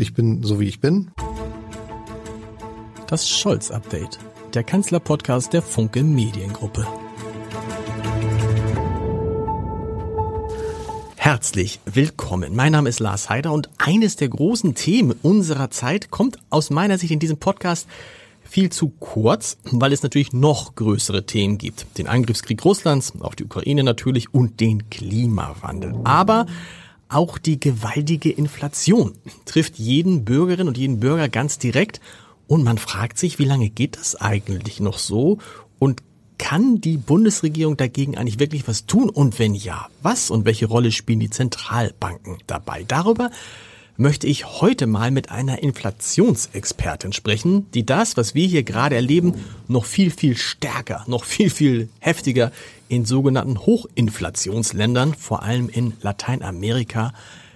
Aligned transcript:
Ich 0.00 0.14
bin 0.14 0.44
so 0.44 0.60
wie 0.60 0.68
ich 0.68 0.80
bin. 0.80 1.10
Das 3.08 3.28
Scholz-Update, 3.28 4.20
der 4.54 4.62
Kanzler-Podcast 4.62 5.52
der 5.52 5.60
Funke 5.60 6.04
Mediengruppe. 6.04 6.86
Herzlich 11.16 11.80
willkommen. 11.84 12.54
Mein 12.54 12.70
Name 12.70 12.88
ist 12.88 13.00
Lars 13.00 13.28
Heider 13.28 13.52
und 13.52 13.70
eines 13.78 14.14
der 14.14 14.28
großen 14.28 14.76
Themen 14.76 15.18
unserer 15.20 15.68
Zeit 15.70 16.12
kommt 16.12 16.38
aus 16.48 16.70
meiner 16.70 16.96
Sicht 16.96 17.10
in 17.10 17.18
diesem 17.18 17.38
Podcast 17.38 17.88
viel 18.44 18.70
zu 18.70 18.92
kurz, 19.00 19.58
weil 19.64 19.92
es 19.92 20.04
natürlich 20.04 20.32
noch 20.32 20.76
größere 20.76 21.26
Themen 21.26 21.58
gibt. 21.58 21.98
Den 21.98 22.06
Angriffskrieg 22.06 22.64
Russlands 22.64 23.14
auf 23.18 23.34
die 23.34 23.44
Ukraine 23.46 23.82
natürlich 23.82 24.32
und 24.32 24.60
den 24.60 24.90
Klimawandel. 24.90 25.96
Aber 26.04 26.46
auch 27.08 27.38
die 27.38 27.58
gewaltige 27.58 28.30
Inflation 28.30 29.14
trifft 29.44 29.78
jeden 29.78 30.24
Bürgerin 30.24 30.68
und 30.68 30.78
jeden 30.78 31.00
Bürger 31.00 31.28
ganz 31.28 31.58
direkt 31.58 32.00
und 32.46 32.64
man 32.64 32.78
fragt 32.78 33.18
sich, 33.18 33.38
wie 33.38 33.44
lange 33.44 33.70
geht 33.70 33.96
das 33.96 34.16
eigentlich 34.16 34.80
noch 34.80 34.98
so 34.98 35.38
und 35.78 36.02
kann 36.38 36.80
die 36.80 36.96
Bundesregierung 36.96 37.76
dagegen 37.76 38.16
eigentlich 38.16 38.38
wirklich 38.38 38.66
was 38.68 38.86
tun? 38.86 39.10
Und 39.10 39.38
wenn 39.38 39.54
ja, 39.54 39.88
was 40.02 40.30
und 40.30 40.44
welche 40.46 40.66
Rolle 40.66 40.92
spielen 40.92 41.20
die 41.20 41.30
Zentralbanken 41.30 42.38
dabei? 42.46 42.84
Darüber 42.86 43.30
möchte 43.98 44.28
ich 44.28 44.46
heute 44.60 44.86
mal 44.86 45.10
mit 45.10 45.30
einer 45.30 45.62
Inflationsexpertin 45.62 47.12
sprechen, 47.12 47.70
die 47.72 47.84
das, 47.84 48.16
was 48.16 48.34
wir 48.34 48.46
hier 48.46 48.62
gerade 48.62 48.94
erleben, 48.94 49.34
noch 49.66 49.84
viel, 49.84 50.10
viel 50.10 50.36
stärker, 50.36 51.04
noch 51.08 51.24
viel, 51.24 51.50
viel 51.50 51.88
heftiger 51.98 52.52
in 52.88 53.04
sogenannten 53.04 53.58
Hochinflationsländern, 53.58 55.14
vor 55.14 55.42
allem 55.42 55.68
in 55.68 55.94
Lateinamerika, 56.00 57.12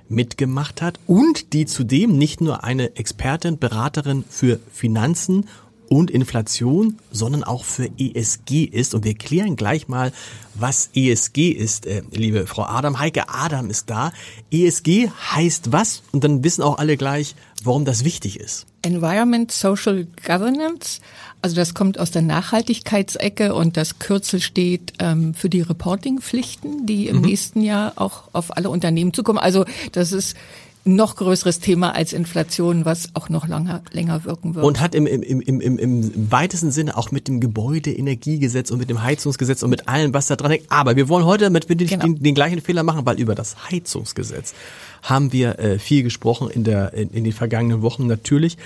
mitgemacht 0.09 0.83
hat 0.83 0.99
und 1.07 1.53
die 1.53 1.65
zudem 1.65 2.19
nicht 2.19 2.41
nur 2.41 2.65
eine 2.65 2.97
Expertin, 2.97 3.59
Beraterin 3.59 4.25
für 4.29 4.59
Finanzen 4.73 5.49
und 5.89 6.11
Inflation, 6.11 6.99
sondern 7.11 7.45
auch 7.45 7.65
für 7.65 7.89
ESG 7.99 8.65
ist. 8.65 8.95
Und 8.95 9.05
wir 9.05 9.15
klären 9.15 9.57
gleich 9.57 9.89
mal, 9.89 10.13
was 10.55 10.91
ESG 10.95 11.51
ist, 11.51 11.87
äh, 11.87 12.03
liebe 12.11 12.47
Frau 12.47 12.65
Adam. 12.65 12.99
Heike 12.99 13.29
Adam 13.29 13.71
ist 13.71 13.91
da. 13.91 14.13
ESG 14.51 15.09
heißt 15.09 15.73
was? 15.73 16.03
Und 16.13 16.25
dann 16.25 16.45
wissen 16.45 16.63
auch 16.63 16.79
alle 16.79 16.97
gleich, 16.97 17.35
warum 17.63 17.85
das 17.85 18.05
wichtig 18.05 18.39
ist. 18.41 18.67
Environment 18.83 19.51
Social 19.51 20.07
Governance. 20.27 21.01
Also 21.41 21.57
das 21.57 21.75
kommt 21.75 21.99
aus 21.99 22.11
der 22.11 22.23
Nachhaltigkeitsecke 22.23 23.55
und 23.55 23.77
das 23.77 23.99
Kürzel 23.99 24.41
steht 24.41 24.93
ähm, 24.99 25.35
für 25.35 25.49
die 25.49 25.61
Reportingpflichten, 25.61 26.87
die 26.87 27.09
im 27.09 27.17
mhm. 27.17 27.23
nächsten 27.23 27.63
Jahr 27.63 27.95
auch 27.97 28.25
auf 28.33 28.57
alle 28.57 28.71
Unternehmen 28.71 29.13
zukommen. 29.13 29.39
Also 29.39 29.65
das 29.93 30.13
ist 30.13 30.37
noch 30.85 31.15
größeres 31.17 31.61
Thema 31.61 31.95
als 31.95 32.13
Inflation, 32.13 32.85
was 32.85 33.11
auch 33.15 33.29
noch 33.29 33.47
länger, 33.47 33.83
länger 33.93 34.25
wirken 34.25 34.55
wird. 34.55 34.65
Und 34.65 34.81
hat 34.81 34.95
im, 34.95 35.07
im, 35.07 35.23
im, 35.23 35.61
im, 35.61 35.79
im 35.79 36.33
weitesten 36.33 36.73
Sinne 36.73 36.97
auch 36.97 37.13
mit 37.13 37.29
dem 37.29 37.41
Gebäudeenergiegesetz 37.41 38.71
und 38.71 38.79
mit 38.79 38.91
dem 38.91 39.03
Heizungsgesetz 39.03 39.63
und 39.63 39.71
mit 39.71 39.89
allem, 39.89 40.13
was 40.13 40.27
da 40.27 40.35
dran 40.35 40.51
hängt. 40.51 40.71
Aber 40.71 40.97
wir 40.97 41.09
wollen 41.09 41.25
heute 41.25 41.45
damit 41.45 41.69
wir 41.69 41.77
genau. 41.77 42.05
den, 42.05 42.23
den, 42.23 42.35
gleichen 42.35 42.61
Fehler 42.61 42.83
machen, 42.83 43.07
weil 43.07 43.21
über 43.21 43.35
das 43.35 43.71
Heizungsgesetz 43.71 44.55
haben 45.03 45.33
wir 45.33 45.59
äh, 45.59 45.79
viel 45.79 46.03
gesprochen 46.03 46.51
in, 46.51 46.65
der, 46.65 46.95
in, 46.95 47.11
in 47.11 47.25
den 47.25 47.33
vergangenen 47.33 47.83
Wochen 47.83 48.07
natürlich. 48.07 48.59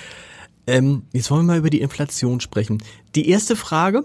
Ähm, 0.66 1.02
jetzt 1.12 1.30
wollen 1.30 1.46
wir 1.46 1.52
mal 1.52 1.58
über 1.58 1.70
die 1.70 1.80
Inflation 1.80 2.40
sprechen. 2.40 2.82
Die 3.14 3.28
erste 3.28 3.56
Frage, 3.56 4.04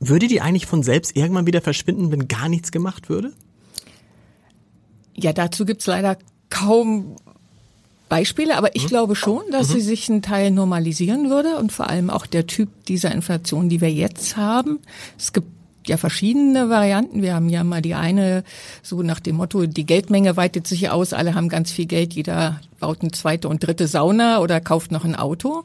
würde 0.00 0.28
die 0.28 0.40
eigentlich 0.40 0.66
von 0.66 0.82
selbst 0.82 1.16
irgendwann 1.16 1.46
wieder 1.46 1.60
verschwinden, 1.60 2.10
wenn 2.10 2.28
gar 2.28 2.48
nichts 2.48 2.72
gemacht 2.72 3.08
würde? 3.08 3.32
Ja, 5.14 5.32
dazu 5.32 5.64
gibt's 5.64 5.86
leider 5.86 6.18
kaum 6.50 7.16
Beispiele, 8.08 8.56
aber 8.56 8.74
ich 8.76 8.84
mhm. 8.84 8.88
glaube 8.88 9.16
schon, 9.16 9.42
dass 9.50 9.68
mhm. 9.68 9.72
sie 9.74 9.80
sich 9.80 10.08
ein 10.08 10.22
Teil 10.22 10.50
normalisieren 10.50 11.28
würde 11.28 11.56
und 11.56 11.72
vor 11.72 11.88
allem 11.90 12.10
auch 12.10 12.26
der 12.26 12.46
Typ 12.46 12.68
dieser 12.86 13.12
Inflation, 13.12 13.68
die 13.68 13.80
wir 13.80 13.92
jetzt 13.92 14.36
haben. 14.36 14.78
Es 15.18 15.32
gibt 15.32 15.48
ja 15.88 15.96
verschiedene 15.96 16.68
Varianten. 16.68 17.22
Wir 17.22 17.34
haben 17.34 17.48
ja 17.48 17.64
mal 17.64 17.82
die 17.82 17.94
eine, 17.94 18.44
so 18.82 19.02
nach 19.02 19.20
dem 19.20 19.36
Motto, 19.36 19.66
die 19.66 19.86
Geldmenge 19.86 20.36
weitet 20.36 20.66
sich 20.66 20.90
aus, 20.90 21.12
alle 21.12 21.34
haben 21.34 21.48
ganz 21.48 21.70
viel 21.70 21.86
Geld, 21.86 22.14
jeder 22.14 22.60
baut 22.80 23.02
eine 23.02 23.10
zweite 23.10 23.48
und 23.48 23.64
dritte 23.64 23.86
Sauna 23.86 24.40
oder 24.40 24.60
kauft 24.60 24.92
noch 24.92 25.04
ein 25.04 25.16
Auto. 25.16 25.64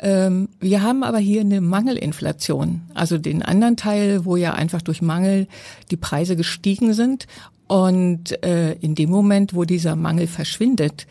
Ähm, 0.00 0.48
wir 0.60 0.82
haben 0.82 1.02
aber 1.04 1.18
hier 1.18 1.42
eine 1.42 1.60
Mangelinflation, 1.60 2.82
also 2.94 3.16
den 3.16 3.42
anderen 3.42 3.76
Teil, 3.76 4.24
wo 4.24 4.36
ja 4.36 4.52
einfach 4.52 4.82
durch 4.82 5.02
Mangel 5.02 5.46
die 5.90 5.96
Preise 5.96 6.36
gestiegen 6.36 6.94
sind 6.94 7.26
und 7.66 8.42
äh, 8.44 8.72
in 8.74 8.94
dem 8.94 9.10
Moment, 9.10 9.54
wo 9.54 9.64
dieser 9.64 9.96
Mangel 9.96 10.26
verschwindet, 10.26 11.06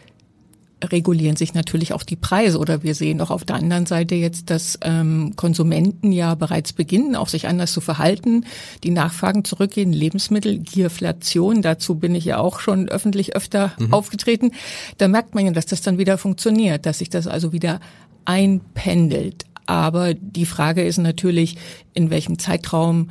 regulieren 0.92 1.36
sich 1.36 1.54
natürlich 1.54 1.94
auch 1.94 2.04
die 2.04 2.16
Preise. 2.16 2.60
Oder 2.60 2.84
wir 2.84 2.96
sehen 2.96 3.22
auch 3.22 3.32
auf 3.32 3.46
der 3.46 3.56
anderen 3.56 3.86
Seite 3.86 4.16
jetzt, 4.16 4.50
dass 4.50 4.78
ähm, 4.82 5.34
Konsumenten 5.36 6.12
ja 6.12 6.36
bereits 6.36 6.74
beginnen, 6.74 7.16
auch 7.16 7.30
sich 7.30 7.48
anders 7.48 7.72
zu 7.72 7.82
verhalten, 7.82 8.46
die 8.84 8.92
Nachfragen 8.92 9.46
zurückgehen, 9.46 9.94
Lebensmittel, 9.94 10.60
Gierflation, 10.60 11.62
dazu 11.62 11.96
bin 11.96 12.16
ich 12.16 12.26
ja 12.26 12.38
auch 12.38 12.60
schon 12.60 12.90
öffentlich 12.90 13.36
öfter 13.36 13.74
mhm. 13.80 13.94
aufgetreten. 13.94 14.52
Da 14.98 15.08
merkt 15.08 15.36
man 15.36 15.46
ja, 15.46 15.52
dass 15.52 15.66
das 15.66 15.82
dann 15.82 15.98
wieder 15.98 16.18
funktioniert, 16.18 16.86
dass 16.86 17.00
sich 17.00 17.10
das 17.10 17.28
also 17.28 17.54
wieder 17.54 17.80
einpendelt. 18.26 19.46
Aber 19.66 20.14
die 20.14 20.46
Frage 20.46 20.84
ist 20.84 20.98
natürlich, 20.98 21.58
in 21.94 22.10
welchem 22.10 22.38
Zeitraum 22.38 23.10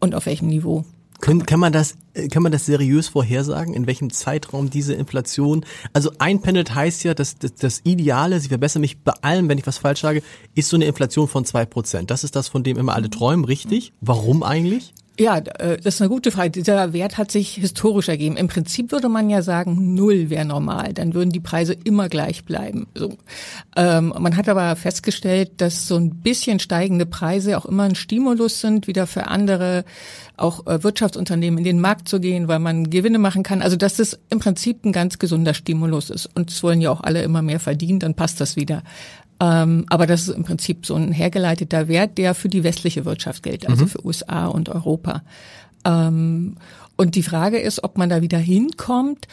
und 0.00 0.14
auf 0.14 0.26
welchem 0.26 0.48
Niveau. 0.48 0.84
Können, 1.24 1.46
kann 1.46 1.58
man 1.58 1.72
das, 1.72 1.96
kann 2.30 2.42
man 2.42 2.52
das 2.52 2.66
seriös 2.66 3.08
vorhersagen, 3.08 3.72
in 3.72 3.86
welchem 3.86 4.10
Zeitraum 4.10 4.68
diese 4.68 4.92
Inflation, 4.92 5.64
also 5.94 6.10
einpendelt 6.18 6.74
heißt 6.74 7.02
ja, 7.02 7.14
dass 7.14 7.38
das, 7.38 7.54
das 7.54 7.80
Ideale, 7.84 8.38
sie 8.40 8.48
verbessern 8.48 8.82
mich 8.82 8.98
bei 8.98 9.14
allem, 9.22 9.48
wenn 9.48 9.56
ich 9.56 9.66
was 9.66 9.78
falsch 9.78 10.02
sage, 10.02 10.22
ist 10.54 10.68
so 10.68 10.76
eine 10.76 10.84
Inflation 10.84 11.26
von 11.26 11.46
zwei 11.46 11.64
Prozent. 11.64 12.10
Das 12.10 12.24
ist 12.24 12.36
das, 12.36 12.48
von 12.48 12.62
dem 12.62 12.76
immer 12.76 12.94
alle 12.94 13.08
träumen, 13.08 13.46
richtig? 13.46 13.94
Warum 14.02 14.42
eigentlich? 14.42 14.92
Ja, 15.18 15.36
äh, 15.38 15.76
das 15.76 15.94
ist 15.94 16.00
eine 16.00 16.08
gute 16.08 16.32
Frage. 16.32 16.50
Dieser 16.50 16.92
Wert 16.92 17.18
hat 17.18 17.30
sich 17.30 17.54
historisch 17.54 18.08
ergeben. 18.08 18.36
Im 18.36 18.48
Prinzip 18.48 18.90
würde 18.90 19.08
man 19.08 19.30
ja 19.30 19.42
sagen, 19.42 19.94
null 19.94 20.28
wäre 20.28 20.44
normal. 20.44 20.92
Dann 20.92 21.14
würden 21.14 21.30
die 21.30 21.40
Preise 21.40 21.76
immer 21.84 22.08
gleich 22.08 22.44
bleiben. 22.44 22.88
So. 22.94 23.16
Ähm, 23.76 24.12
man 24.18 24.36
hat 24.36 24.48
aber 24.48 24.74
festgestellt, 24.74 25.52
dass 25.58 25.86
so 25.86 25.96
ein 25.96 26.16
bisschen 26.16 26.58
steigende 26.58 27.06
Preise 27.06 27.56
auch 27.56 27.64
immer 27.64 27.84
ein 27.84 27.94
Stimulus 27.94 28.60
sind, 28.60 28.88
wieder 28.88 29.06
für 29.06 29.28
andere, 29.28 29.84
auch 30.36 30.66
äh, 30.66 30.82
Wirtschaftsunternehmen 30.82 31.58
in 31.58 31.64
den 31.64 31.80
Markt 31.80 32.08
zu 32.08 32.18
gehen, 32.18 32.48
weil 32.48 32.58
man 32.58 32.90
Gewinne 32.90 33.18
machen 33.18 33.44
kann. 33.44 33.62
Also 33.62 33.76
dass 33.76 33.94
das 33.94 34.18
im 34.30 34.40
Prinzip 34.40 34.84
ein 34.84 34.90
ganz 34.90 35.20
gesunder 35.20 35.54
Stimulus 35.54 36.10
ist. 36.10 36.28
Und 36.34 36.50
es 36.50 36.60
wollen 36.64 36.80
ja 36.80 36.90
auch 36.90 37.02
alle 37.02 37.22
immer 37.22 37.40
mehr 37.40 37.60
verdienen, 37.60 38.00
dann 38.00 38.14
passt 38.14 38.40
das 38.40 38.56
wieder. 38.56 38.82
Ähm, 39.40 39.84
aber 39.88 40.06
das 40.06 40.28
ist 40.28 40.36
im 40.36 40.44
Prinzip 40.44 40.86
so 40.86 40.94
ein 40.94 41.12
hergeleiteter 41.12 41.88
Wert, 41.88 42.18
der 42.18 42.34
für 42.34 42.48
die 42.48 42.64
westliche 42.64 43.04
Wirtschaft 43.04 43.42
gilt, 43.42 43.68
also 43.68 43.84
mhm. 43.84 43.88
für 43.88 44.06
USA 44.06 44.46
und 44.46 44.68
Europa. 44.68 45.22
Ähm, 45.84 46.56
und 46.96 47.14
die 47.14 47.22
Frage 47.22 47.58
ist, 47.58 47.82
ob 47.82 47.98
man 47.98 48.08
da 48.08 48.22
wieder 48.22 48.38
hinkommt. 48.38 49.26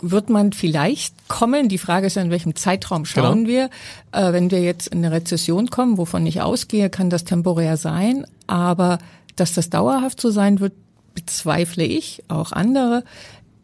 Wird 0.00 0.30
man 0.30 0.52
vielleicht 0.52 1.28
kommen? 1.28 1.68
Die 1.68 1.78
Frage 1.78 2.08
ist, 2.08 2.16
in 2.16 2.30
welchem 2.30 2.56
Zeitraum 2.56 3.04
schauen 3.04 3.44
genau. 3.44 3.48
wir? 3.48 3.70
Äh, 4.10 4.32
wenn 4.32 4.50
wir 4.50 4.60
jetzt 4.60 4.88
in 4.88 4.98
eine 4.98 5.14
Rezession 5.14 5.68
kommen, 5.68 5.96
wovon 5.98 6.26
ich 6.26 6.40
ausgehe, 6.40 6.90
kann 6.90 7.10
das 7.10 7.24
temporär 7.24 7.76
sein. 7.76 8.26
Aber 8.48 8.98
dass 9.36 9.52
das 9.52 9.70
dauerhaft 9.70 10.20
so 10.20 10.30
sein 10.30 10.58
wird, 10.58 10.72
bezweifle 11.14 11.84
ich, 11.84 12.24
auch 12.28 12.52
andere. 12.52 13.04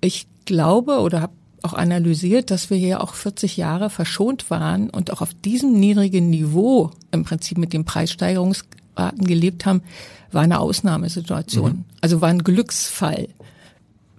Ich 0.00 0.26
glaube 0.44 1.00
oder 1.00 1.22
habe 1.22 1.32
auch 1.62 1.74
analysiert, 1.74 2.50
dass 2.50 2.70
wir 2.70 2.76
hier 2.76 3.02
auch 3.02 3.14
40 3.14 3.56
Jahre 3.56 3.90
verschont 3.90 4.50
waren 4.50 4.90
und 4.90 5.10
auch 5.10 5.20
auf 5.20 5.34
diesem 5.34 5.78
niedrigen 5.78 6.30
Niveau 6.30 6.90
im 7.10 7.24
Prinzip 7.24 7.58
mit 7.58 7.72
den 7.72 7.84
Preissteigerungsraten 7.84 9.26
gelebt 9.26 9.66
haben, 9.66 9.82
war 10.32 10.42
eine 10.42 10.60
Ausnahmesituation. 10.60 11.72
Mhm. 11.72 11.84
Also 12.00 12.20
war 12.20 12.28
ein 12.28 12.44
Glücksfall. 12.44 13.28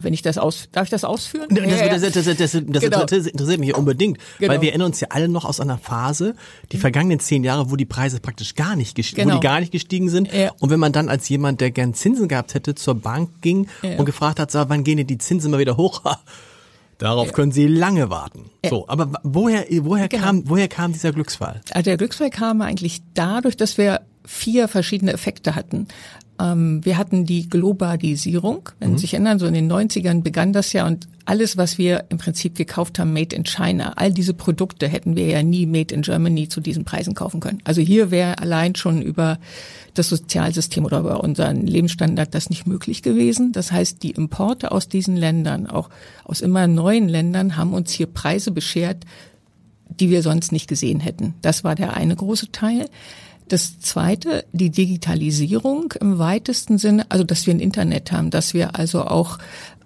Wenn 0.01 0.13
ich 0.13 0.21
das 0.21 0.37
aus, 0.37 0.69
darf 0.71 0.85
ich 0.85 0.89
das 0.89 1.03
ausführen? 1.03 1.47
Das, 1.49 2.13
das, 2.13 2.13
das, 2.13 2.37
das, 2.37 2.51
genau. 2.53 3.01
interessiert 3.01 3.59
mich 3.59 3.75
unbedingt, 3.75 4.17
genau. 4.39 4.53
weil 4.53 4.61
wir 4.61 4.69
erinnern 4.69 4.87
uns 4.87 5.01
ja 5.01 5.09
alle 5.11 5.27
noch 5.27 5.43
aus 5.43 5.59
einer 5.59 5.77
Phase, 5.77 6.35
die 6.71 6.77
mhm. 6.77 6.81
vergangenen 6.81 7.19
zehn 7.19 7.43
Jahre, 7.43 7.69
wo 7.69 7.75
die 7.75 7.85
Preise 7.85 8.21
praktisch 8.21 8.55
gar 8.55 8.77
nicht 8.77 8.95
gestiegen, 8.95 9.23
genau. 9.23 9.35
wo 9.35 9.39
die 9.39 9.41
genau. 9.41 9.53
gar 9.53 9.59
nicht 9.59 9.73
gestiegen 9.73 10.09
sind. 10.09 10.31
Ja. 10.33 10.51
Und 10.59 10.69
wenn 10.69 10.79
man 10.79 10.93
dann 10.93 11.09
als 11.09 11.27
jemand, 11.27 11.59
der 11.59 11.71
gern 11.71 11.93
Zinsen 11.93 12.29
gehabt 12.29 12.53
hätte, 12.53 12.75
zur 12.75 12.95
Bank 12.95 13.41
ging 13.41 13.67
ja. 13.81 13.97
und 13.97 14.05
gefragt 14.05 14.39
hat, 14.39 14.51
so, 14.51 14.63
wann 14.69 14.85
gehen 14.85 14.97
denn 14.97 15.07
die 15.07 15.17
Zinsen 15.17 15.51
mal 15.51 15.59
wieder 15.59 15.75
hoch? 15.75 16.01
Darauf 16.99 17.31
können 17.31 17.53
Sie 17.53 17.65
lange 17.65 18.09
warten. 18.09 18.51
So, 18.69 18.87
aber 18.87 19.11
woher, 19.23 19.65
woher 19.83 20.09
genau. 20.09 20.23
kam, 20.23 20.49
woher 20.49 20.67
kam 20.67 20.91
dieser 20.91 21.13
Glücksfall? 21.13 21.61
Also 21.71 21.89
der 21.89 21.97
Glücksfall 21.97 22.29
kam 22.29 22.61
eigentlich 22.61 23.01
dadurch, 23.13 23.55
dass 23.57 23.77
wir 23.77 24.01
vier 24.25 24.67
verschiedene 24.67 25.13
Effekte 25.13 25.55
hatten. 25.55 25.87
Ähm, 26.39 26.83
wir 26.85 26.97
hatten 26.97 27.25
die 27.25 27.49
Globalisierung, 27.49 28.69
wenn 28.79 28.91
mhm. 28.91 28.97
Sie 28.97 29.01
sich 29.01 29.13
erinnern, 29.13 29.39
so 29.39 29.45
in 29.45 29.53
den 29.53 29.71
90ern 29.71 30.21
begann 30.23 30.53
das 30.53 30.73
ja 30.73 30.87
und 30.87 31.07
alles, 31.25 31.57
was 31.57 31.77
wir 31.77 32.05
im 32.09 32.17
Prinzip 32.17 32.55
gekauft 32.55 32.97
haben, 32.97 33.13
made 33.13 33.35
in 33.35 33.43
China, 33.43 33.93
all 33.97 34.11
diese 34.11 34.33
Produkte 34.33 34.87
hätten 34.87 35.15
wir 35.15 35.27
ja 35.27 35.43
nie 35.43 35.67
made 35.67 35.93
in 35.93 36.01
Germany 36.01 36.49
zu 36.49 36.59
diesen 36.59 36.85
Preisen 36.85 37.13
kaufen 37.13 37.39
können. 37.39 37.59
Also 37.65 37.81
hier 37.81 38.09
wäre 38.09 38.39
allein 38.39 38.73
schon 38.73 39.03
über 39.03 39.37
das 39.93 40.09
Sozialsystem 40.09 40.85
oder 40.85 40.99
über 40.99 41.23
unseren 41.23 41.67
Lebensstandard 41.67 42.33
das 42.33 42.49
nicht 42.49 42.65
möglich 42.65 43.03
gewesen. 43.03 43.51
Das 43.51 43.71
heißt, 43.71 44.01
die 44.01 44.11
Importe 44.11 44.71
aus 44.71 44.87
diesen 44.87 45.15
Ländern, 45.15 45.67
auch 45.67 45.89
aus 46.23 46.41
immer 46.41 46.65
neuen 46.67 47.07
Ländern, 47.07 47.57
haben 47.57 47.73
uns 47.73 47.91
hier 47.91 48.07
Preise 48.07 48.49
beschert, 48.51 49.05
die 49.87 50.09
wir 50.09 50.23
sonst 50.23 50.51
nicht 50.51 50.67
gesehen 50.67 50.99
hätten. 50.99 51.35
Das 51.41 51.63
war 51.63 51.75
der 51.75 51.95
eine 51.95 52.15
große 52.15 52.51
Teil. 52.51 52.89
Das 53.49 53.79
zweite, 53.79 54.45
die 54.53 54.69
Digitalisierung 54.69 55.93
im 55.99 56.19
weitesten 56.19 56.77
Sinne, 56.77 57.05
also 57.09 57.23
dass 57.23 57.47
wir 57.47 57.53
ein 57.53 57.59
Internet 57.59 58.11
haben, 58.11 58.29
dass 58.29 58.53
wir 58.53 58.75
also 58.77 59.03
auch 59.05 59.39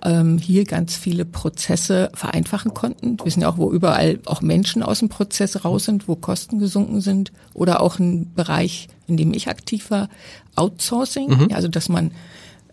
ähm, 0.04 0.38
hier 0.38 0.66
ganz 0.66 0.96
viele 0.98 1.24
Prozesse 1.24 2.12
vereinfachen 2.14 2.74
konnten. 2.74 3.18
Wir 3.18 3.26
wissen 3.26 3.42
ja 3.42 3.50
auch, 3.50 3.58
wo 3.58 3.72
überall 3.72 4.20
auch 4.26 4.42
Menschen 4.42 4.84
aus 4.84 5.00
dem 5.00 5.08
Prozess 5.08 5.64
raus 5.64 5.86
sind, 5.86 6.10
wo 6.10 6.16
Kosten 6.16 6.60
gesunken 6.60 7.00
sind 7.00 7.32
oder 7.54 7.82
auch 7.82 8.00
ein 8.00 8.34
Bereich, 8.36 8.90
in 9.08 9.16
dem 9.16 9.34
ich 9.34 9.48
aktiv 9.48 9.90
war, 9.90 10.10
Outsourcing, 10.56 11.30
mhm. 11.30 11.48
also 11.54 11.70
dass 11.70 11.88
man 11.88 12.12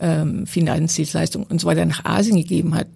ähm, 0.00 0.46
Finanzdienstleistungen 0.46 1.46
und 1.46 1.60
so 1.60 1.68
weiter 1.68 1.84
nach 1.84 2.04
Asien 2.04 2.36
gegeben 2.36 2.74
hat 2.74 2.88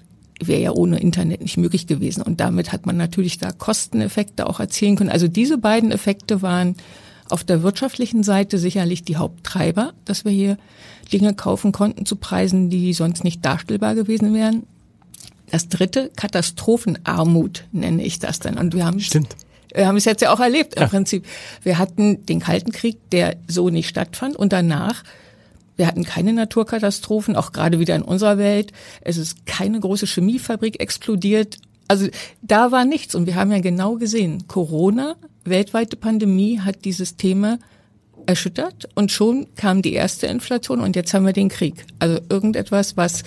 wäre 0.43 0.61
ja 0.61 0.73
ohne 0.73 0.99
Internet 0.99 1.43
nicht 1.43 1.57
möglich 1.59 1.87
gewesen. 1.87 2.21
Und 2.21 2.41
damit 2.41 2.73
hat 2.73 2.87
man 2.87 2.97
natürlich 2.97 3.39
da 3.39 3.53
Kosteneffekte 3.53 4.49
auch 4.49 4.59
erzielen 4.59 4.97
können. 4.97 5.11
Also 5.11 5.29
diese 5.29 5.59
beiden 5.59 5.93
Effekte 5.93 6.43
waren 6.43 6.75
auf 7.31 7.45
der 7.45 7.63
wirtschaftlichen 7.63 8.23
Seite 8.23 8.59
sicherlich 8.59 9.03
die 9.03 9.17
Haupttreiber, 9.17 9.93
dass 10.05 10.25
wir 10.25 10.33
hier 10.33 10.59
Dinge 11.13 11.35
kaufen 11.35 11.73
konnten 11.73 12.07
zu 12.07 12.17
Preisen, 12.17 12.71
die 12.71 12.93
sonst 12.93 13.25
nicht 13.25 13.45
darstellbar 13.45 13.95
gewesen 13.95 14.35
wären. 14.35 14.65
Das 15.51 15.69
dritte, 15.69 16.11
Katastrophenarmut 16.17 17.65
nenne 17.73 18.03
ich 18.05 18.19
das 18.19 18.41
dann. 18.41 18.59
Und 18.59 18.75
wir 18.75 18.85
haben 18.85 19.01
Stimmt. 19.01 19.37
Wir 19.75 19.89
haben 19.89 19.97
es 19.97 20.05
jetzt 20.05 20.23
ja 20.23 20.33
auch 20.33 20.39
erlebt 20.39 20.75
im 20.75 20.83
ja. 20.83 20.89
Prinzip. 20.89 21.27
Wir 21.63 21.79
hatten 21.79 22.25
den 22.27 22.39
Kalten 22.39 22.71
Krieg, 22.71 23.11
der 23.11 23.37
so 23.49 23.71
nicht 23.71 23.89
stattfand 23.89 24.37
und 24.37 24.53
danach 24.53 25.03
wir 25.77 25.87
hatten 25.87 26.05
keine 26.05 26.33
Naturkatastrophen, 26.33 27.37
auch 27.37 27.53
gerade 27.53 27.81
wieder 27.81 27.97
in 27.97 28.03
unserer 28.03 28.39
Welt. 28.39 28.73
Es 29.01 29.17
ist 29.17 29.45
keine 29.47 29.81
große 29.81 30.07
Chemiefabrik 30.07 30.81
explodiert. 30.81 31.59
Also 31.89 32.07
da 32.43 32.71
war 32.71 32.85
nichts. 32.85 33.15
Und 33.15 33.27
wir 33.27 33.35
haben 33.35 33.51
ja 33.51 33.59
genau 33.59 33.97
gesehen, 33.97 34.47
Corona, 34.47 35.17
weltweite 35.45 35.97
Pandemie 35.97 36.61
hat 36.61 36.85
dieses 36.85 37.17
Thema 37.17 37.59
erschüttert 38.27 38.89
und 38.95 39.13
schon 39.13 39.47
kam 39.55 39.83
die 39.83 39.93
erste 39.93 40.27
Inflation 40.27 40.81
und 40.81 40.97
jetzt 40.97 41.13
haben 41.15 41.27
wir 41.27 41.33
den 41.33 41.49
Krieg. 41.49 41.85
Also 41.99 42.21
irgendetwas, 42.29 42.97
was 42.97 43.23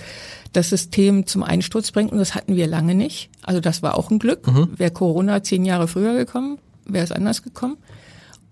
das 0.52 0.70
System 0.70 1.26
zum 1.26 1.42
Einsturz 1.42 1.92
bringt 1.92 2.12
und 2.12 2.18
das 2.18 2.34
hatten 2.34 2.56
wir 2.56 2.66
lange 2.66 2.94
nicht. 2.94 3.30
Also 3.42 3.60
das 3.60 3.82
war 3.82 3.96
auch 3.96 4.10
ein 4.10 4.18
Glück. 4.18 4.46
Mhm. 4.46 4.70
Wäre 4.76 4.90
Corona 4.90 5.42
zehn 5.42 5.64
Jahre 5.64 5.88
früher 5.88 6.14
gekommen, 6.14 6.58
wäre 6.84 7.04
es 7.04 7.12
anders 7.12 7.42
gekommen. 7.42 7.76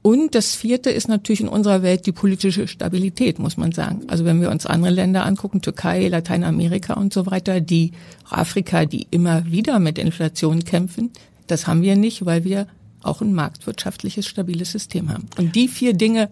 Und 0.03 0.37
das 0.37 0.55
vierte 0.55 0.91
ist 0.91 1.09
natürlich 1.09 1.41
in 1.41 1.49
unserer 1.49 1.83
Welt 1.83 2.07
die 2.07 2.13
politische 2.13 2.69
Stabilität, 2.69 3.41
muss 3.41 3.57
man 3.57 3.73
sagen. 3.73 4.03
Also 4.07 4.25
wenn 4.25 4.41
wir 4.41 4.53
uns 4.53 4.65
andere 4.65 4.93
Länder 4.93 5.27
angucken, 5.27 5.63
Türkei, 5.63 6.07
Lateinamerika 6.07 6.95
und 6.95 7.13
so 7.13 7.27
weiter, 7.27 7.61
die 7.61 7.91
Afrika, 8.31 8.85
die 8.85 9.09
immer 9.11 9.47
wieder 9.47 9.81
mit 9.81 9.99
Inflation 9.99 10.63
kämpfen, 10.63 11.11
das 11.49 11.67
haben 11.67 11.83
wir 11.83 11.97
nicht, 11.97 12.25
weil 12.25 12.45
wir 12.45 12.69
auch 13.07 13.21
ein 13.21 13.33
marktwirtschaftliches, 13.33 14.27
stabiles 14.27 14.73
System 14.73 15.11
haben. 15.11 15.27
Und 15.39 15.55
die 15.55 15.69
vier 15.69 15.95
Dinge 15.95 16.31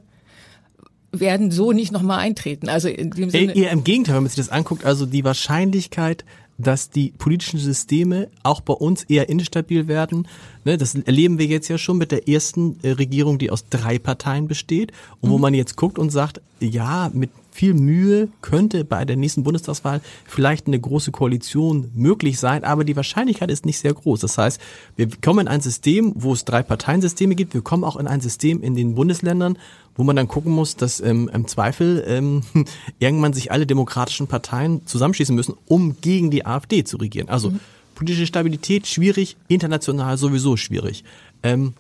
werden 1.13 1.51
so 1.51 1.73
nicht 1.73 1.93
nochmal 1.93 2.19
eintreten. 2.19 2.69
Also 2.69 2.89
in 2.89 3.11
dem 3.11 3.31
Sinne. 3.31 3.55
Eher 3.55 3.71
im 3.71 3.85
Gegenteil, 3.85 4.17
wenn 4.17 4.25
man 4.25 4.31
sich 4.31 4.37
das 4.37 4.49
anguckt, 4.49 4.85
also 4.85 5.07
die 5.07 5.25
Wahrscheinlichkeit, 5.25 6.25
dass 6.59 6.91
die 6.91 7.13
politischen 7.17 7.59
Systeme 7.59 8.29
auch 8.43 8.61
bei 8.61 8.75
uns 8.75 9.03
eher 9.05 9.29
instabil 9.29 9.89
werden. 9.89 10.29
Ne, 10.65 10.77
das 10.77 10.95
erleben 10.95 11.39
wir 11.39 11.47
jetzt 11.47 11.69
ja 11.69 11.79
schon 11.79 11.99
mit 11.99 12.13
der 12.13 12.29
ersten 12.29 12.79
äh, 12.83 12.91
Regierung, 12.93 13.39
die 13.39 13.51
aus 13.51 13.69
drei 13.69 13.99
Parteien 13.99 14.47
besteht 14.47 14.93
und 15.21 15.31
mhm. 15.31 15.35
wo 15.35 15.39
man 15.39 15.55
jetzt 15.55 15.77
guckt 15.77 15.99
und 15.99 16.11
sagt, 16.11 16.41
ja, 16.61 17.11
mit 17.13 17.31
viel 17.55 17.73
Mühe 17.73 18.31
könnte 18.41 18.85
bei 18.85 19.05
der 19.05 19.15
nächsten 19.15 19.45
Bundestagswahl 19.45 20.01
vielleicht 20.27 20.67
eine 20.67 20.81
große 20.81 21.13
Koalition 21.13 21.89
möglich 21.95 22.41
sein, 22.41 22.65
aber 22.65 22.83
die 22.83 22.97
Wahrscheinlichkeit 22.97 23.49
ist 23.49 23.65
nicht 23.65 23.79
sehr 23.79 23.95
groß. 23.95 24.19
Das 24.19 24.37
heißt, 24.37 24.61
wir 24.97 25.09
kommen 25.23 25.47
in 25.47 25.49
ein 25.49 25.61
System, 25.61 26.15
wo 26.17 26.33
es 26.33 26.45
drei 26.45 26.65
Parteiensysteme 26.65 27.37
gibt. 27.37 27.55
Wir 27.55 27.63
kommen 27.63 27.85
auch 27.85 27.95
in 27.95 28.09
ein 28.09 28.21
System 28.21 28.61
in 28.61 28.75
den 28.75 28.97
Bundesländern, 28.97 29.57
wo 29.95 30.03
man 30.03 30.17
dann 30.17 30.27
gucken 30.27 30.51
muss, 30.51 30.75
dass 30.75 31.01
ähm, 31.01 31.31
im 31.33 31.47
Zweifel 31.47 32.03
ähm, 32.09 32.43
irgendwann 32.99 33.33
sich 33.33 33.53
alle 33.53 33.67
demokratischen 33.67 34.27
Parteien 34.27 34.85
zusammenschließen 34.85 35.37
müssen, 35.37 35.55
um 35.67 36.01
gegen 36.01 36.33
die 36.33 36.45
AfD 36.45 36.83
zu 36.83 36.97
regieren. 36.97 37.29
Also 37.29 37.53
mhm. 37.53 37.61
politische 37.95 38.27
Stabilität 38.27 38.89
schwierig, 38.89 39.37
international 39.47 40.19
sowieso 40.19 40.57
schwierig. 40.57 41.05
Ähm, 41.45 41.75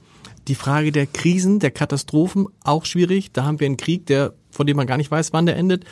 die 0.49 0.55
Frage 0.55 0.93
der 0.93 1.06
Krisen, 1.06 1.58
der 1.58 1.70
Katastrophen 1.70 2.46
auch 2.62 2.85
schwierig. 2.85 3.32
Da 3.32 3.44
haben 3.44 3.61
wir 3.61 3.67
einen 3.67 3.76
Krieg, 3.76 4.06
der 4.06 4.35
von 4.50 4.67
dem 4.67 4.76
man 4.76 4.87
gar 4.87 4.96
nicht 4.96 5.11
weiß, 5.11 5.32
wann 5.32 5.46
der 5.46 5.56
endet. 5.56 5.85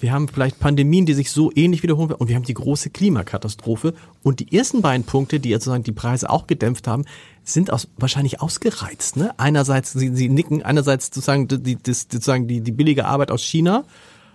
Wir 0.00 0.12
haben 0.12 0.28
vielleicht 0.28 0.60
Pandemien, 0.60 1.06
die 1.06 1.14
sich 1.14 1.30
so 1.30 1.50
ähnlich 1.54 1.82
wiederholen. 1.82 2.12
Und 2.12 2.28
wir 2.28 2.36
haben 2.36 2.44
die 2.44 2.54
große 2.54 2.90
Klimakatastrophe. 2.90 3.94
Und 4.22 4.40
die 4.40 4.56
ersten 4.56 4.80
beiden 4.80 5.04
Punkte, 5.04 5.40
die 5.40 5.48
jetzt 5.48 5.64
sozusagen 5.64 5.82
die 5.82 5.92
Preise 5.92 6.30
auch 6.30 6.46
gedämpft 6.46 6.86
haben, 6.86 7.04
sind 7.42 7.72
aus, 7.72 7.88
wahrscheinlich 7.96 8.40
ausgereizt. 8.40 9.16
Ne? 9.16 9.34
Einerseits, 9.38 9.92
sie, 9.92 10.14
sie 10.14 10.28
nicken, 10.28 10.62
einerseits 10.62 11.06
sozusagen 11.06 11.48
die, 11.48 11.76
die, 11.76 11.92
sozusagen 11.92 12.46
die, 12.46 12.60
die 12.60 12.72
billige 12.72 13.06
Arbeit 13.06 13.30
aus 13.30 13.42
China, 13.42 13.84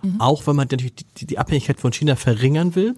mhm. 0.02 0.20
auch 0.20 0.46
wenn 0.46 0.56
man 0.56 0.68
natürlich 0.70 0.94
die, 1.16 1.26
die 1.26 1.38
Abhängigkeit 1.38 1.80
von 1.80 1.92
China 1.92 2.16
verringern 2.16 2.74
will. 2.74 2.94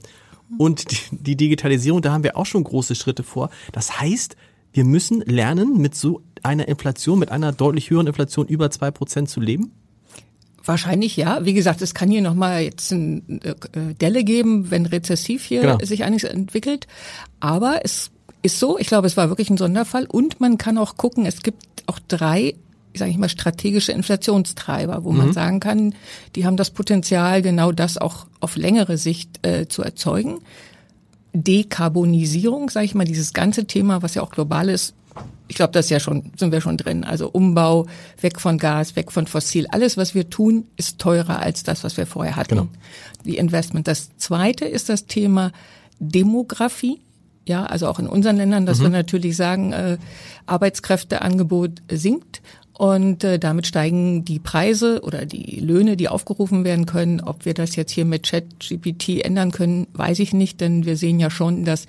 Und 0.59 0.91
die, 0.91 1.17
die 1.17 1.37
Digitalisierung, 1.37 2.03
da 2.03 2.13
haben 2.13 2.25
wir 2.25 2.37
auch 2.37 2.47
schon 2.47 2.65
große 2.65 2.95
Schritte 2.95 3.23
vor. 3.23 3.51
Das 3.73 4.01
heißt, 4.01 4.37
wir 4.73 4.85
müssen 4.85 5.21
lernen, 5.21 5.79
mit 5.79 5.95
so 5.95 6.23
einer 6.47 6.69
Inflation, 6.69 7.19
mit 7.19 7.31
einer 7.31 7.53
deutlich 7.53 7.91
höheren 7.91 8.07
Inflation 8.07 8.47
über 8.47 8.71
zwei 8.71 8.91
Prozent 8.91 9.29
zu 9.29 9.41
leben. 9.41 9.73
Wahrscheinlich 10.65 11.17
ja. 11.17 11.45
Wie 11.45 11.55
gesagt, 11.55 11.81
es 11.81 11.95
kann 11.95 12.11
hier 12.11 12.23
nochmal 12.23 12.63
jetzt 12.63 12.93
eine 12.93 13.23
äh, 13.43 13.95
Delle 14.01 14.25
geben, 14.25 14.71
wenn 14.71 14.87
rezessiv 14.87 15.45
hier 15.45 15.61
genau. 15.61 15.79
sich 15.83 16.03
einiges 16.03 16.25
entwickelt. 16.25 16.89
Aber 17.39 17.81
es 17.85 18.11
ist 18.43 18.59
so, 18.59 18.79
ich 18.79 18.89
glaube, 18.89 19.07
es 19.07 19.17
war 19.17 19.29
wirklich 19.29 19.49
ein 19.49 19.57
Sonderfall. 19.57 20.07
Und 20.07 20.41
man 20.41 20.59
kann 20.59 20.79
auch 20.79 20.97
gucken, 20.97 21.25
es 21.25 21.43
gibt 21.43 21.63
auch 21.87 22.01
drei, 22.09 22.55
sage 22.95 23.13
ich 23.13 23.17
mal, 23.17 23.29
strategische 23.29 23.93
Inflationstreiber, 23.93 25.05
wo 25.05 25.13
mhm. 25.13 25.19
man 25.19 25.33
sagen 25.33 25.61
kann, 25.61 25.95
die 26.35 26.47
haben 26.47 26.57
das 26.57 26.71
Potenzial, 26.71 27.43
genau 27.43 27.71
das 27.71 27.97
auch 27.97 28.27
auf 28.41 28.57
längere 28.57 28.99
Sicht 28.99 29.47
äh, 29.47 29.69
zu 29.69 29.83
erzeugen. 29.83 30.39
Dekarbonisierung, 31.33 32.71
sage 32.71 32.87
ich 32.87 32.95
mal, 32.95 33.05
dieses 33.05 33.33
ganze 33.35 33.67
Thema, 33.67 34.03
was 34.03 34.15
ja 34.15 34.23
auch 34.23 34.31
global 34.31 34.69
ist, 34.69 34.95
ich 35.49 35.57
glaube, 35.57 35.73
das 35.73 35.87
ist 35.87 35.91
ja 35.91 36.01
schon, 36.01 36.33
sind 36.37 36.53
wir 36.53 36.61
schon 36.61 36.77
drin. 36.77 37.05
Also 37.05 37.29
Umbau, 37.31 37.87
weg 38.21 38.41
von 38.41 38.59
Gas, 38.59 38.97
weg 38.97 39.13
von 39.13 39.27
Fossil. 39.27 39.67
Alles, 39.71 39.97
was 39.97 40.15
wir 40.15 40.29
tun, 40.29 40.67
ist 40.77 40.99
teurer 40.99 41.39
als 41.41 41.63
das, 41.63 41.85
was 41.85 41.97
wir 41.97 42.07
vorher 42.07 42.37
hatten. 42.37 42.57
Genau. 42.57 42.69
Die 43.25 43.37
Investment. 43.37 43.87
Das 43.87 44.17
zweite 44.17 44.65
ist 44.65 44.89
das 44.89 45.07
Thema 45.07 45.53
Demografie. 45.99 47.01
Ja, 47.47 47.65
also 47.65 47.87
auch 47.87 48.01
in 48.01 48.09
unseren 48.09 48.37
Ländern, 48.37 48.67
dass 48.67 48.79
mhm. 48.79 48.85
wir 48.85 48.91
natürlich 48.91 49.37
sagen, 49.37 49.73
äh, 49.73 49.99
Arbeitskräfteangebot 50.47 51.81
sinkt 51.93 52.43
und 52.73 53.23
äh, 53.23 53.39
damit 53.39 53.69
steigen 53.69 54.25
die 54.25 54.41
Preise 54.41 55.01
oder 55.03 55.25
die 55.25 55.61
Löhne, 55.61 55.97
die 55.97 56.09
aufgerufen 56.09 56.65
werden 56.65 56.87
können. 56.87 57.21
Ob 57.21 57.45
wir 57.45 57.55
das 57.55 57.77
jetzt 57.77 57.93
hier 57.93 58.05
mit 58.05 58.25
ChatGPT 58.29 59.25
ändern 59.25 59.53
können, 59.53 59.87
weiß 59.93 60.19
ich 60.19 60.35
nicht, 60.35 60.61
denn 60.61 60.85
wir 60.85 60.97
sehen 60.97 61.21
ja 61.21 61.31
schon, 61.31 61.65
dass 61.65 61.87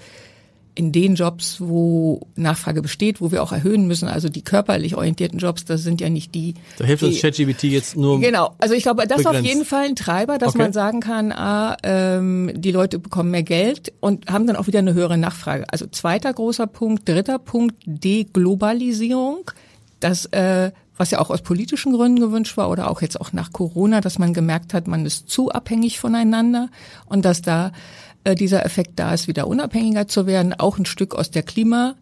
in 0.78 0.92
den 0.92 1.16
Jobs, 1.16 1.60
wo 1.60 2.22
Nachfrage 2.36 2.84
besteht, 2.84 3.20
wo 3.20 3.32
wir 3.32 3.42
auch 3.42 3.52
erhöhen 3.52 3.88
müssen, 3.88 4.08
also 4.08 4.30
die 4.30 4.44
körperlich 4.44 4.96
orientierten 4.96 5.40
Jobs, 5.40 5.66
das 5.66 5.82
sind 5.82 6.02
ja 6.02 6.10
nicht 6.10 6.36
die. 6.36 6.54
Da 6.78 6.86
hilft 6.86 7.02
die, 7.02 7.08
uns 7.08 7.22
ChatGPT 7.22 7.64
jetzt 7.64 7.98
nur. 7.98 8.20
Genau, 8.20 8.54
also 8.60 8.76
ich 8.76 8.84
glaube, 8.84 9.08
das 9.08 9.22
ist 9.22 9.26
auf 9.26 9.42
jeden 9.42 9.66
Fall 9.66 9.86
ein 9.86 9.96
Treiber, 9.96 10.38
dass 10.38 10.50
okay. 10.50 10.60
man 10.60 10.74
sagen 10.74 11.00
kann, 11.00 11.32
ah, 11.32 11.78
ähm, 11.82 12.52
die 12.56 12.72
Leute 12.72 13.00
bekommen 13.00 13.32
mehr 13.32 13.42
Geld 13.42 13.92
und 14.02 14.32
haben 14.32 14.46
dann 14.46 14.56
auch 14.56 14.68
wieder 14.68 14.80
eine 14.80 14.94
höhere 14.94 15.18
Nachfrage. 15.18 15.66
Also 15.70 15.88
zweiter 15.88 16.32
großer 16.32 16.68
Punkt, 16.68 17.10
dritter 17.10 17.40
Punkt, 17.40 17.76
Deglobalisierung. 17.86 19.50
Das 20.00 20.26
äh, 20.28 20.72
was 20.98 21.12
ja 21.12 21.20
auch 21.20 21.30
aus 21.30 21.42
politischen 21.42 21.94
Gründen 21.94 22.20
gewünscht 22.20 22.58
war 22.58 22.70
oder 22.70 22.90
auch 22.90 23.02
jetzt 23.02 23.22
auch 23.22 23.32
nach 23.32 23.52
Corona, 23.52 24.02
dass 24.02 24.20
man 24.20 24.34
gemerkt 24.34 24.74
hat, 24.74 24.88
man 24.88 25.06
ist 25.06 25.30
zu 25.30 25.52
abhängig 25.52 26.00
voneinander 26.00 26.70
und 27.06 27.24
dass 27.24 27.42
da 27.42 27.72
dieser 28.36 28.66
Effekt 28.66 28.94
da 28.96 29.14
ist, 29.14 29.28
wieder 29.28 29.48
unabhängiger 29.48 30.08
zu 30.08 30.26
werden, 30.28 30.54
auch 30.54 30.78
ein 30.78 30.86
Stück 30.86 31.16
aus 31.16 31.32
der 31.32 31.44
Klimasicht 31.44 31.96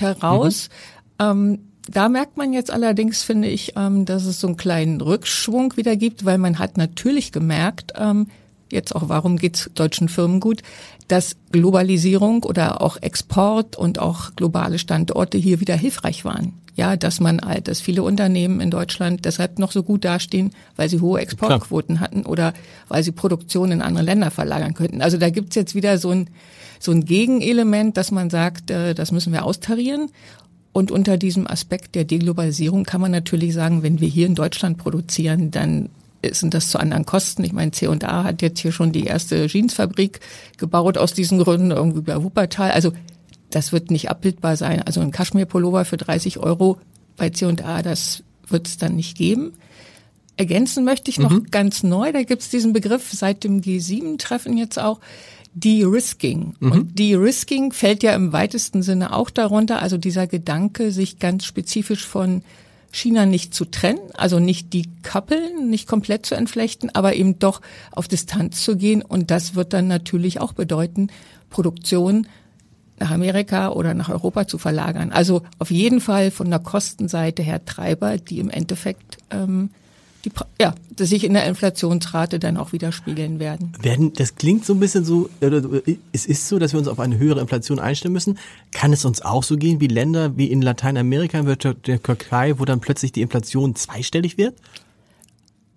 heraus. 0.00 0.68
Mhm. 1.18 1.24
Ähm, 1.24 1.58
da 1.88 2.08
merkt 2.08 2.36
man 2.36 2.52
jetzt 2.52 2.70
allerdings, 2.70 3.22
finde 3.22 3.48
ich, 3.48 3.74
ähm, 3.76 4.04
dass 4.04 4.24
es 4.24 4.40
so 4.40 4.46
einen 4.46 4.56
kleinen 4.56 5.00
Rückschwung 5.00 5.76
wieder 5.76 5.96
gibt, 5.96 6.24
weil 6.24 6.38
man 6.38 6.58
hat 6.58 6.78
natürlich 6.78 7.30
gemerkt, 7.30 7.92
ähm, 7.96 8.28
jetzt 8.72 8.96
auch, 8.96 9.08
warum 9.08 9.36
geht's 9.36 9.70
deutschen 9.74 10.08
Firmen 10.08 10.40
gut, 10.40 10.62
dass 11.08 11.36
Globalisierung 11.52 12.42
oder 12.44 12.80
auch 12.80 12.96
Export 12.96 13.76
und 13.76 13.98
auch 13.98 14.34
globale 14.36 14.78
Standorte 14.78 15.36
hier 15.36 15.60
wieder 15.60 15.76
hilfreich 15.76 16.24
waren 16.24 16.54
ja, 16.74 16.96
dass 16.96 17.20
man 17.20 17.40
dass 17.62 17.80
viele 17.80 18.02
Unternehmen 18.02 18.60
in 18.60 18.70
Deutschland 18.70 19.24
deshalb 19.24 19.58
noch 19.58 19.72
so 19.72 19.82
gut 19.82 20.04
dastehen, 20.04 20.50
weil 20.76 20.88
sie 20.88 21.00
hohe 21.00 21.20
Exportquoten 21.20 22.00
hatten 22.00 22.26
oder 22.26 22.52
weil 22.88 23.02
sie 23.04 23.12
Produktion 23.12 23.70
in 23.70 23.82
andere 23.82 24.04
Länder 24.04 24.30
verlagern 24.30 24.74
könnten. 24.74 25.00
Also 25.00 25.16
da 25.16 25.30
gibt's 25.30 25.54
jetzt 25.54 25.74
wieder 25.74 25.98
so 25.98 26.10
ein, 26.10 26.30
so 26.80 26.90
ein 26.90 27.04
Gegenelement, 27.04 27.96
dass 27.96 28.10
man 28.10 28.28
sagt, 28.28 28.70
äh, 28.70 28.94
das 28.94 29.12
müssen 29.12 29.32
wir 29.32 29.44
austarieren. 29.44 30.10
Und 30.72 30.90
unter 30.90 31.16
diesem 31.16 31.46
Aspekt 31.46 31.94
der 31.94 32.04
Deglobalisierung 32.04 32.82
kann 32.82 33.00
man 33.00 33.12
natürlich 33.12 33.54
sagen, 33.54 33.84
wenn 33.84 34.00
wir 34.00 34.08
hier 34.08 34.26
in 34.26 34.34
Deutschland 34.34 34.76
produzieren, 34.76 35.52
dann 35.52 35.88
sind 36.32 36.54
das 36.54 36.68
zu 36.68 36.78
anderen 36.78 37.06
Kosten. 37.06 37.44
Ich 37.44 37.52
meine, 37.52 37.70
C&A 37.70 38.24
hat 38.24 38.42
jetzt 38.42 38.58
hier 38.58 38.72
schon 38.72 38.90
die 38.90 39.04
erste 39.04 39.46
Jeansfabrik 39.46 40.18
gebaut 40.58 40.98
aus 40.98 41.12
diesen 41.12 41.38
Gründen, 41.38 41.70
irgendwie 41.70 42.00
bei 42.00 42.20
Wuppertal. 42.20 42.72
Also 42.72 42.92
das 43.54 43.72
wird 43.72 43.90
nicht 43.90 44.10
abbildbar 44.10 44.56
sein. 44.56 44.82
Also 44.82 45.00
ein 45.00 45.12
Kaschmir-Pullover 45.12 45.84
für 45.84 45.96
30 45.96 46.38
Euro 46.38 46.78
bei 47.16 47.30
C&A, 47.30 47.82
das 47.82 48.24
wird 48.48 48.66
es 48.66 48.78
dann 48.78 48.96
nicht 48.96 49.16
geben. 49.16 49.52
Ergänzen 50.36 50.84
möchte 50.84 51.10
ich 51.10 51.18
noch 51.18 51.30
mhm. 51.30 51.46
ganz 51.50 51.84
neu, 51.84 52.10
da 52.10 52.24
gibt 52.24 52.42
es 52.42 52.48
diesen 52.48 52.72
Begriff 52.72 53.12
seit 53.12 53.44
dem 53.44 53.60
G7-Treffen 53.60 54.56
jetzt 54.56 54.80
auch, 54.80 54.98
De-Risking. 55.54 56.56
Mhm. 56.58 56.72
Und 56.72 56.98
De-Risking 56.98 57.72
fällt 57.72 58.02
ja 58.02 58.14
im 58.16 58.32
weitesten 58.32 58.82
Sinne 58.82 59.14
auch 59.14 59.30
darunter, 59.30 59.80
also 59.80 59.96
dieser 59.98 60.26
Gedanke, 60.26 60.90
sich 60.90 61.20
ganz 61.20 61.44
spezifisch 61.44 62.04
von 62.04 62.42
China 62.90 63.26
nicht 63.26 63.54
zu 63.54 63.64
trennen, 63.64 64.00
also 64.14 64.40
nicht 64.40 64.72
die 64.72 64.88
Kappeln, 65.02 65.70
nicht 65.70 65.86
komplett 65.86 66.26
zu 66.26 66.34
entflechten, 66.34 66.90
aber 66.92 67.14
eben 67.14 67.38
doch 67.38 67.60
auf 67.92 68.08
Distanz 68.08 68.64
zu 68.64 68.76
gehen. 68.76 69.02
Und 69.02 69.30
das 69.30 69.54
wird 69.54 69.72
dann 69.72 69.86
natürlich 69.86 70.40
auch 70.40 70.52
bedeuten, 70.52 71.08
Produktion 71.50 72.26
nach 73.04 73.10
Amerika 73.10 73.68
oder 73.68 73.92
nach 73.92 74.08
Europa 74.08 74.48
zu 74.48 74.56
verlagern. 74.56 75.12
Also 75.12 75.42
auf 75.58 75.70
jeden 75.70 76.00
Fall 76.00 76.30
von 76.30 76.48
der 76.48 76.58
Kostenseite 76.58 77.42
her 77.42 77.64
Treiber, 77.64 78.16
die 78.16 78.38
im 78.38 78.48
Endeffekt 78.48 79.18
ähm, 79.30 79.68
die, 80.24 80.32
ja, 80.58 80.74
dass 80.96 81.10
sich 81.10 81.22
in 81.22 81.34
der 81.34 81.44
Inflationsrate 81.44 82.38
dann 82.38 82.56
auch 82.56 82.72
widerspiegeln 82.72 83.40
werden. 83.40 83.72
Werden, 83.82 84.14
das 84.14 84.36
klingt 84.36 84.64
so 84.64 84.72
ein 84.72 84.80
bisschen 84.80 85.04
so, 85.04 85.28
es 86.12 86.24
ist 86.24 86.48
so, 86.48 86.58
dass 86.58 86.72
wir 86.72 86.78
uns 86.78 86.88
auf 86.88 86.98
eine 86.98 87.18
höhere 87.18 87.40
Inflation 87.40 87.78
einstellen 87.78 88.14
müssen. 88.14 88.38
Kann 88.72 88.94
es 88.94 89.04
uns 89.04 89.20
auch 89.20 89.42
so 89.42 89.58
gehen 89.58 89.80
wie 89.80 89.86
Länder 89.86 90.38
wie 90.38 90.46
in 90.46 90.62
Lateinamerika, 90.62 91.46
wie 91.46 91.56
der 91.56 91.82
Türkei, 91.82 92.58
wo 92.58 92.64
dann 92.64 92.80
plötzlich 92.80 93.12
die 93.12 93.20
Inflation 93.20 93.74
zweistellig 93.74 94.38
wird? 94.38 94.54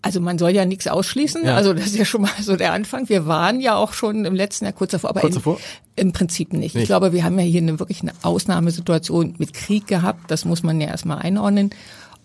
Also 0.01 0.21
man 0.21 0.37
soll 0.37 0.51
ja 0.51 0.65
nichts 0.65 0.87
ausschließen. 0.87 1.45
Ja. 1.45 1.55
Also 1.55 1.73
das 1.73 1.87
ist 1.87 1.97
ja 1.97 2.05
schon 2.05 2.21
mal 2.21 2.31
so 2.41 2.55
der 2.55 2.73
Anfang. 2.73 3.09
Wir 3.09 3.25
waren 3.25 3.59
ja 3.59 3.75
auch 3.75 3.93
schon 3.93 4.25
im 4.25 4.35
letzten 4.35 4.65
Jahr 4.65 4.73
kurz 4.73 4.91
davor, 4.91 5.09
aber 5.09 5.21
kurz 5.21 5.35
davor? 5.35 5.57
Im, 5.95 6.07
im 6.07 6.13
Prinzip 6.13 6.53
nicht. 6.53 6.75
nicht. 6.75 6.83
Ich 6.83 6.85
glaube, 6.85 7.13
wir 7.13 7.23
haben 7.23 7.37
ja 7.39 7.45
hier 7.45 7.61
eine 7.61 7.79
wirklich 7.79 8.01
eine 8.01 8.13
Ausnahmesituation 8.21 9.35
mit 9.37 9.53
Krieg 9.53 9.87
gehabt. 9.87 10.29
Das 10.31 10.45
muss 10.45 10.63
man 10.63 10.79
ja 10.79 10.87
erstmal 10.87 11.19
einordnen. 11.19 11.71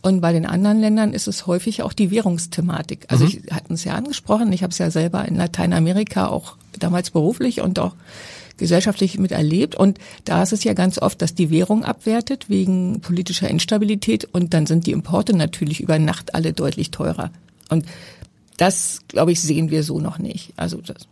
Und 0.02 0.20
bei 0.20 0.32
den 0.32 0.46
anderen 0.46 0.80
Ländern 0.80 1.12
ist 1.12 1.28
es 1.28 1.46
häufig 1.46 1.82
auch 1.82 1.92
die 1.92 2.10
Währungsthematik. 2.10 3.06
Also 3.08 3.24
mhm. 3.24 3.30
ich 3.30 3.52
hatten 3.52 3.74
es 3.74 3.84
ja 3.84 3.94
angesprochen, 3.94 4.52
ich 4.52 4.64
habe 4.64 4.72
es 4.72 4.78
ja 4.78 4.90
selber 4.90 5.26
in 5.26 5.36
Lateinamerika 5.36 6.26
auch 6.26 6.56
damals 6.78 7.10
beruflich 7.10 7.60
und 7.60 7.78
auch 7.78 7.94
gesellschaftlich 8.56 9.18
miterlebt. 9.18 9.76
Und 9.76 9.98
da 10.24 10.42
ist 10.42 10.52
es 10.52 10.64
ja 10.64 10.74
ganz 10.74 10.98
oft, 10.98 11.22
dass 11.22 11.34
die 11.34 11.50
Währung 11.50 11.84
abwertet 11.84 12.50
wegen 12.50 13.00
politischer 13.00 13.48
Instabilität 13.48 14.24
und 14.24 14.54
dann 14.54 14.66
sind 14.66 14.86
die 14.86 14.92
Importe 14.92 15.36
natürlich 15.36 15.80
über 15.80 15.98
Nacht 15.98 16.34
alle 16.34 16.52
deutlich 16.52 16.90
teurer. 16.90 17.30
Und 17.72 17.86
das, 18.56 19.00
glaube 19.08 19.32
ich, 19.32 19.40
sehen 19.40 19.70
wir 19.70 19.82
so 19.82 19.98
noch 20.00 20.18
nicht. 20.18 20.52
Also 20.56 20.80
das 20.80 21.08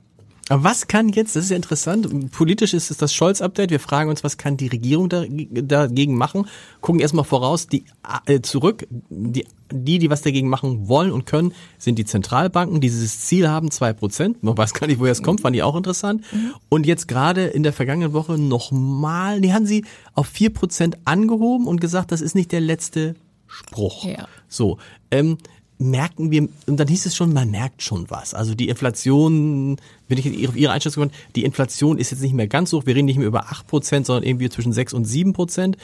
aber 0.51 0.65
was 0.65 0.89
kann 0.89 1.11
jetzt, 1.11 1.37
das 1.37 1.45
ist 1.45 1.51
ja 1.51 1.57
interessant, 1.57 2.33
politisch 2.33 2.75
ist 2.75 2.91
es 2.91 2.97
das 2.97 3.15
Scholz-Update, 3.15 3.71
wir 3.71 3.79
fragen 3.79 4.11
uns, 4.11 4.25
was 4.25 4.37
kann 4.37 4.57
die 4.57 4.67
Regierung 4.67 5.09
da, 5.09 5.25
dagegen 5.29 6.17
machen, 6.17 6.49
gucken 6.81 7.01
erstmal 7.01 7.25
voraus, 7.25 7.69
die 7.69 7.85
äh, 8.27 8.41
zurück, 8.41 8.85
die, 8.91 9.47
die, 9.71 10.01
die 10.01 10.11
was 10.11 10.23
dagegen 10.23 10.49
machen 10.49 10.89
wollen 10.89 11.13
und 11.13 11.25
können, 11.25 11.53
sind 11.79 12.01
die 12.01 12.05
Zentralbanken, 12.05 12.81
die 12.81 12.89
dieses 12.89 13.21
Ziel 13.21 13.49
haben, 13.49 13.71
zwei 13.71 13.93
Prozent. 13.93 14.43
Man 14.43 14.59
weiß 14.59 14.75
gar 14.75 14.89
nicht, 14.89 14.99
woher 14.99 15.13
es 15.13 15.23
kommt, 15.23 15.41
fand 15.41 15.55
ich 15.55 15.63
auch 15.63 15.77
interessant. 15.77 16.25
Mhm. 16.33 16.55
Und 16.69 16.85
jetzt 16.85 17.07
gerade 17.07 17.45
in 17.45 17.63
der 17.63 17.73
vergangenen 17.73 18.13
Woche 18.13 18.37
nochmal, 18.37 19.41
die 19.41 19.55
haben 19.55 19.67
sie 19.67 19.85
auf 20.15 20.27
vier 20.27 20.53
Prozent 20.53 20.99
angehoben 21.05 21.69
und 21.69 21.81
gesagt, 21.81 22.11
das 22.11 22.21
ist 22.21 22.35
nicht 22.35 22.51
der 22.51 22.61
letzte 22.61 23.15
Spruch. 23.47 24.05
Ja. 24.05 24.27
So, 24.49 24.79
ähm, 25.13 25.39
merken 25.81 26.31
wir, 26.31 26.49
und 26.67 26.77
dann 26.77 26.89
hieß 26.89 27.07
es 27.07 27.17
schon, 27.17 27.33
man 27.33 27.51
merkt 27.51 27.83
schon 27.83 28.11
was. 28.11 28.35
Also 28.35 28.55
die 28.55 28.69
Inflation, 28.69 29.79
wenn 30.09 30.19
ich 30.19 30.49
auf 30.49 30.57
Ihre 30.57 30.73
Einschätzung 30.73 31.05
komme, 31.05 31.15
die 31.35 31.45
Inflation 31.45 31.99
ist 31.99 32.11
jetzt 32.11 32.21
nicht 32.21 32.35
mehr 32.35 32.49
ganz 32.49 32.73
hoch. 32.73 32.85
Wir 32.87 32.95
reden 32.95 33.07
nicht 33.07 33.19
mehr 33.19 33.27
über 33.27 33.45
acht 33.47 33.67
Prozent, 33.67 34.07
sondern 34.07 34.25
irgendwie 34.25 34.51
zwischen 34.51 34.73
sechs 34.73 34.93
und 34.93 35.07
sieben 35.07 35.33
Prozent. 35.33 35.79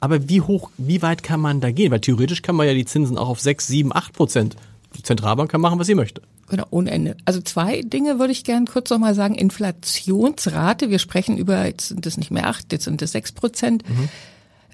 Aber 0.00 0.28
wie 0.28 0.42
hoch, 0.42 0.70
wie 0.76 1.02
weit 1.02 1.22
kann 1.22 1.40
man 1.40 1.60
da 1.60 1.72
gehen? 1.72 1.90
Weil 1.90 2.00
theoretisch 2.00 2.42
kann 2.42 2.56
man 2.56 2.66
ja 2.66 2.74
die 2.74 2.84
Zinsen 2.84 3.18
auch 3.18 3.28
auf 3.28 3.40
sechs, 3.40 3.66
sieben, 3.66 3.94
acht 3.94 4.12
Prozent. 4.12 4.54
Die 4.96 5.02
Zentralbank 5.02 5.50
kann 5.50 5.60
machen, 5.60 5.78
was 5.78 5.86
sie 5.86 5.94
möchte. 5.94 6.22
Genau, 6.48 6.64
ohne 6.70 6.90
Ende. 6.90 7.16
Also 7.24 7.40
zwei 7.40 7.82
Dinge 7.82 8.18
würde 8.18 8.32
ich 8.32 8.44
gerne 8.44 8.66
kurz 8.66 8.90
noch 8.90 8.98
mal 8.98 9.14
sagen. 9.14 9.34
Inflationsrate, 9.34 10.90
wir 10.90 10.98
sprechen 10.98 11.36
über, 11.36 11.66
jetzt 11.66 11.88
sind 11.88 12.06
es 12.06 12.16
nicht 12.16 12.30
mehr 12.30 12.46
acht, 12.46 12.72
jetzt 12.72 12.84
sind 12.84 13.02
es 13.02 13.12
sechs 13.12 13.32
Prozent. 13.32 13.88
Mhm. 13.88 14.08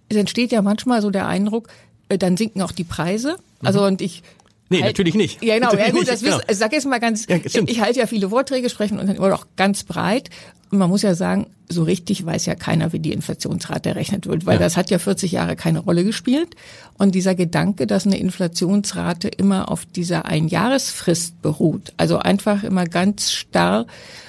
Es 0.08 0.16
entsteht 0.16 0.52
ja 0.52 0.62
manchmal 0.62 1.00
so 1.00 1.10
der 1.10 1.26
Eindruck, 1.26 1.68
äh, 2.08 2.18
dann 2.18 2.36
sinken 2.36 2.62
auch 2.62 2.72
die 2.72 2.84
Preise. 2.84 3.38
Also 3.62 3.80
mhm. 3.80 3.86
und 3.86 4.02
ich 4.02 4.22
Nee, 4.74 4.82
halt, 4.82 4.92
natürlich 4.92 5.14
nicht. 5.14 5.42
Ja, 5.42 5.54
genau. 5.54 5.66
Natürlich 5.68 5.86
ja, 5.86 5.92
gut, 5.92 6.08
das 6.08 6.22
genau. 6.22 6.38
Wiss, 6.46 6.58
sag 6.58 6.72
jetzt 6.72 6.86
mal 6.86 7.00
ganz, 7.00 7.26
ja, 7.28 7.36
ich 7.44 7.80
halte 7.80 8.00
ja 8.00 8.06
viele 8.06 8.28
Vorträge, 8.28 8.68
sprechen 8.70 8.98
und 8.98 9.06
dann 9.06 9.16
immer 9.16 9.34
auch 9.34 9.46
ganz 9.56 9.84
breit. 9.84 10.30
Und 10.70 10.78
man 10.78 10.90
muss 10.90 11.02
ja 11.02 11.14
sagen, 11.14 11.46
so 11.68 11.84
richtig 11.84 12.26
weiß 12.26 12.46
ja 12.46 12.54
keiner, 12.54 12.92
wie 12.92 12.98
die 12.98 13.12
Inflationsrate 13.12 13.90
errechnet 13.90 14.26
wird, 14.26 14.44
weil 14.44 14.54
ja. 14.54 14.60
das 14.60 14.76
hat 14.76 14.90
ja 14.90 14.98
40 14.98 15.30
Jahre 15.30 15.56
keine 15.56 15.78
Rolle 15.78 16.04
gespielt. 16.04 16.56
Und 16.98 17.14
dieser 17.14 17.34
Gedanke, 17.34 17.86
dass 17.86 18.06
eine 18.06 18.18
Inflationsrate 18.18 19.28
immer 19.28 19.70
auf 19.70 19.86
dieser 19.86 20.24
Einjahresfrist 20.24 21.40
beruht, 21.42 21.92
also 21.96 22.18
einfach 22.18 22.64
immer 22.64 22.86
ganz 22.86 23.30
starr 23.30 23.86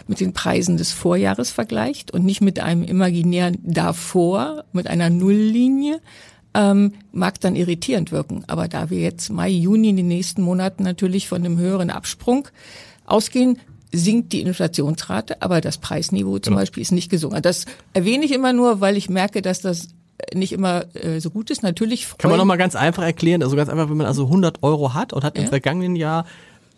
mit 0.08 0.20
den 0.20 0.34
Preisen 0.34 0.78
des 0.78 0.92
Vorjahres 0.92 1.50
vergleicht 1.50 2.12
und 2.12 2.24
nicht 2.24 2.42
mit 2.42 2.60
einem 2.60 2.84
imaginären 2.84 3.58
davor, 3.64 4.66
mit 4.72 4.88
einer 4.88 5.10
Nulllinie, 5.10 6.00
ähm, 6.56 6.94
mag 7.12 7.40
dann 7.42 7.56
irritierend 7.56 8.12
wirken. 8.12 8.44
Aber 8.48 8.68
da 8.68 8.90
wir 8.90 9.00
jetzt 9.00 9.30
Mai, 9.30 9.50
Juni 9.50 9.90
in 9.90 9.98
den 9.98 10.08
nächsten 10.08 10.42
Monaten 10.42 10.84
natürlich 10.84 11.28
von 11.28 11.44
einem 11.44 11.58
höheren 11.58 11.90
Absprung 11.90 12.48
ausgehen, 13.06 13.60
sinkt 13.92 14.34
die 14.34 14.42
Inflationsrate, 14.42 15.42
aber 15.42 15.62
das 15.62 15.78
Preisniveau 15.78 16.40
zum 16.40 16.54
genau. 16.54 16.62
Beispiel 16.62 16.82
ist 16.82 16.92
nicht 16.92 17.10
gesunken. 17.10 17.42
Das 17.42 17.66
erwähne 17.94 18.26
ich 18.26 18.34
immer 18.34 18.54
nur, 18.54 18.82
weil 18.82 18.98
ich 18.98 19.10
merke, 19.10 19.42
dass 19.42 19.62
das 19.62 19.90
nicht 20.34 20.54
immer 20.54 20.86
äh, 20.96 21.20
so 21.20 21.30
gut 21.30 21.50
ist. 21.50 21.62
Natürlich 21.62 22.08
kann 22.18 22.32
man 22.32 22.38
noch 22.38 22.46
mal 22.46 22.58
ganz 22.58 22.76
einfach 22.76 23.04
erklären. 23.04 23.44
Also 23.44 23.56
ganz 23.56 23.70
einfach, 23.70 23.90
wenn 23.90 23.98
man 23.98 24.08
also 24.08 24.26
100 24.26 24.64
Euro 24.64 24.94
hat 24.94 25.14
und 25.14 25.24
hat 25.24 25.38
ja. 25.38 25.44
im 25.44 25.50
vergangenen 25.50 25.96
Jahr 25.96 26.26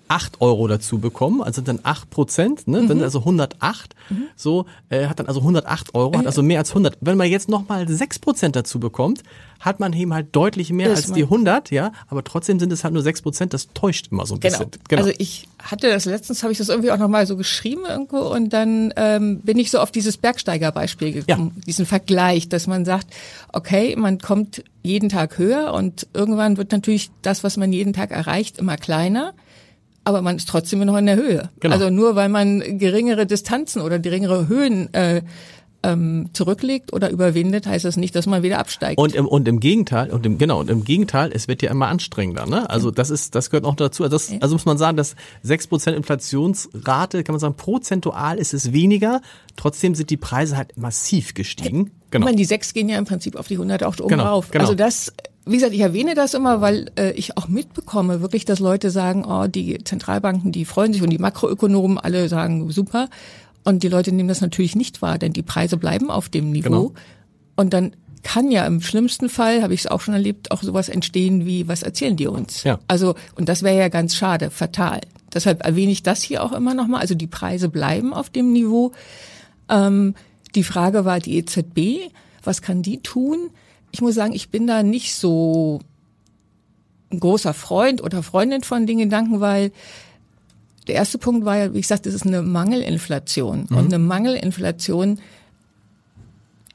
8 0.08 0.42
Euro 0.42 0.68
dazu 0.68 1.00
bekommen, 1.00 1.42
also 1.42 1.62
dann 1.62 1.80
8 1.84 2.10
Prozent, 2.10 2.68
ne? 2.68 2.82
Mhm. 2.82 2.88
dann 2.88 3.04
also 3.04 3.20
108, 3.20 3.96
mhm. 4.10 4.24
so, 4.36 4.66
äh, 4.90 5.08
hat 5.08 5.20
dann 5.20 5.28
also 5.28 5.42
108 5.42 5.94
Euro, 5.96 6.18
hat 6.18 6.26
also 6.26 6.42
mehr 6.42 6.60
als 6.60 6.70
100. 6.70 6.98
Wenn 7.02 7.18
man 7.18 7.30
jetzt 7.30 7.50
nochmal 7.50 7.88
6 7.88 8.20
Prozent 8.20 8.56
dazu 8.56 8.80
bekommt, 8.80 9.24
hat 9.60 9.80
man 9.80 9.94
eben 9.94 10.14
halt 10.14 10.28
deutlich 10.32 10.72
mehr 10.72 10.90
das 10.90 11.06
als 11.06 11.14
die 11.14 11.24
100, 11.24 11.72
ja, 11.72 11.92
aber 12.08 12.24
trotzdem 12.24 12.60
sind 12.60 12.72
es 12.72 12.84
halt 12.84 12.94
nur 12.94 13.04
6 13.04 13.22
Prozent, 13.22 13.54
das 13.54 13.68
täuscht 13.74 14.08
immer 14.12 14.26
so 14.26 14.36
ein 14.36 14.40
genau. 14.40 14.58
bisschen. 14.58 14.72
Genau. 14.88 15.02
Also 15.04 15.14
ich 15.18 15.48
hatte 15.60 15.90
das 15.90 16.06
letztens, 16.06 16.44
habe 16.44 16.52
ich 16.52 16.58
das 16.58 16.70
irgendwie 16.70 16.92
auch 16.92 16.98
nochmal 16.98 17.26
so 17.26 17.38
geschrieben 17.38 17.82
irgendwo 17.88 18.20
und 18.20 18.52
dann 18.54 18.94
ähm, 18.96 19.42
bin 19.42 19.58
ich 19.58 19.72
so 19.72 19.80
auf 19.80 19.92
dieses 19.92 20.18
Bergsteigerbeispiel 20.18 21.14
gekommen, 21.14 21.52
ja. 21.56 21.62
diesen 21.66 21.86
Vergleich, 21.86 22.50
dass 22.50 22.68
man 22.68 22.86
sagt, 22.86 23.08
okay, 23.54 23.96
man 23.96 24.20
kommt 24.20 24.64
jeden 24.84 25.10
Tag 25.10 25.38
höher 25.38 25.74
und 25.74 26.08
irgendwann 26.14 26.58
wird 26.58 26.72
natürlich 26.72 27.12
das, 27.22 27.44
was 27.44 27.58
man 27.58 27.74
jeden 27.74 27.94
Tag 27.94 28.12
erreicht, 28.12 28.58
immer 28.58 28.78
kleiner 28.78 29.34
aber 30.08 30.22
man 30.22 30.38
ist 30.38 30.48
trotzdem 30.48 30.80
noch 30.86 30.96
in 30.96 31.06
der 31.06 31.18
Höhe. 31.18 31.50
Genau. 31.60 31.74
Also 31.74 31.90
nur 31.90 32.16
weil 32.16 32.30
man 32.30 32.80
geringere 32.80 33.26
Distanzen 33.26 33.82
oder 33.82 34.00
geringere 34.00 34.48
Höhen 34.48 34.94
äh, 34.94 35.22
ähm, 35.84 36.30
zurücklegt 36.34 36.94
oder 36.94 37.10
überwindet, 37.10 37.68
heißt 37.68 37.86
das 37.86 37.98
nicht, 37.98 38.16
dass 38.16 38.26
man 38.26 38.44
wieder 38.44 38.60
absteigt. 38.60 38.98
Und 38.98 39.14
im, 39.14 39.28
und 39.28 39.48
im 39.48 39.60
Gegenteil, 39.60 40.12
und 40.12 40.26
im, 40.26 40.38
genau, 40.38 40.60
und 40.60 40.70
im 40.70 40.84
Gegenteil, 40.84 41.32
es 41.34 41.48
wird 41.48 41.62
ja 41.62 41.72
immer 41.72 41.88
anstrengender. 41.88 42.46
Ne? 42.46 42.70
Also 42.70 42.92
das 42.92 43.10
ist, 43.10 43.36
das 43.36 43.50
gehört 43.50 43.66
auch 43.66 43.76
dazu. 43.76 44.04
Also, 44.04 44.16
das, 44.16 44.32
also 44.42 44.56
muss 44.56 44.66
man 44.66 44.78
sagen, 44.78 44.98
dass 44.98 45.16
sechs 45.44 45.68
Prozent 45.68 45.96
Inflationsrate, 45.98 47.24
kann 47.24 47.34
man 47.34 47.40
sagen, 47.40 47.56
prozentual 47.56 48.38
ist 48.38 48.54
es 48.54 48.74
weniger. 48.74 49.22
Trotzdem 49.56 49.96
sind 49.96 50.10
die 50.10 50.18
Preise 50.18 50.58
halt 50.58 50.78
massiv 50.78 51.34
gestiegen. 51.34 51.92
Genau. 52.12 52.24
Ich 52.24 52.26
meine, 52.26 52.38
die 52.38 52.46
sechs 52.46 52.74
gehen 52.74 52.90
ja 52.90 52.98
im 52.98 53.06
Prinzip 53.06 53.36
auf 53.36 53.48
die 53.48 53.56
100 53.56 53.84
auch 53.84 54.00
oben 54.00 54.10
genau, 54.10 54.26
rauf. 54.26 54.52
Genau. 54.52 54.64
Also 54.64 54.76
das 54.76 55.14
wie 55.50 55.56
gesagt, 55.56 55.74
ich 55.74 55.80
erwähne 55.80 56.14
das 56.14 56.34
immer, 56.34 56.62
weil 56.62 56.92
äh, 56.98 57.12
ich 57.12 57.38
auch 57.38 57.48
mitbekomme, 57.48 58.22
wirklich, 58.22 58.44
dass 58.46 58.60
Leute 58.60 58.92
sagen, 58.92 59.26
oh, 59.26 59.48
die 59.48 59.82
Zentralbanken, 59.84 60.52
die 60.52 60.66
freuen 60.66 60.92
sich 60.92 61.02
und 61.02 61.10
die 61.10 61.18
Makroökonomen 61.18 61.98
alle 61.98 62.28
sagen, 62.28 62.70
super. 62.70 63.08
Und 63.68 63.84
die 63.84 63.90
Leute 63.90 64.12
nehmen 64.12 64.30
das 64.30 64.42
natürlich 64.42 64.76
nicht 64.76 65.02
wahr, 65.02 65.18
denn 65.18 65.34
die 65.34 65.44
Preise 65.44 65.78
bleiben 65.78 66.10
auf 66.10 66.30
dem 66.30 66.52
Niveau. 66.52 66.70
Genau. 66.70 66.94
Und 67.56 67.74
dann 67.74 67.92
kann 68.24 68.52
ja 68.52 68.66
im 68.66 68.82
schlimmsten 68.82 69.30
Fall, 69.30 69.62
habe 69.62 69.74
ich 69.74 69.82
es 69.82 69.88
auch 69.88 70.02
schon 70.02 70.14
erlebt, 70.14 70.52
auch 70.52 70.64
sowas 70.64 70.90
entstehen 70.90 71.46
wie, 71.46 71.68
was 71.68 71.84
erzählen 71.84 72.16
die 72.16 72.28
uns? 72.28 72.64
Ja. 72.64 72.80
Also, 72.88 73.16
und 73.36 73.50
das 73.50 73.64
wäre 73.64 73.78
ja 73.78 73.90
ganz 73.90 74.16
schade, 74.16 74.52
fatal. 74.52 75.02
Deshalb 75.34 75.66
erwähne 75.66 75.92
ich 75.92 76.04
das 76.04 76.24
hier 76.24 76.44
auch 76.44 76.54
immer 76.54 76.74
nochmal. 76.74 77.02
Also 77.02 77.16
die 77.16 77.28
Preise 77.28 77.70
bleiben 77.70 78.14
auf 78.14 78.30
dem 78.30 78.54
Niveau. 78.54 78.92
Ähm, 79.70 80.16
die 80.56 80.64
Frage 80.64 81.06
war 81.06 81.20
die 81.20 81.38
EZB, 81.38 82.12
was 82.44 82.62
kann 82.62 82.82
die 82.82 83.00
tun? 83.02 83.50
ich 83.92 84.02
muss 84.02 84.16
sagen, 84.16 84.34
ich 84.34 84.50
bin 84.50 84.68
da 84.68 84.84
nicht 84.84 85.16
so 85.16 85.80
ein 87.12 87.20
großer 87.20 87.54
Freund 87.54 88.04
oder 88.04 88.22
Freundin 88.22 88.64
von 88.64 88.86
den 88.86 88.98
Gedanken, 89.00 89.40
weil 89.40 89.72
der 90.88 90.96
erste 90.96 91.18
Punkt 91.18 91.46
war 91.46 91.58
ja, 91.58 91.74
wie 91.74 91.80
ich 91.80 91.88
sagte, 91.88 92.10
das 92.10 92.16
ist 92.16 92.26
eine 92.26 92.42
Mangelinflation. 92.42 93.68
Mhm. 93.70 93.78
Und 93.78 93.86
eine 93.86 94.00
Mangelinflation 94.00 95.20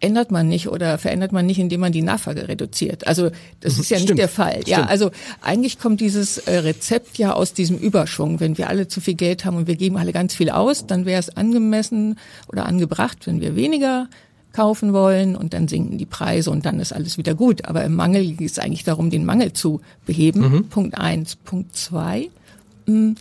ändert 0.02 0.32
man 0.32 0.48
nicht 0.48 0.68
oder 0.68 0.98
verändert 0.98 1.32
man 1.32 1.46
nicht, 1.46 1.60
indem 1.60 1.80
man 1.80 1.92
die 1.92 2.02
Nachfrage 2.02 2.48
reduziert. 2.48 3.06
Also 3.06 3.30
das 3.60 3.78
ist 3.78 3.88
ja 3.90 3.98
Stimmt. 3.98 4.10
nicht 4.10 4.18
der 4.18 4.28
Fall. 4.28 4.54
Stimmt. 4.54 4.68
Ja, 4.68 4.84
also 4.84 5.12
eigentlich 5.40 5.78
kommt 5.78 6.00
dieses 6.00 6.38
äh, 6.38 6.58
Rezept 6.58 7.18
ja 7.18 7.32
aus 7.32 7.54
diesem 7.54 7.78
Überschwung. 7.78 8.40
Wenn 8.40 8.58
wir 8.58 8.68
alle 8.68 8.88
zu 8.88 9.00
viel 9.00 9.14
Geld 9.14 9.44
haben 9.44 9.56
und 9.56 9.66
wir 9.68 9.76
geben 9.76 9.96
alle 9.96 10.12
ganz 10.12 10.34
viel 10.34 10.50
aus, 10.50 10.86
dann 10.86 11.06
wäre 11.06 11.20
es 11.20 11.36
angemessen 11.36 12.18
oder 12.48 12.66
angebracht, 12.66 13.26
wenn 13.26 13.40
wir 13.40 13.54
weniger 13.54 14.08
kaufen 14.52 14.92
wollen 14.92 15.34
und 15.36 15.54
dann 15.54 15.68
sinken 15.68 15.98
die 15.98 16.06
Preise 16.06 16.50
und 16.50 16.66
dann 16.66 16.80
ist 16.80 16.92
alles 16.92 17.16
wieder 17.16 17.34
gut. 17.34 17.64
Aber 17.66 17.84
im 17.84 17.94
Mangel 17.94 18.32
geht 18.32 18.50
es 18.50 18.58
eigentlich 18.58 18.84
darum, 18.84 19.08
den 19.08 19.24
Mangel 19.24 19.52
zu 19.52 19.80
beheben. 20.04 20.40
Mhm. 20.40 20.64
Punkt 20.68 20.98
eins. 20.98 21.36
Punkt 21.36 21.76
zwei. 21.76 22.28
Hm, 22.86 23.16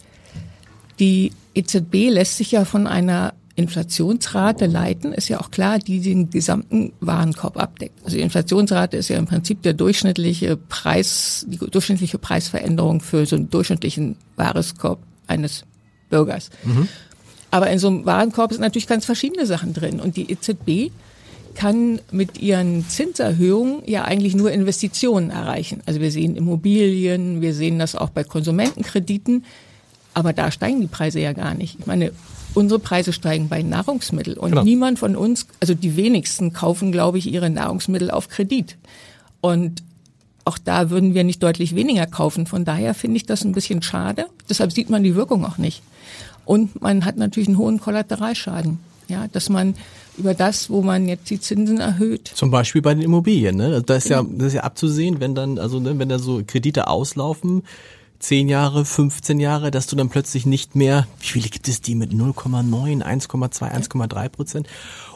die 1.02 1.32
EZB 1.56 2.10
lässt 2.10 2.38
sich 2.38 2.52
ja 2.52 2.64
von 2.64 2.88
einer 2.88 3.34
Inflationsrate 3.56 4.68
leiten, 4.68 5.12
ist 5.12 5.28
ja 5.28 5.42
auch 5.42 5.52
klar, 5.52 5.80
die 5.80 6.00
den 6.00 6.30
gesamten 6.30 6.94
Warenkorb 7.02 7.58
abdeckt. 7.58 8.00
Also 8.06 8.16
die 8.16 8.24
Inflationsrate 8.24 8.96
ist 8.98 9.10
ja 9.10 9.18
im 9.18 9.26
Prinzip 9.26 9.62
der 9.64 9.74
durchschnittliche 9.74 10.56
Preis, 10.56 11.46
die 11.50 11.58
durchschnittliche 11.58 12.18
Preisveränderung 12.18 13.02
für 13.02 13.26
so 13.26 13.36
einen 13.36 13.50
durchschnittlichen 13.50 14.16
Warenkorb 14.38 15.00
eines 15.28 15.66
Bürgers. 16.10 16.50
Mhm. 16.64 16.88
Aber 17.50 17.70
in 17.70 17.80
so 17.80 17.88
einem 17.88 18.06
Warenkorb 18.06 18.54
sind 18.54 18.62
natürlich 18.62 18.88
ganz 18.88 19.06
verschiedene 19.06 19.46
Sachen 19.46 19.74
drin. 19.74 20.00
Und 20.00 20.16
die 20.16 20.32
EZB 20.32 20.94
kann 21.56 22.00
mit 22.12 22.40
ihren 22.40 22.88
Zinserhöhungen 22.88 23.84
ja 23.86 24.06
eigentlich 24.06 24.36
nur 24.36 24.52
Investitionen 24.52 25.32
erreichen. 25.32 25.82
Also 25.86 26.00
wir 26.00 26.12
sehen 26.12 26.38
Immobilien, 26.38 27.42
wir 27.42 27.54
sehen 27.54 27.78
das 27.80 27.96
auch 27.96 28.10
bei 28.10 28.24
Konsumentenkrediten, 28.24 29.44
aber 30.14 30.34
da 30.34 30.52
steigen 30.52 30.82
die 30.82 30.88
Preise 30.88 31.20
ja 31.20 31.34
gar 31.34 31.54
nicht. 31.54 31.80
Ich 31.80 31.86
meine, 31.86 32.12
unsere 32.54 32.80
Preise 32.80 33.14
steigen 33.14 33.50
bei 33.50 33.62
Nahrungsmitteln 33.64 34.38
und 34.38 34.52
genau. 34.52 34.64
niemand 34.64 35.00
von 35.00 35.16
uns, 35.16 35.48
also 35.60 35.74
die 35.74 35.96
wenigsten 35.96 36.54
kaufen, 36.54 36.92
glaube 36.92 37.18
ich, 37.18 37.32
ihre 37.32 37.50
Nahrungsmittel 37.50 38.12
auf 38.12 38.28
Kredit. 38.28 38.78
Und 39.40 39.84
auch 40.46 40.58
da 40.58 40.90
würden 40.90 41.14
wir 41.14 41.24
nicht 41.24 41.42
deutlich 41.44 41.76
weniger 41.76 42.08
kaufen. 42.08 42.48
Von 42.48 42.66
daher 42.66 42.94
finde 42.94 43.18
ich 43.18 43.26
das 43.26 43.44
ein 43.44 43.54
bisschen 43.54 43.82
schade. 43.82 44.26
Deshalb 44.50 44.72
sieht 44.72 44.90
man 44.90 45.04
die 45.04 45.16
Wirkung 45.16 45.46
auch 45.46 45.58
nicht. 45.58 45.82
Und 46.46 46.82
man 46.82 47.06
hat 47.06 47.18
natürlich 47.18 47.48
einen 47.48 47.58
hohen 47.58 47.80
Kollateralschaden. 47.80 48.80
Ja, 49.08 49.28
dass 49.28 49.50
man 49.50 49.76
über 50.18 50.34
das, 50.34 50.70
wo 50.70 50.82
man 50.82 51.08
jetzt 51.08 51.30
die 51.30 51.40
Zinsen 51.40 51.80
erhöht. 51.80 52.32
Zum 52.34 52.50
Beispiel 52.50 52.82
bei 52.82 52.94
den 52.94 53.04
Immobilien, 53.04 53.58
ne? 53.58 53.66
Also 53.66 53.82
da 53.82 53.96
ist 53.96 54.10
ja, 54.10 54.24
das 54.24 54.48
ist 54.48 54.54
ja 54.54 54.62
abzusehen, 54.62 55.20
wenn 55.20 55.36
dann, 55.36 55.60
also 55.60 55.80
ne, 55.80 55.98
wenn 56.00 56.08
da 56.08 56.18
so 56.18 56.42
Kredite 56.46 56.88
auslaufen, 56.88 57.64
zehn 58.22 58.48
Jahre, 58.48 58.86
15 58.86 59.40
Jahre, 59.40 59.72
dass 59.72 59.88
du 59.88 59.96
dann 59.96 60.10
plötzlich 60.10 60.46
nicht 60.46 60.76
mehr, 60.76 61.08
wie 61.20 61.28
viele 61.28 61.50
gibt 61.50 61.68
es 61.68 61.82
die 61.82 61.96
mit 61.96 62.12
0,9, 62.12 63.04
1,2, 63.04 63.72
1,3 63.72 64.30
Prozent? 64.30 64.68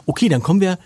Okay, 0.06 0.28
dann 0.28 0.42
kommen 0.42 0.60
wir 0.60 0.78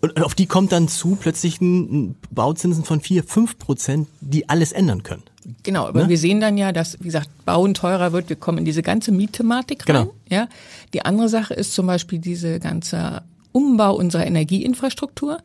und 0.00 0.22
auf 0.22 0.34
die 0.34 0.46
kommt 0.46 0.72
dann 0.72 0.88
zu 0.88 1.16
plötzlich 1.16 1.60
ein 1.60 2.16
Bauzinsen 2.30 2.84
von 2.84 3.00
4, 3.00 3.24
5 3.24 3.58
Prozent, 3.58 4.08
die 4.20 4.48
alles 4.48 4.72
ändern 4.72 5.02
können. 5.02 5.22
Genau, 5.62 5.86
aber 5.86 6.02
ne? 6.02 6.08
wir 6.08 6.18
sehen 6.18 6.40
dann 6.40 6.58
ja, 6.58 6.72
dass, 6.72 6.98
wie 7.00 7.04
gesagt, 7.04 7.30
Bauen 7.44 7.74
teurer 7.74 8.12
wird. 8.12 8.28
Wir 8.28 8.36
kommen 8.36 8.58
in 8.58 8.64
diese 8.64 8.82
ganze 8.82 9.12
Mietthematik 9.12 9.88
rein. 9.88 9.94
Genau. 10.04 10.14
Ja. 10.28 10.48
Die 10.92 11.04
andere 11.04 11.28
Sache 11.28 11.54
ist 11.54 11.72
zum 11.72 11.86
Beispiel 11.86 12.18
diese 12.18 12.60
ganze 12.60 13.22
Umbau 13.52 13.94
unserer 13.94 14.26
Energieinfrastruktur. 14.26 15.38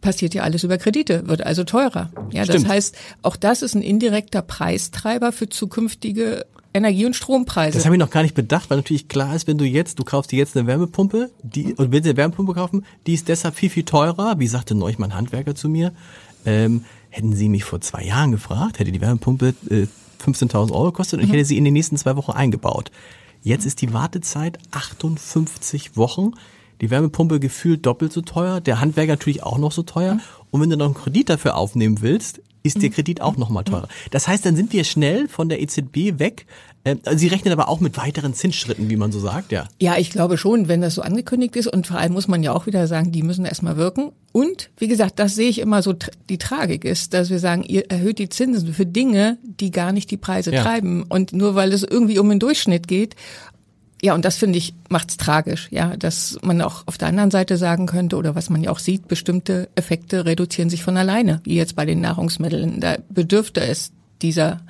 Passiert 0.00 0.34
ja 0.34 0.42
alles 0.42 0.64
über 0.64 0.78
Kredite, 0.78 1.28
wird 1.28 1.44
also 1.44 1.64
teurer. 1.64 2.10
Ja, 2.32 2.44
Stimmt. 2.44 2.64
das 2.64 2.70
heißt, 2.70 2.96
auch 3.22 3.36
das 3.36 3.62
ist 3.62 3.74
ein 3.74 3.82
indirekter 3.82 4.42
Preistreiber 4.42 5.32
für 5.32 5.48
zukünftige 5.48 6.46
Energie- 6.72 7.04
und 7.04 7.14
Strompreise. 7.14 7.76
Das 7.76 7.84
habe 7.84 7.96
ich 7.96 8.00
noch 8.00 8.10
gar 8.10 8.22
nicht 8.22 8.34
bedacht, 8.34 8.70
weil 8.70 8.78
natürlich 8.78 9.08
klar 9.08 9.34
ist, 9.34 9.46
wenn 9.46 9.58
du 9.58 9.64
jetzt, 9.64 9.98
du 9.98 10.04
kaufst 10.04 10.30
dir 10.30 10.38
jetzt 10.38 10.56
eine 10.56 10.66
Wärmepumpe, 10.66 11.30
die, 11.42 11.74
und 11.74 11.90
willst 11.90 12.06
eine 12.06 12.16
Wärmepumpe 12.16 12.54
kaufen, 12.54 12.84
die 13.06 13.14
ist 13.14 13.28
deshalb 13.28 13.56
viel, 13.56 13.70
viel 13.70 13.84
teurer. 13.84 14.38
Wie 14.38 14.46
sagte 14.46 14.74
neulich 14.74 14.98
mein 14.98 15.14
Handwerker 15.14 15.54
zu 15.54 15.68
mir, 15.68 15.92
ähm, 16.46 16.84
hätten 17.10 17.34
Sie 17.34 17.48
mich 17.48 17.64
vor 17.64 17.80
zwei 17.80 18.04
Jahren 18.04 18.30
gefragt, 18.30 18.78
hätte 18.78 18.92
die 18.92 19.00
Wärmepumpe 19.00 19.54
äh, 19.68 19.86
15.000 20.24 20.72
Euro 20.72 20.86
gekostet 20.86 21.18
und 21.18 21.24
ich 21.24 21.30
mhm. 21.30 21.34
hätte 21.34 21.46
sie 21.46 21.56
in 21.56 21.64
den 21.64 21.72
nächsten 21.72 21.96
zwei 21.96 22.16
Wochen 22.16 22.32
eingebaut. 22.32 22.90
Jetzt 23.42 23.64
ist 23.64 23.80
die 23.80 23.92
Wartezeit 23.92 24.58
58 24.70 25.96
Wochen. 25.96 26.32
Die 26.80 26.90
Wärmepumpe 26.90 27.40
gefühlt 27.40 27.84
doppelt 27.84 28.12
so 28.12 28.22
teuer, 28.22 28.60
der 28.60 28.80
Handwerker 28.80 29.12
natürlich 29.12 29.42
auch 29.42 29.58
noch 29.58 29.72
so 29.72 29.82
teuer. 29.82 30.14
Mhm. 30.14 30.20
Und 30.50 30.60
wenn 30.62 30.70
du 30.70 30.76
noch 30.76 30.86
einen 30.86 30.94
Kredit 30.94 31.28
dafür 31.28 31.56
aufnehmen 31.56 32.00
willst, 32.00 32.40
ist 32.62 32.82
der 32.82 32.90
mhm. 32.90 32.94
Kredit 32.94 33.20
auch 33.20 33.36
nochmal 33.36 33.64
teurer. 33.64 33.88
Das 34.10 34.28
heißt, 34.28 34.44
dann 34.44 34.56
sind 34.56 34.72
wir 34.72 34.84
schnell 34.84 35.28
von 35.28 35.48
der 35.48 35.62
EZB 35.62 36.18
weg. 36.18 36.46
Ähm, 36.84 37.00
Sie 37.14 37.28
rechnen 37.28 37.52
aber 37.52 37.68
auch 37.68 37.80
mit 37.80 37.96
weiteren 37.96 38.32
Zinsschritten, 38.34 38.88
wie 38.88 38.96
man 38.96 39.12
so 39.12 39.20
sagt, 39.20 39.52
ja. 39.52 39.68
Ja, 39.80 39.98
ich 39.98 40.10
glaube 40.10 40.38
schon, 40.38 40.68
wenn 40.68 40.80
das 40.80 40.94
so 40.94 41.02
angekündigt 41.02 41.56
ist. 41.56 41.66
Und 41.66 41.86
vor 41.86 41.98
allem 41.98 42.12
muss 42.12 42.28
man 42.28 42.42
ja 42.42 42.52
auch 42.52 42.66
wieder 42.66 42.86
sagen, 42.86 43.12
die 43.12 43.22
müssen 43.22 43.44
erstmal 43.44 43.76
wirken. 43.76 44.12
Und 44.32 44.70
wie 44.78 44.88
gesagt, 44.88 45.18
das 45.18 45.34
sehe 45.34 45.48
ich 45.48 45.58
immer 45.58 45.82
so, 45.82 45.94
die 46.28 46.38
Tragik 46.38 46.84
ist, 46.84 47.12
dass 47.14 47.30
wir 47.30 47.38
sagen, 47.38 47.62
ihr 47.62 47.90
erhöht 47.90 48.18
die 48.18 48.28
Zinsen 48.28 48.72
für 48.72 48.86
Dinge, 48.86 49.38
die 49.42 49.70
gar 49.70 49.92
nicht 49.92 50.10
die 50.10 50.16
Preise 50.16 50.52
ja. 50.52 50.62
treiben. 50.62 51.02
Und 51.02 51.32
nur 51.32 51.54
weil 51.54 51.72
es 51.72 51.82
irgendwie 51.82 52.18
um 52.18 52.28
den 52.28 52.38
Durchschnitt 52.38 52.88
geht 52.88 53.14
ja, 54.02 54.14
und 54.14 54.24
das 54.24 54.36
finde 54.36 54.58
ich 54.58 54.74
macht's 54.88 55.16
tragisch, 55.16 55.68
ja, 55.70 55.96
dass 55.96 56.38
man 56.42 56.62
auch 56.62 56.86
auf 56.86 56.96
der 56.96 57.08
anderen 57.08 57.30
Seite 57.30 57.56
sagen 57.56 57.86
könnte 57.86 58.16
oder 58.16 58.34
was 58.34 58.48
man 58.48 58.62
ja 58.62 58.70
auch 58.70 58.78
sieht, 58.78 59.08
bestimmte 59.08 59.68
Effekte 59.74 60.24
reduzieren 60.24 60.70
sich 60.70 60.82
von 60.82 60.96
alleine, 60.96 61.40
wie 61.44 61.56
jetzt 61.56 61.76
bei 61.76 61.84
den 61.84 62.00
Nahrungsmitteln. 62.00 62.80
Da 62.80 62.96
bedürfte 63.10 63.60
es 63.60 63.92
dieser 64.22 64.62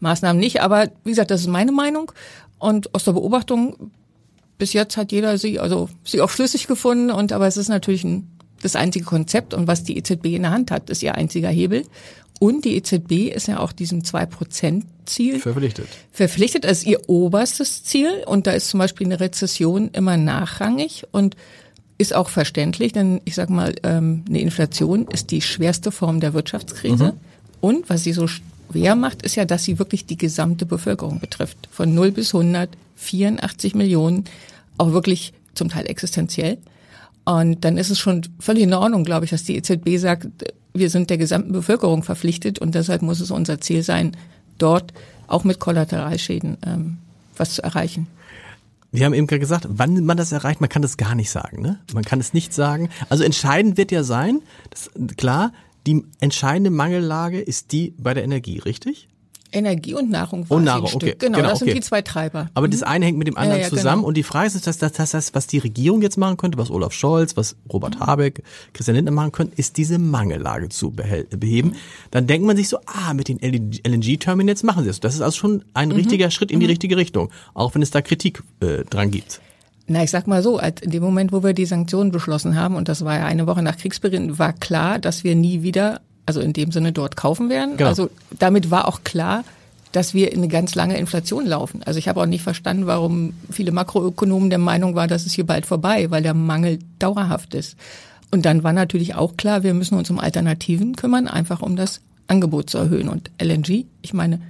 Maßnahmen 0.00 0.38
nicht, 0.38 0.60
aber 0.60 0.88
wie 1.04 1.10
gesagt, 1.10 1.30
das 1.30 1.40
ist 1.40 1.48
meine 1.48 1.72
Meinung 1.72 2.12
und 2.58 2.94
aus 2.94 3.04
der 3.04 3.12
Beobachtung 3.12 3.90
bis 4.58 4.72
jetzt 4.72 4.96
hat 4.96 5.12
jeder 5.12 5.36
sie 5.36 5.58
also 5.58 5.88
sie 6.04 6.20
auch 6.20 6.30
schlüssig 6.30 6.66
gefunden 6.66 7.10
und 7.10 7.32
aber 7.32 7.46
es 7.46 7.56
ist 7.56 7.68
natürlich 7.68 8.04
ein, 8.04 8.30
das 8.62 8.76
einzige 8.76 9.04
Konzept 9.04 9.52
und 9.52 9.66
was 9.66 9.82
die 9.84 9.98
EZB 9.98 10.26
in 10.26 10.42
der 10.42 10.52
Hand 10.52 10.70
hat, 10.70 10.90
ist 10.90 11.02
ihr 11.02 11.14
einziger 11.14 11.48
Hebel 11.48 11.84
und 12.38 12.64
die 12.64 12.76
EZB 12.76 13.32
ist 13.34 13.48
ja 13.48 13.60
auch 13.60 13.72
diesem 13.72 14.02
2-Prozent-Ziel 14.02 15.40
verpflichtet. 15.40 15.88
Verpflichtet 16.12 16.66
als 16.66 16.84
ihr 16.84 17.08
oberstes 17.08 17.84
Ziel. 17.84 18.24
Und 18.26 18.46
da 18.46 18.52
ist 18.52 18.68
zum 18.68 18.78
Beispiel 18.78 19.06
eine 19.06 19.20
Rezession 19.20 19.90
immer 19.92 20.16
nachrangig 20.16 21.04
und 21.12 21.36
ist 21.98 22.14
auch 22.14 22.28
verständlich, 22.28 22.92
denn 22.92 23.22
ich 23.24 23.34
sage 23.34 23.52
mal, 23.52 23.74
ähm, 23.82 24.24
eine 24.28 24.40
Inflation 24.40 25.06
ist 25.08 25.30
die 25.30 25.40
schwerste 25.40 25.90
Form 25.90 26.20
der 26.20 26.34
Wirtschaftskrise. 26.34 27.12
Mhm. 27.12 27.20
Und 27.62 27.88
was 27.88 28.04
sie 28.04 28.12
so 28.12 28.26
schwer 28.26 28.96
macht, 28.96 29.22
ist 29.22 29.36
ja, 29.36 29.46
dass 29.46 29.64
sie 29.64 29.78
wirklich 29.78 30.04
die 30.04 30.18
gesamte 30.18 30.66
Bevölkerung 30.66 31.20
betrifft. 31.20 31.56
Von 31.70 31.94
0 31.94 32.12
bis 32.12 32.34
100, 32.34 32.68
84 32.96 33.74
Millionen, 33.74 34.24
auch 34.76 34.92
wirklich 34.92 35.32
zum 35.54 35.70
Teil 35.70 35.88
existenziell. 35.88 36.58
Und 37.26 37.64
dann 37.64 37.76
ist 37.76 37.90
es 37.90 37.98
schon 37.98 38.22
völlig 38.38 38.62
in 38.62 38.72
Ordnung, 38.72 39.04
glaube 39.04 39.24
ich, 39.24 39.32
dass 39.32 39.42
die 39.42 39.56
EZB 39.56 39.98
sagt, 39.98 40.28
wir 40.72 40.90
sind 40.90 41.10
der 41.10 41.18
gesamten 41.18 41.52
Bevölkerung 41.52 42.04
verpflichtet 42.04 42.60
und 42.60 42.74
deshalb 42.74 43.02
muss 43.02 43.20
es 43.20 43.32
unser 43.32 43.60
Ziel 43.60 43.82
sein, 43.82 44.16
dort 44.58 44.94
auch 45.26 45.42
mit 45.42 45.58
Kollateralschäden 45.58 46.56
ähm, 46.64 46.98
was 47.36 47.54
zu 47.54 47.64
erreichen. 47.64 48.06
Wir 48.92 49.04
haben 49.04 49.14
eben 49.14 49.26
gerade 49.26 49.40
gesagt, 49.40 49.66
wann 49.68 50.04
man 50.04 50.16
das 50.16 50.30
erreicht, 50.30 50.60
man 50.60 50.70
kann 50.70 50.82
das 50.82 50.96
gar 50.96 51.16
nicht 51.16 51.30
sagen. 51.30 51.60
Ne? 51.60 51.80
Man 51.92 52.04
kann 52.04 52.20
es 52.20 52.32
nicht 52.32 52.54
sagen. 52.54 52.90
Also 53.08 53.24
entscheidend 53.24 53.76
wird 53.76 53.90
ja 53.90 54.04
sein, 54.04 54.40
das, 54.70 54.90
klar, 55.16 55.52
die 55.86 56.04
entscheidende 56.20 56.70
Mangellage 56.70 57.40
ist 57.40 57.72
die 57.72 57.92
bei 57.98 58.14
der 58.14 58.22
Energie, 58.22 58.58
richtig? 58.58 59.08
Energie 59.56 59.94
und 59.94 60.10
Nahrung 60.10 60.48
war 60.48 60.56
und 60.56 60.64
Nahrung, 60.64 60.90
okay. 60.94 61.16
Genau, 61.18 61.38
genau, 61.38 61.48
das 61.50 61.62
okay. 61.62 61.70
sind 61.70 61.82
die 61.82 61.86
zwei 61.88 62.02
Treiber. 62.02 62.50
Aber 62.54 62.66
mhm. 62.66 62.72
das 62.72 62.82
eine 62.82 63.06
hängt 63.06 63.18
mit 63.18 63.26
dem 63.26 63.36
anderen 63.36 63.60
ja, 63.60 63.66
ja, 63.66 63.70
zusammen 63.70 64.02
genau. 64.02 64.08
und 64.08 64.16
die 64.16 64.22
Frage 64.22 64.46
ist, 64.48 64.66
dass 64.66 64.78
das, 64.78 64.92
das 64.92 65.14
heißt, 65.14 65.34
was 65.34 65.46
die 65.46 65.58
Regierung 65.58 66.02
jetzt 66.02 66.18
machen 66.18 66.36
könnte, 66.36 66.58
was 66.58 66.70
Olaf 66.70 66.92
Scholz, 66.92 67.36
was 67.36 67.56
Robert 67.72 67.96
mhm. 67.96 68.06
Habeck, 68.06 68.42
Christian 68.72 68.94
Lindner 68.96 69.12
machen 69.12 69.32
können, 69.32 69.52
ist 69.56 69.76
diese 69.76 69.98
Mangellage 69.98 70.68
zu 70.68 70.90
beheben. 70.90 71.70
Mhm. 71.70 71.76
Dann 72.10 72.26
denkt 72.26 72.46
man 72.46 72.56
sich 72.56 72.68
so, 72.68 72.78
ah, 72.86 73.14
mit 73.14 73.28
den 73.28 73.38
LNG-Terminals 73.40 74.62
machen 74.62 74.84
sie 74.84 74.90
das. 74.90 75.00
Das 75.00 75.14
ist 75.14 75.20
also 75.20 75.36
schon 75.36 75.64
ein 75.74 75.88
mhm. 75.88 75.96
richtiger 75.96 76.30
Schritt 76.30 76.50
in 76.50 76.60
die 76.60 76.66
mhm. 76.66 76.70
richtige 76.70 76.96
Richtung, 76.96 77.30
auch 77.54 77.74
wenn 77.74 77.82
es 77.82 77.90
da 77.90 78.02
Kritik 78.02 78.42
äh, 78.60 78.84
dran 78.84 79.10
gibt. 79.10 79.40
Na, 79.88 80.02
ich 80.02 80.10
sag 80.10 80.26
mal 80.26 80.42
so, 80.42 80.58
in 80.58 80.90
dem 80.90 81.02
Moment, 81.02 81.32
wo 81.32 81.44
wir 81.44 81.52
die 81.52 81.64
Sanktionen 81.64 82.10
beschlossen 82.10 82.56
haben, 82.56 82.74
und 82.74 82.88
das 82.88 83.04
war 83.04 83.18
ja 83.18 83.26
eine 83.26 83.46
Woche 83.46 83.62
nach 83.62 83.76
Kriegsbeginn, 83.76 84.36
war 84.38 84.52
klar, 84.52 84.98
dass 84.98 85.22
wir 85.22 85.36
nie 85.36 85.62
wieder, 85.62 86.00
also 86.26 86.40
in 86.40 86.52
dem 86.52 86.72
Sinne 86.72 86.92
dort 86.92 87.16
kaufen 87.16 87.48
werden. 87.48 87.76
Genau. 87.76 87.88
Also 87.88 88.10
damit 88.38 88.70
war 88.70 88.88
auch 88.88 89.04
klar, 89.04 89.44
dass 89.92 90.12
wir 90.12 90.32
in 90.32 90.38
eine 90.38 90.48
ganz 90.48 90.74
lange 90.74 90.98
Inflation 90.98 91.46
laufen. 91.46 91.82
Also 91.84 91.98
ich 91.98 92.08
habe 92.08 92.20
auch 92.20 92.26
nicht 92.26 92.42
verstanden, 92.42 92.86
warum 92.86 93.32
viele 93.50 93.72
Makroökonomen 93.72 94.50
der 94.50 94.58
Meinung 94.58 94.94
waren, 94.94 95.08
dass 95.08 95.24
es 95.24 95.32
hier 95.32 95.46
bald 95.46 95.64
vorbei, 95.64 96.10
weil 96.10 96.22
der 96.22 96.34
Mangel 96.34 96.80
dauerhaft 96.98 97.54
ist. 97.54 97.76
Und 98.30 98.44
dann 98.44 98.64
war 98.64 98.72
natürlich 98.72 99.14
auch 99.14 99.36
klar, 99.36 99.62
wir 99.62 99.72
müssen 99.72 99.96
uns 99.96 100.10
um 100.10 100.18
Alternativen 100.18 100.96
kümmern, 100.96 101.28
einfach 101.28 101.62
um 101.62 101.76
das 101.76 102.00
Angebot 102.26 102.68
zu 102.68 102.78
erhöhen. 102.78 103.08
Und 103.08 103.30
LNG, 103.40 103.86
ich 104.02 104.12
meine, 104.12 104.40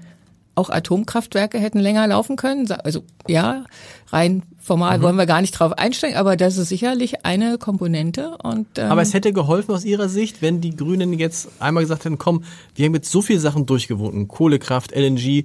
auch 0.57 0.71
Atomkraftwerke 0.71 1.59
hätten 1.59 1.79
länger 1.79 2.07
laufen 2.07 2.37
können. 2.37 2.69
Also 2.83 3.05
ja, 3.29 3.65
rein 4.09 4.43
formal 4.67 4.99
mhm. 4.99 5.03
wollen 5.03 5.17
wir 5.17 5.27
gar 5.27 5.41
nicht 5.41 5.53
drauf 5.53 5.73
einsteigen, 5.73 6.17
aber 6.17 6.37
das 6.37 6.57
ist 6.59 6.69
sicherlich 6.69 7.25
eine 7.25 7.57
Komponente. 7.57 8.37
Und, 8.43 8.67
ähm, 8.77 8.91
aber 8.91 9.03
es 9.03 9.15
hätte 9.15 9.33
geholfen 9.33 9.73
aus 9.73 9.85
Ihrer 9.85 10.09
Sicht, 10.09 10.43
wenn 10.43 10.61
die 10.61 10.75
Grünen 10.75 11.13
jetzt 11.13 11.49
einmal 11.61 11.85
gesagt 11.85 12.05
hätten, 12.05 12.19
komm, 12.19 12.43
wir 12.75 12.87
haben 12.87 12.95
jetzt 12.95 13.11
so 13.11 13.23
viele 13.23 13.39
Sachen 13.39 13.65
durchgewunken, 13.65 14.29
Kohlekraft, 14.29 14.93
LNG, 14.95 15.45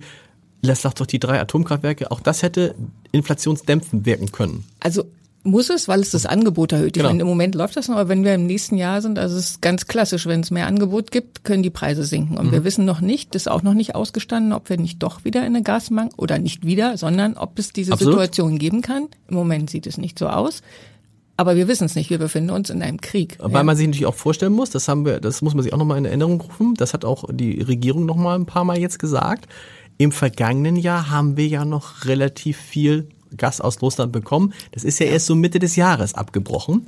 lass 0.61 0.81
doch 0.81 1.05
die 1.05 1.19
drei 1.19 1.39
Atomkraftwerke, 1.39 2.11
auch 2.11 2.19
das 2.19 2.41
hätte 2.41 2.75
inflationsdämpfend 3.11 4.05
wirken 4.05 4.31
können. 4.31 4.65
Also 4.79 5.05
muss 5.43 5.69
es, 5.69 5.87
weil 5.87 6.01
es 6.01 6.11
das 6.11 6.25
Angebot 6.25 6.71
erhöht. 6.71 6.93
Genau. 6.93 7.09
Meine, 7.09 7.21
Im 7.21 7.27
Moment 7.27 7.55
läuft 7.55 7.75
das 7.75 7.87
noch, 7.87 7.95
aber 7.95 8.09
wenn 8.09 8.23
wir 8.23 8.35
im 8.35 8.45
nächsten 8.45 8.77
Jahr 8.77 9.01
sind, 9.01 9.17
also 9.17 9.37
es 9.37 9.51
ist 9.51 9.61
ganz 9.61 9.87
klassisch, 9.87 10.27
wenn 10.27 10.41
es 10.41 10.51
mehr 10.51 10.67
Angebot 10.67 11.11
gibt, 11.11 11.43
können 11.43 11.63
die 11.63 11.69
Preise 11.69 12.03
sinken. 12.03 12.37
Und 12.37 12.47
mhm. 12.47 12.51
wir 12.51 12.63
wissen 12.63 12.85
noch 12.85 13.01
nicht, 13.01 13.33
das 13.33 13.43
ist 13.43 13.47
auch 13.47 13.63
noch 13.63 13.73
nicht 13.73 13.95
ausgestanden, 13.95 14.53
ob 14.53 14.69
wir 14.69 14.77
nicht 14.77 15.01
doch 15.01 15.25
wieder 15.25 15.41
in 15.41 15.47
eine 15.47 15.63
Gasmangel 15.63 16.13
oder 16.17 16.37
nicht 16.37 16.65
wieder, 16.65 16.97
sondern 16.97 17.37
ob 17.37 17.57
es 17.57 17.73
diese 17.73 17.93
Absolut. 17.93 18.13
Situation 18.13 18.59
geben 18.59 18.81
kann. 18.81 19.07
Im 19.27 19.35
Moment 19.35 19.69
sieht 19.69 19.87
es 19.87 19.97
nicht 19.97 20.19
so 20.19 20.27
aus. 20.27 20.61
Aber 21.37 21.55
wir 21.55 21.67
wissen 21.67 21.85
es 21.85 21.95
nicht, 21.95 22.11
wir 22.11 22.19
befinden 22.19 22.51
uns 22.51 22.69
in 22.69 22.83
einem 22.83 23.01
Krieg. 23.01 23.37
Weil 23.39 23.51
ja. 23.51 23.63
man 23.63 23.75
sich 23.75 23.87
natürlich 23.87 24.05
auch 24.05 24.13
vorstellen 24.13 24.53
muss, 24.53 24.69
das 24.69 24.87
haben 24.87 25.05
wir, 25.05 25.19
das 25.19 25.41
muss 25.41 25.55
man 25.55 25.63
sich 25.63 25.73
auch 25.73 25.77
nochmal 25.77 25.97
in 25.97 26.05
Erinnerung 26.05 26.39
rufen, 26.39 26.75
das 26.75 26.93
hat 26.93 27.03
auch 27.03 27.25
die 27.31 27.61
Regierung 27.61 28.05
nochmal 28.05 28.37
ein 28.37 28.45
paar 28.45 28.63
Mal 28.63 28.77
jetzt 28.77 28.99
gesagt. 28.99 29.47
Im 29.97 30.11
vergangenen 30.11 30.75
Jahr 30.75 31.09
haben 31.09 31.37
wir 31.37 31.47
ja 31.47 31.65
noch 31.65 32.05
relativ 32.05 32.57
viel 32.57 33.07
Gas 33.37 33.61
aus 33.61 33.81
Russland 33.81 34.11
bekommen. 34.11 34.53
Das 34.71 34.83
ist 34.83 34.99
ja, 34.99 35.05
ja. 35.05 35.13
erst 35.13 35.25
so 35.25 35.35
Mitte 35.35 35.59
des 35.59 35.75
Jahres 35.75 36.13
abgebrochen. 36.13 36.85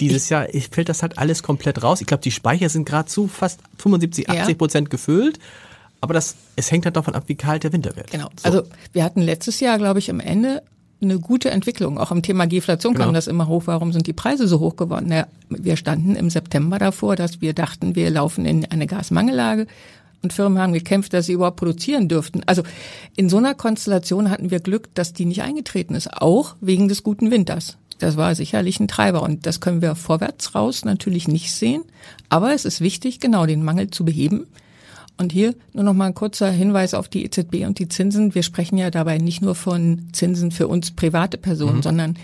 Dieses 0.00 0.24
ich, 0.24 0.30
Jahr 0.30 0.46
fällt 0.70 0.88
das 0.88 1.02
halt 1.02 1.18
alles 1.18 1.42
komplett 1.42 1.82
raus. 1.82 2.00
Ich 2.00 2.06
glaube, 2.06 2.22
die 2.22 2.30
Speicher 2.30 2.68
sind 2.68 2.84
gerade 2.84 3.08
zu 3.08 3.28
fast 3.28 3.60
75, 3.78 4.28
80 4.28 4.58
Prozent 4.58 4.90
gefüllt. 4.90 5.38
Aber 6.00 6.14
das, 6.14 6.34
es 6.56 6.70
hängt 6.72 6.84
halt 6.84 6.96
davon 6.96 7.14
ab, 7.14 7.24
wie 7.26 7.36
kalt 7.36 7.62
der 7.62 7.72
Winter 7.72 7.94
wird. 7.94 8.10
Genau. 8.10 8.28
So. 8.36 8.48
Also 8.48 8.62
wir 8.92 9.04
hatten 9.04 9.22
letztes 9.22 9.60
Jahr, 9.60 9.78
glaube 9.78 10.00
ich, 10.00 10.10
am 10.10 10.18
Ende 10.18 10.62
eine 11.00 11.18
gute 11.18 11.50
Entwicklung. 11.50 11.98
Auch 11.98 12.10
im 12.10 12.22
Thema 12.22 12.46
Geflation 12.46 12.94
genau. 12.94 13.06
kam 13.06 13.14
das 13.14 13.26
immer 13.28 13.46
hoch. 13.46 13.62
Warum 13.66 13.92
sind 13.92 14.06
die 14.06 14.12
Preise 14.12 14.48
so 14.48 14.60
hoch 14.60 14.76
geworden? 14.76 15.10
Ja, 15.12 15.26
wir 15.48 15.76
standen 15.76 16.16
im 16.16 16.30
September 16.30 16.78
davor, 16.78 17.16
dass 17.16 17.40
wir 17.40 17.54
dachten, 17.54 17.94
wir 17.94 18.10
laufen 18.10 18.44
in 18.44 18.64
eine 18.64 18.86
Gasmangellage 18.86 19.66
und 20.22 20.32
Firmen 20.32 20.58
haben 20.58 20.72
gekämpft, 20.72 21.12
dass 21.12 21.26
sie 21.26 21.32
überhaupt 21.32 21.56
produzieren 21.56 22.08
dürften. 22.08 22.42
Also 22.46 22.62
in 23.16 23.28
so 23.28 23.38
einer 23.38 23.54
Konstellation 23.54 24.30
hatten 24.30 24.50
wir 24.50 24.60
Glück, 24.60 24.94
dass 24.94 25.12
die 25.12 25.24
nicht 25.24 25.42
eingetreten 25.42 25.94
ist, 25.94 26.12
auch 26.12 26.56
wegen 26.60 26.88
des 26.88 27.02
guten 27.02 27.30
Winters. 27.30 27.76
Das 27.98 28.16
war 28.16 28.34
sicherlich 28.34 28.80
ein 28.80 28.88
Treiber 28.88 29.22
und 29.22 29.46
das 29.46 29.60
können 29.60 29.82
wir 29.82 29.94
vorwärts 29.94 30.54
raus 30.54 30.84
natürlich 30.84 31.28
nicht 31.28 31.52
sehen. 31.52 31.82
Aber 32.28 32.52
es 32.52 32.64
ist 32.64 32.80
wichtig, 32.80 33.20
genau 33.20 33.46
den 33.46 33.64
Mangel 33.64 33.90
zu 33.90 34.04
beheben. 34.04 34.46
Und 35.18 35.30
hier 35.30 35.54
nur 35.72 35.84
noch 35.84 35.92
mal 35.92 36.06
ein 36.06 36.14
kurzer 36.14 36.50
Hinweis 36.50 36.94
auf 36.94 37.08
die 37.08 37.24
EZB 37.24 37.66
und 37.66 37.78
die 37.78 37.88
Zinsen. 37.88 38.34
Wir 38.34 38.42
sprechen 38.42 38.76
ja 38.76 38.90
dabei 38.90 39.18
nicht 39.18 39.42
nur 39.42 39.54
von 39.54 40.08
Zinsen 40.12 40.50
für 40.50 40.66
uns 40.66 40.90
private 40.90 41.38
Personen, 41.38 41.76
mhm. 41.76 41.82
sondern 41.82 42.18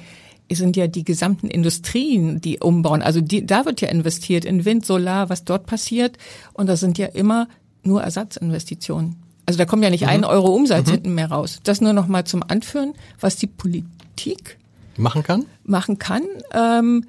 es 0.49 0.59
sind 0.59 0.77
ja 0.77 0.87
die 0.87 1.05
gesamten 1.05 1.49
Industrien, 1.49 2.41
die 2.41 2.59
umbauen. 2.59 3.03
Also 3.03 3.21
die, 3.21 3.47
da 3.47 3.67
wird 3.67 3.81
ja 3.81 3.89
investiert 3.89 4.45
in 4.45 4.65
Wind, 4.65 4.87
Solar, 4.87 5.29
was 5.29 5.45
dort 5.45 5.67
passiert. 5.67 6.17
Und 6.55 6.67
das 6.69 6.81
sind 6.81 6.99
ja 6.99 7.07
immer 7.07 7.47
nur 7.89 8.03
Ersatzinvestitionen. 8.03 9.17
Also 9.47 9.59
da 9.59 9.65
kommt 9.65 9.83
ja 9.83 9.91
nicht 9.91 10.03
mhm. 10.03 10.09
ein 10.09 10.25
Euro 10.25 10.55
Umsatz 10.55 10.87
mhm. 10.87 10.93
hinten 10.93 11.15
mehr 11.15 11.31
raus. 11.31 11.61
Das 11.65 11.81
nur 11.81 11.93
noch 11.93 12.07
mal 12.07 12.25
zum 12.25 12.43
Anführen, 12.47 12.95
was 13.19 13.37
die 13.37 13.47
Politik 13.47 14.59
machen 14.97 15.23
kann. 15.23 15.47
Machen 15.65 15.99
kann. 15.99 16.23
Ähm, 16.53 17.05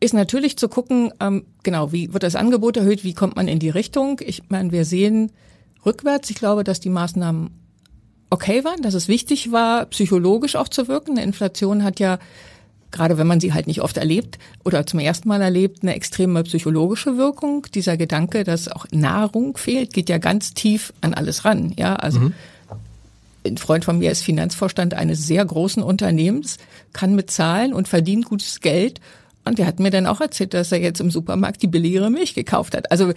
ist 0.00 0.14
natürlich 0.14 0.58
zu 0.58 0.68
gucken, 0.68 1.12
ähm, 1.20 1.46
genau, 1.62 1.92
wie 1.92 2.12
wird 2.12 2.22
das 2.22 2.36
Angebot 2.36 2.76
erhöht, 2.76 3.04
wie 3.04 3.14
kommt 3.14 3.36
man 3.36 3.48
in 3.48 3.58
die 3.58 3.70
Richtung. 3.70 4.20
Ich 4.24 4.42
meine, 4.48 4.72
wir 4.72 4.84
sehen 4.84 5.32
rückwärts, 5.86 6.28
ich 6.30 6.36
glaube, 6.36 6.64
dass 6.64 6.80
die 6.80 6.90
Maßnahmen 6.90 7.50
okay 8.28 8.64
waren, 8.64 8.82
dass 8.82 8.94
es 8.94 9.08
wichtig 9.08 9.52
war, 9.52 9.86
psychologisch 9.86 10.56
auch 10.56 10.68
zu 10.68 10.88
wirken. 10.88 11.12
Eine 11.12 11.22
Inflation 11.22 11.84
hat 11.84 12.00
ja, 12.00 12.18
gerade 12.90 13.18
wenn 13.18 13.26
man 13.26 13.40
sie 13.40 13.52
halt 13.52 13.66
nicht 13.66 13.80
oft 13.82 13.96
erlebt 13.96 14.38
oder 14.64 14.86
zum 14.86 15.00
ersten 15.00 15.28
Mal 15.28 15.42
erlebt, 15.42 15.82
eine 15.82 15.94
extreme 15.94 16.42
psychologische 16.44 17.16
Wirkung. 17.16 17.66
Dieser 17.74 17.96
Gedanke, 17.96 18.44
dass 18.44 18.68
auch 18.68 18.86
Nahrung 18.90 19.56
fehlt, 19.56 19.92
geht 19.92 20.08
ja 20.08 20.18
ganz 20.18 20.54
tief 20.54 20.92
an 21.00 21.14
alles 21.14 21.44
ran. 21.44 21.72
Ja, 21.76 21.96
also 21.96 22.20
mhm. 22.20 22.32
ein 23.44 23.58
Freund 23.58 23.84
von 23.84 23.98
mir 23.98 24.10
ist 24.10 24.22
Finanzvorstand 24.22 24.94
eines 24.94 25.26
sehr 25.26 25.44
großen 25.44 25.82
Unternehmens, 25.82 26.58
kann 26.92 27.14
mit 27.14 27.30
Zahlen 27.30 27.72
und 27.72 27.88
verdient 27.88 28.26
gutes 28.26 28.60
Geld 28.60 29.00
und 29.46 29.58
der 29.58 29.66
hat 29.66 29.78
mir 29.78 29.90
dann 29.90 30.06
auch 30.06 30.20
erzählt, 30.20 30.54
dass 30.54 30.72
er 30.72 30.80
jetzt 30.80 31.00
im 31.00 31.10
Supermarkt 31.10 31.62
die 31.62 31.68
billigere 31.68 32.10
Milch 32.10 32.34
gekauft 32.34 32.76
hat. 32.76 32.90
Also 32.90 33.12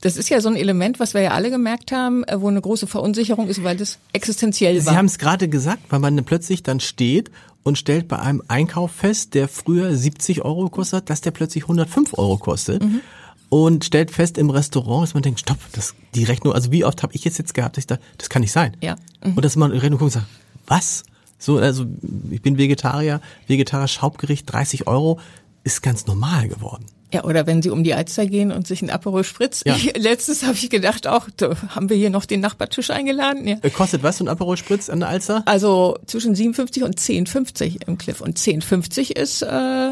das 0.00 0.16
ist 0.16 0.28
ja 0.28 0.40
so 0.40 0.48
ein 0.48 0.56
Element, 0.56 1.00
was 1.00 1.12
wir 1.12 1.22
ja 1.22 1.30
alle 1.32 1.50
gemerkt 1.50 1.90
haben, 1.90 2.24
äh, 2.24 2.40
wo 2.40 2.48
eine 2.48 2.60
große 2.60 2.86
Verunsicherung 2.86 3.48
ist, 3.48 3.64
weil 3.64 3.76
das 3.76 3.98
existenziell 4.12 4.76
war. 4.84 4.92
Sie 4.92 4.98
haben 4.98 5.06
es 5.06 5.18
gerade 5.18 5.48
gesagt, 5.48 5.82
weil 5.90 5.98
man 5.98 6.24
plötzlich 6.24 6.62
dann 6.62 6.80
steht 6.80 7.30
und 7.62 7.78
stellt 7.78 8.08
bei 8.08 8.18
einem 8.18 8.42
Einkauf 8.48 8.92
fest, 8.92 9.34
der 9.34 9.48
früher 9.48 9.94
70 9.94 10.44
Euro 10.44 10.68
kostet, 10.68 11.10
dass 11.10 11.20
der 11.20 11.30
plötzlich 11.30 11.64
105 11.64 12.18
Euro 12.18 12.38
kostet. 12.38 12.82
Mhm. 12.82 13.00
Und 13.48 13.84
stellt 13.84 14.10
fest 14.10 14.38
im 14.38 14.48
Restaurant, 14.48 15.02
dass 15.02 15.14
man 15.14 15.22
denkt, 15.22 15.40
stopp, 15.40 15.58
das, 15.72 15.94
die 16.14 16.24
Rechnung, 16.24 16.54
also 16.54 16.72
wie 16.72 16.86
oft 16.86 17.02
habe 17.02 17.14
ich 17.14 17.24
jetzt 17.24 17.38
jetzt 17.38 17.52
gehabt, 17.52 17.76
dass 17.76 17.82
ich 17.82 17.86
da, 17.86 17.98
das 18.16 18.30
kann 18.30 18.40
nicht 18.40 18.52
sein. 18.52 18.76
Ja. 18.80 18.96
Mhm. 19.22 19.34
Und 19.34 19.44
dass 19.44 19.56
man 19.56 19.72
in 19.72 19.78
Rechnung 19.78 19.98
guckt 19.98 20.14
und 20.16 20.22
sagt, 20.22 20.26
was? 20.66 21.04
So, 21.38 21.58
also 21.58 21.84
ich 22.30 22.40
bin 22.40 22.56
Vegetarier, 22.56 23.20
vegetarisch 23.48 24.00
Hauptgericht 24.00 24.50
30 24.50 24.86
Euro, 24.86 25.20
ist 25.64 25.82
ganz 25.82 26.06
normal 26.06 26.48
geworden. 26.48 26.86
Ja, 27.12 27.24
oder 27.24 27.46
wenn 27.46 27.62
sie 27.62 27.70
um 27.70 27.84
die 27.84 27.94
Alster 27.94 28.26
gehen 28.26 28.52
und 28.52 28.66
sich 28.66 28.82
ein 28.82 28.90
Aperol 28.90 29.24
spritzt. 29.24 29.66
Ja. 29.66 29.76
Ich, 29.76 29.96
letztes 29.96 30.44
habe 30.44 30.54
ich 30.54 30.70
gedacht, 30.70 31.06
auch 31.06 31.28
haben 31.68 31.88
wir 31.90 31.96
hier 31.96 32.10
noch 32.10 32.24
den 32.24 32.40
Nachbartisch 32.40 32.90
eingeladen. 32.90 33.46
Ja. 33.46 33.56
Äh, 33.62 33.70
kostet 33.70 34.02
was 34.02 34.18
so 34.18 34.24
ein 34.24 34.28
Aperol 34.28 34.56
Spritz 34.56 34.88
an 34.88 35.00
der 35.00 35.08
Alster? 35.08 35.42
Also 35.46 35.98
zwischen 36.06 36.34
57 36.34 36.82
und 36.82 36.98
10,50 36.98 37.86
im 37.86 37.98
Cliff. 37.98 38.20
Und 38.20 38.38
10,50 38.38 39.16
ist 39.16 39.42
äh, 39.42 39.46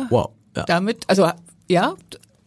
wow. 0.08 0.30
Ja. 0.56 0.64
damit, 0.64 1.04
also 1.08 1.30
ja, 1.68 1.94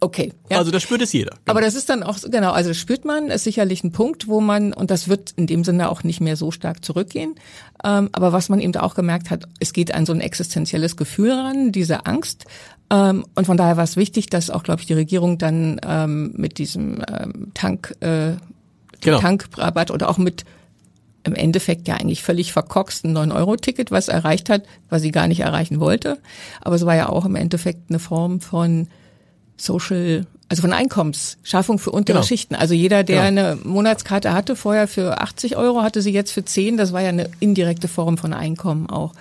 Okay. 0.03 0.33
Ja. 0.49 0.57
Also 0.57 0.69
das 0.69 0.83
spürt 0.83 1.01
es 1.01 1.13
jeder. 1.13 1.29
Genau. 1.29 1.41
Aber 1.45 1.62
das 1.62 1.75
ist 1.75 1.88
dann 1.88 2.03
auch, 2.03 2.17
genau, 2.29 2.51
also 2.51 2.71
das 2.71 2.77
spürt 2.77 3.05
man, 3.05 3.29
ist 3.29 3.45
sicherlich 3.45 3.86
ein 3.86 3.93
Punkt, 3.93 4.27
wo 4.27 4.41
man, 4.41 4.73
und 4.73 4.91
das 4.91 5.07
wird 5.07 5.31
in 5.38 5.47
dem 5.47 5.63
Sinne 5.63 5.89
auch 5.89 6.03
nicht 6.03 6.19
mehr 6.19 6.36
so 6.36 6.51
stark 6.51 6.83
zurückgehen, 6.83 7.36
ähm, 7.86 8.09
aber 8.12 8.33
was 8.33 8.49
man 8.49 8.59
eben 8.59 8.75
auch 8.75 8.95
gemerkt 8.95 9.29
hat, 9.29 9.45
es 9.62 9.71
geht 9.71 9.93
an 9.93 10.05
so 10.05 10.12
ein 10.12 10.19
existenzielles 10.19 10.97
Gefühl 10.97 11.31
ran, 11.31 11.71
diese 11.71 12.05
Angst. 12.05 12.43
Ähm, 12.89 13.26
und 13.36 13.46
von 13.46 13.58
daher 13.58 13.78
war 13.78 13.84
es 13.84 13.98
wichtig, 13.98 14.28
dass 14.28 14.50
auch, 14.50 14.63
glaube 14.63 14.82
ich, 14.82 14.88
die 14.88 14.93
Regierung 14.93 15.38
dann 15.38 15.80
ähm, 15.86 16.34
mit 16.36 16.58
diesem 16.58 17.02
ähm, 17.08 17.52
Tank, 17.54 17.96
äh, 18.02 18.34
genau. 19.02 19.19
Tankrabatt 19.19 19.91
oder 19.91 20.10
auch 20.10 20.17
mit 20.17 20.46
im 21.24 21.36
Endeffekt 21.36 21.88
ja 21.88 21.96
eigentlich 21.96 22.22
völlig 22.22 22.52
verkorksten 22.52 23.15
9-Euro-Ticket, 23.17 23.91
was 23.91 24.10
erreicht 24.10 24.50
hat, 24.50 24.63
was 24.89 25.02
sie 25.02 25.12
gar 25.12 25.28
nicht 25.28 25.39
erreichen 25.39 25.80
wollte. 25.80 26.19
Aber 26.62 26.76
es 26.76 26.86
war 26.86 26.96
ja 26.96 27.08
auch 27.08 27.26
im 27.26 27.36
Endeffekt 27.36 27.89
eine 27.89 28.00
Form 28.00 28.41
von 28.41 28.88
Social, 29.56 30.26
also 30.53 30.61
von 30.61 30.73
Einkommensschaffung 30.73 31.79
für 31.79 31.89
untere 31.89 32.17
genau. 32.17 32.27
Schichten. 32.27 32.53
Also 32.53 32.75
jeder, 32.75 33.03
der 33.03 33.27
genau. 33.27 33.53
eine 33.53 33.59
Monatskarte 33.63 34.33
hatte, 34.33 34.55
vorher 34.55 34.87
für 34.87 35.19
80 35.19 35.57
Euro, 35.57 35.81
hatte 35.81 36.03
sie 36.03 36.11
jetzt 36.11 36.29
für 36.31 36.45
10. 36.45 36.77
Das 36.77 36.93
war 36.93 37.01
ja 37.01 37.09
eine 37.09 37.27
indirekte 37.39 37.87
Form 37.87 38.19
von 38.19 38.33
Einkommen 38.33 38.87
auch. 38.87 39.13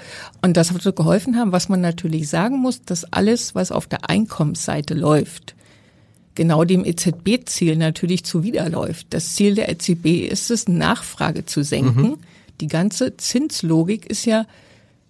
Und 0.42 0.58
das 0.58 0.74
wird 0.74 0.94
geholfen 0.94 1.38
haben. 1.38 1.50
Was 1.50 1.70
man 1.70 1.80
natürlich 1.80 2.28
sagen 2.28 2.58
muss, 2.58 2.84
dass 2.84 3.10
alles, 3.10 3.54
was 3.54 3.72
auf 3.72 3.86
der 3.86 4.10
Einkommensseite 4.10 4.92
läuft, 4.92 5.54
genau 6.34 6.64
dem 6.64 6.84
EZB-Ziel 6.84 7.76
natürlich 7.76 8.24
zuwiderläuft. 8.24 9.06
Das 9.08 9.34
Ziel 9.34 9.54
der 9.54 9.70
EZB 9.70 10.28
ist 10.30 10.50
es, 10.50 10.68
Nachfrage 10.68 11.46
zu 11.46 11.64
senken. 11.64 12.02
Mhm. 12.02 12.18
Die 12.60 12.66
ganze 12.66 13.16
Zinslogik 13.16 14.04
ist 14.04 14.26
ja, 14.26 14.44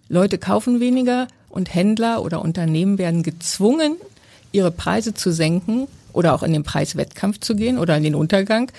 Leute 0.07 0.37
kaufen 0.37 0.79
weniger 0.79 1.27
und 1.49 1.75
Händler 1.75 2.23
oder 2.23 2.41
Unternehmen 2.41 2.97
werden 2.97 3.23
gezwungen, 3.23 3.97
ihre 4.53 4.71
Preise 4.71 5.13
zu 5.13 5.33
senken 5.33 5.89
oder 6.13 6.33
auch 6.33 6.43
in 6.43 6.53
den 6.53 6.63
Preiswettkampf 6.63 7.39
zu 7.39 7.55
gehen 7.55 7.77
oder 7.77 7.97
in 7.97 8.03
den 8.03 8.15
Untergang, 8.15 8.71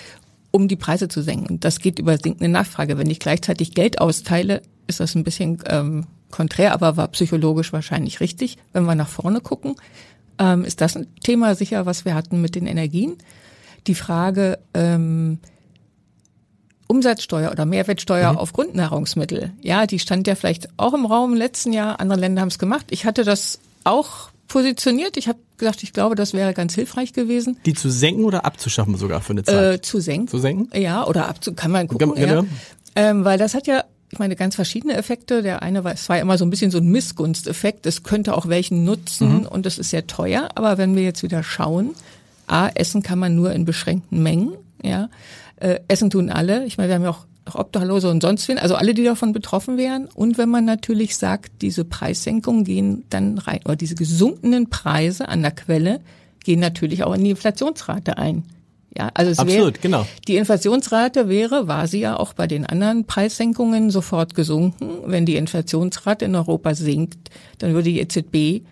um 0.51 0.67
die 0.67 0.75
Preise 0.75 1.07
zu 1.07 1.21
senken. 1.21 1.59
Das 1.59 1.79
geht 1.79 1.99
über 1.99 2.17
sinkende 2.17 2.49
Nachfrage. 2.49 2.97
Wenn 2.97 3.09
ich 3.09 3.19
gleichzeitig 3.19 3.73
Geld 3.73 3.99
austeile, 3.99 4.61
ist 4.87 4.99
das 4.99 5.15
ein 5.15 5.23
bisschen 5.23 5.59
ähm, 5.67 6.07
konträr, 6.31 6.73
aber 6.73 6.97
war 6.97 7.07
psychologisch 7.09 7.73
wahrscheinlich 7.73 8.19
richtig. 8.19 8.57
Wenn 8.73 8.85
wir 8.85 8.95
nach 8.95 9.09
vorne 9.09 9.41
gucken, 9.41 9.75
ähm, 10.39 10.65
ist 10.65 10.81
das 10.81 10.95
ein 10.95 11.07
Thema 11.21 11.55
sicher, 11.55 11.85
was 11.85 12.05
wir 12.05 12.15
hatten 12.15 12.41
mit 12.41 12.55
den 12.55 12.67
Energien. 12.67 13.17
Die 13.87 13.95
Frage 13.95 14.59
ähm, 14.73 15.39
Umsatzsteuer 16.87 17.51
oder 17.51 17.65
Mehrwertsteuer 17.65 18.33
mhm. 18.33 18.37
auf 18.37 18.53
Grundnahrungsmittel. 18.53 19.51
Ja, 19.61 19.87
die 19.87 19.99
stand 19.99 20.27
ja 20.27 20.35
vielleicht 20.35 20.69
auch 20.77 20.93
im 20.93 21.05
Raum 21.05 21.33
im 21.33 21.37
letzten 21.37 21.73
Jahr. 21.73 21.99
Andere 21.99 22.19
Länder 22.19 22.41
haben 22.41 22.49
es 22.49 22.59
gemacht. 22.59 22.87
Ich 22.89 23.05
hatte 23.05 23.23
das 23.23 23.59
auch 23.83 24.29
positioniert. 24.47 25.17
Ich 25.17 25.27
habe 25.27 25.39
gesagt, 25.57 25.83
ich 25.83 25.93
glaube, 25.93 26.15
das 26.15 26.33
wäre 26.33 26.53
ganz 26.53 26.75
hilfreich 26.75 27.13
gewesen. 27.13 27.57
Die 27.65 27.73
zu 27.73 27.89
senken 27.89 28.25
oder 28.25 28.45
abzuschaffen 28.45 28.95
sogar 28.97 29.21
für 29.21 29.33
eine 29.33 29.43
Zeit? 29.43 29.75
Äh, 29.75 29.81
zu 29.81 29.99
senken. 29.99 30.27
Zu 30.27 30.39
senken? 30.39 30.69
Ja, 30.79 31.05
oder 31.05 31.27
abzu 31.27 31.53
kann 31.53 31.71
man 31.71 31.87
gucken. 31.87 32.13
Ja, 32.17 32.27
ja. 32.27 32.45
Ähm, 32.95 33.25
weil 33.25 33.37
das 33.37 33.53
hat 33.53 33.67
ja 33.67 33.83
ich 34.11 34.19
meine, 34.19 34.35
ganz 34.35 34.55
verschiedene 34.55 34.95
Effekte. 34.95 35.41
Der 35.41 35.61
eine 35.61 35.83
war, 35.83 35.91
es 35.91 36.07
war 36.07 36.19
immer 36.19 36.37
so 36.37 36.45
ein 36.45 36.49
bisschen 36.49 36.71
so 36.71 36.77
ein 36.77 36.87
Missgunsteffekt. 36.87 37.85
Es 37.85 38.03
könnte 38.03 38.35
auch 38.35 38.47
welchen 38.47 38.85
nutzen 38.85 39.39
mhm. 39.39 39.45
und 39.47 39.65
es 39.65 39.77
ist 39.77 39.89
sehr 39.89 40.07
teuer. 40.07 40.49
Aber 40.55 40.77
wenn 40.77 40.95
wir 40.95 41.03
jetzt 41.03 41.23
wieder 41.23 41.43
schauen, 41.43 41.95
A, 42.47 42.69
essen 42.69 43.03
kann 43.03 43.19
man 43.19 43.35
nur 43.35 43.51
in 43.51 43.65
beschränkten 43.65 44.21
Mengen, 44.21 44.53
ja. 44.81 45.09
Äh, 45.57 45.79
essen 45.87 46.09
tun 46.09 46.29
alle. 46.29 46.65
Ich 46.65 46.77
meine, 46.77 46.89
wir 46.89 46.95
haben 46.95 47.03
ja 47.03 47.09
auch 47.09 47.25
auch 47.55 47.59
Obdachlose 47.59 48.09
und 48.09 48.21
sonst 48.21 48.47
wen, 48.47 48.57
also 48.57 48.75
alle, 48.75 48.93
die 48.93 49.03
davon 49.03 49.33
betroffen 49.33 49.77
wären. 49.77 50.07
Und 50.13 50.37
wenn 50.37 50.49
man 50.49 50.65
natürlich 50.65 51.15
sagt, 51.17 51.61
diese 51.61 51.85
Preissenkungen 51.85 52.63
gehen 52.63 53.05
dann 53.09 53.37
rein, 53.37 53.59
oder 53.65 53.75
diese 53.75 53.95
gesunkenen 53.95 54.69
Preise 54.69 55.27
an 55.27 55.41
der 55.41 55.51
Quelle 55.51 56.01
gehen 56.43 56.59
natürlich 56.59 57.03
auch 57.03 57.13
in 57.13 57.23
die 57.23 57.31
Inflationsrate 57.31 58.17
ein. 58.17 58.43
Ja, 58.97 59.11
also 59.13 59.31
es 59.31 59.39
Absolut, 59.39 59.73
wäre, 59.73 59.81
genau. 59.81 60.07
Die 60.27 60.37
Inflationsrate 60.37 61.27
wäre, 61.27 61.67
war 61.67 61.87
sie 61.87 61.99
ja 61.99 62.17
auch 62.17 62.33
bei 62.33 62.47
den 62.47 62.65
anderen 62.65 63.05
Preissenkungen 63.05 63.89
sofort 63.89 64.35
gesunken. 64.35 64.99
Wenn 65.05 65.25
die 65.25 65.35
Inflationsrate 65.35 66.25
in 66.25 66.35
Europa 66.35 66.75
sinkt, 66.75 67.29
dann 67.57 67.73
würde 67.73 67.89
die 67.89 67.99
EZB 67.99 68.65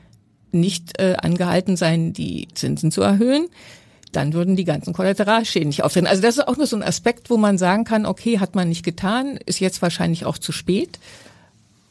nicht 0.52 1.02
äh, 1.02 1.16
angehalten 1.18 1.76
sein, 1.76 2.14
die 2.14 2.48
Zinsen 2.54 2.92
zu 2.92 3.02
erhöhen 3.02 3.48
dann 4.16 4.34
würden 4.34 4.56
die 4.56 4.64
ganzen 4.64 4.94
Kollateralschäden 4.94 5.68
nicht 5.68 5.84
auftreten. 5.84 6.08
Also 6.08 6.22
das 6.22 6.38
ist 6.38 6.48
auch 6.48 6.58
nur 6.58 6.68
so 6.68 6.76
ein 6.76 6.84
Aspekt, 6.84 7.30
wo 7.30 7.38
man 7.38 7.58
sagen 7.58 7.84
kann, 7.84 8.06
okay, 8.06 8.40
hat 8.40 8.56
man 8.56 8.70
nicht 8.70 8.84
getan, 8.84 9.38
ist 9.46 9.60
jetzt 9.60 9.82
wahrscheinlich 9.82 10.26
auch 10.26 10.38
zu 10.38 10.52
spät. 10.52 11.00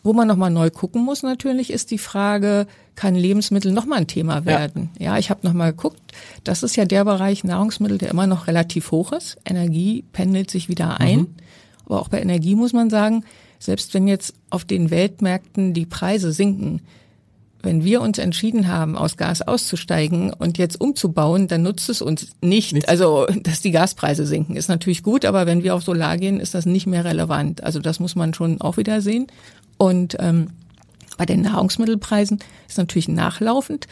Wo 0.05 0.13
man 0.13 0.27
nochmal 0.27 0.51
neu 0.51 0.71
gucken 0.71 1.05
muss 1.05 1.23
natürlich, 1.23 1.71
ist 1.71 1.93
die 1.93 1.99
Frage, 1.99 2.67
kann 2.97 3.15
Lebensmittel 3.15 3.71
nochmal 3.71 4.01
ein 4.01 4.07
Thema 4.09 4.45
werden? 4.45 4.91
Ja, 4.99 5.13
ja 5.13 5.19
ich 5.19 5.31
habe 5.31 5.47
nochmal 5.47 5.73
geguckt, 5.73 6.01
das 6.43 6.65
ist 6.65 6.75
ja 6.75 6.85
der 6.85 7.05
Bereich 7.05 7.45
Nahrungsmittel, 7.45 7.99
der 7.99 8.11
immer 8.11 8.27
noch 8.27 8.49
relativ 8.49 8.91
hoch 8.91 9.13
ist. 9.13 9.37
Energie 9.45 10.05
pendelt 10.13 10.51
sich 10.51 10.69
wieder 10.69 10.99
ein. 10.99 11.19
Mhm. 11.19 11.35
Aber 11.87 12.01
auch 12.01 12.09
bei 12.09 12.21
Energie 12.21 12.57
muss 12.57 12.73
man 12.73 12.91
sagen, 12.91 13.25
selbst 13.61 13.95
wenn 13.95 14.09
jetzt 14.09 14.35
auf 14.51 14.65
den 14.65 14.91
Weltmärkten 14.91 15.73
die 15.73 15.87
Preise 15.87 16.33
sinken, 16.33 16.83
wenn 17.63 17.85
wir 17.85 18.01
uns 18.01 18.19
entschieden 18.19 18.69
haben, 18.69 18.97
aus 18.97 19.17
Gas 19.17 19.43
auszusteigen 19.43 20.33
und 20.33 20.59
jetzt 20.59 20.81
umzubauen, 20.81 21.49
dann 21.49 21.63
nutzt 21.63 21.89
es 21.89 22.03
uns 22.03 22.29
nicht. 22.41 22.73
Nichts. 22.73 22.89
Also, 22.89 23.27
dass 23.43 23.61
die 23.61 23.71
Gaspreise 23.71 24.27
sinken, 24.27 24.57
ist 24.57 24.69
natürlich 24.69 25.03
gut, 25.03 25.25
aber 25.25 25.47
wenn 25.47 25.63
wir 25.63 25.75
auf 25.75 25.83
Solar 25.83 26.17
gehen, 26.19 26.41
ist 26.41 26.55
das 26.55 26.67
nicht 26.67 26.87
mehr 26.87 27.05
relevant. 27.05 27.63
Also 27.63 27.81
das 27.81 28.01
muss 28.01 28.17
man 28.17 28.35
schon 28.35 28.61
auch 28.61 28.77
wieder 28.77 29.01
sehen. 29.01 29.27
Und 29.79 30.17
ähm, 30.19 30.49
bei 31.19 31.27
den 31.27 31.43
Nahrungsmittelpreisen 31.43 32.39
ist 32.69 32.79
natürlich 32.79 33.09
nachlaufend. 33.09 33.87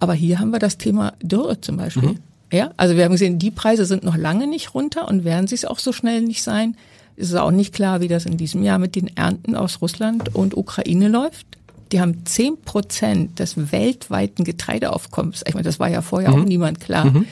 Aber 0.00 0.14
hier 0.14 0.38
haben 0.38 0.50
wir 0.50 0.58
das 0.58 0.78
Thema 0.78 1.12
Dürre 1.22 1.60
zum 1.60 1.76
Beispiel. 1.76 2.10
Mhm. 2.10 2.18
Ja, 2.52 2.72
also 2.76 2.96
wir 2.96 3.04
haben 3.04 3.12
gesehen, 3.12 3.38
die 3.38 3.50
Preise 3.50 3.86
sind 3.86 4.04
noch 4.04 4.16
lange 4.16 4.46
nicht 4.46 4.74
runter 4.74 5.08
und 5.08 5.24
werden 5.24 5.46
sie 5.46 5.54
es 5.54 5.64
auch 5.64 5.78
so 5.78 5.92
schnell 5.92 6.20
nicht 6.20 6.42
sein. 6.42 6.76
Es 7.16 7.28
ist 7.28 7.36
auch 7.36 7.50
nicht 7.50 7.74
klar, 7.74 8.00
wie 8.00 8.08
das 8.08 8.26
in 8.26 8.36
diesem 8.36 8.62
Jahr 8.62 8.78
mit 8.78 8.96
den 8.96 9.16
Ernten 9.16 9.54
aus 9.54 9.80
Russland 9.80 10.34
und 10.34 10.56
Ukraine 10.56 11.08
läuft. 11.08 11.46
Die 11.92 12.00
haben 12.00 12.24
zehn 12.24 12.60
Prozent 12.60 13.38
des 13.38 13.70
weltweiten 13.70 14.44
Getreideaufkommens. 14.44 15.44
Ich 15.46 15.54
meine, 15.54 15.64
das 15.64 15.78
war 15.78 15.88
ja 15.88 16.02
vorher 16.02 16.30
mhm. 16.30 16.40
auch 16.40 16.44
niemand 16.44 16.80
klar. 16.80 17.04
Mhm. 17.04 17.26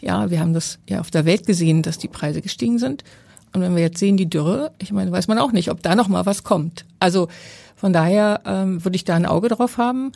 Ja, 0.00 0.30
wir 0.30 0.40
haben 0.40 0.54
das 0.54 0.78
ja 0.88 1.00
auf 1.00 1.10
der 1.10 1.24
Welt 1.24 1.46
gesehen, 1.46 1.82
dass 1.82 1.98
die 1.98 2.08
Preise 2.08 2.40
gestiegen 2.40 2.78
sind. 2.78 3.04
Und 3.52 3.60
wenn 3.60 3.74
wir 3.74 3.82
jetzt 3.82 3.98
sehen, 3.98 4.16
die 4.16 4.28
Dürre, 4.28 4.72
ich 4.78 4.92
meine, 4.92 5.12
weiß 5.12 5.28
man 5.28 5.38
auch 5.38 5.52
nicht, 5.52 5.70
ob 5.70 5.82
da 5.82 5.94
noch 5.94 6.08
mal 6.08 6.26
was 6.26 6.44
kommt. 6.44 6.84
Also 6.98 7.28
von 7.76 7.92
daher 7.92 8.40
ähm, 8.44 8.84
würde 8.84 8.96
ich 8.96 9.04
da 9.04 9.14
ein 9.14 9.26
Auge 9.26 9.48
drauf 9.48 9.78
haben. 9.78 10.12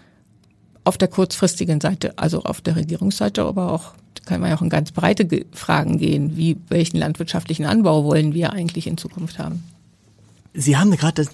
Auf 0.85 0.97
der 0.97 1.09
kurzfristigen 1.09 1.81
Seite, 1.81 2.19
also 2.19 2.43
auf 2.43 2.63
der 2.63 2.77
Regierungsseite, 2.77 3.45
aber 3.45 3.73
auch 3.73 3.93
kann 4.25 4.41
man 4.41 4.51
ja 4.51 4.57
auch 4.57 4.63
in 4.63 4.71
ganz 4.71 4.93
breite 4.93 5.27
Fragen 5.53 5.99
gehen, 5.99 6.37
wie 6.37 6.57
welchen 6.69 6.99
landwirtschaftlichen 6.99 7.67
Anbau 7.67 8.05
wollen 8.05 8.33
wir 8.33 8.53
eigentlich 8.53 8.87
in 8.87 8.97
Zukunft 8.97 9.39
haben. 9.39 9.63
Sie 10.55 10.77
haben 10.77 10.91
gerade 10.93 11.27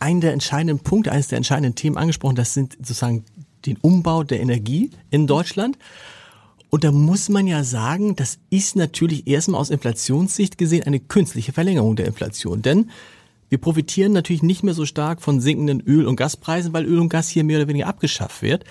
einen 0.00 0.20
der 0.20 0.32
entscheidenden 0.32 0.78
Punkte, 0.78 1.12
eines 1.12 1.28
der 1.28 1.36
entscheidenden 1.36 1.74
Themen 1.74 1.96
angesprochen, 1.96 2.36
das 2.36 2.54
sind 2.54 2.74
sozusagen 2.74 3.24
den 3.64 3.76
Umbau 3.78 4.22
der 4.22 4.40
Energie 4.40 4.90
in 5.10 5.26
Deutschland. 5.26 5.78
Und 6.70 6.84
da 6.84 6.92
muss 6.92 7.28
man 7.28 7.46
ja 7.46 7.64
sagen, 7.64 8.16
das 8.16 8.38
ist 8.50 8.76
natürlich 8.76 9.26
erstmal 9.26 9.60
aus 9.60 9.70
Inflationssicht 9.70 10.58
gesehen 10.58 10.84
eine 10.84 11.00
künstliche 11.00 11.52
Verlängerung 11.52 11.96
der 11.96 12.06
Inflation. 12.06 12.62
Denn 12.62 12.90
wir 13.48 13.58
profitieren 13.58 14.12
natürlich 14.12 14.42
nicht 14.42 14.62
mehr 14.62 14.74
so 14.74 14.84
stark 14.84 15.22
von 15.22 15.40
sinkenden 15.40 15.80
Öl- 15.80 16.06
und 16.06 16.16
Gaspreisen, 16.16 16.72
weil 16.72 16.84
Öl 16.84 16.98
und 16.98 17.08
Gas 17.08 17.28
hier 17.28 17.44
mehr 17.44 17.58
oder 17.58 17.68
weniger 17.68 17.86
abgeschafft 17.86 18.42
wird. 18.42 18.64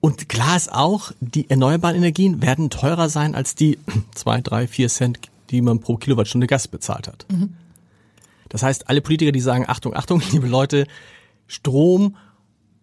Und 0.00 0.28
klar 0.28 0.56
ist 0.56 0.70
auch, 0.70 1.12
die 1.20 1.48
erneuerbaren 1.48 1.96
Energien 1.96 2.42
werden 2.42 2.68
teurer 2.68 3.08
sein 3.08 3.34
als 3.34 3.54
die 3.54 3.78
zwei, 4.14 4.42
drei, 4.42 4.66
vier 4.66 4.88
Cent, 4.88 5.18
die 5.50 5.62
man 5.62 5.80
pro 5.80 5.96
Kilowattstunde 5.96 6.46
Gas 6.46 6.68
bezahlt 6.68 7.08
hat. 7.08 7.24
Mhm. 7.30 7.54
Das 8.54 8.62
heißt, 8.62 8.88
alle 8.88 9.00
Politiker, 9.00 9.32
die 9.32 9.40
sagen, 9.40 9.64
Achtung, 9.66 9.96
Achtung, 9.96 10.22
liebe 10.30 10.46
Leute, 10.46 10.86
Strom 11.48 12.14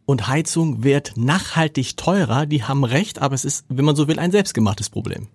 und 0.06 0.28
Heizung 0.28 0.84
wird 0.84 1.14
nachhaltig 1.16 1.96
teurer, 1.96 2.46
die 2.46 2.66
haben 2.66 2.84
recht, 2.84 3.22
aber 3.22 3.36
es 3.36 3.46
ist, 3.46 3.64
wenn 3.70 3.86
man 3.86 3.96
so 3.96 4.10
will, 4.10 4.20
ein 4.20 4.32
selbstgemachtes 4.32 4.90
Problem. 4.90 5.28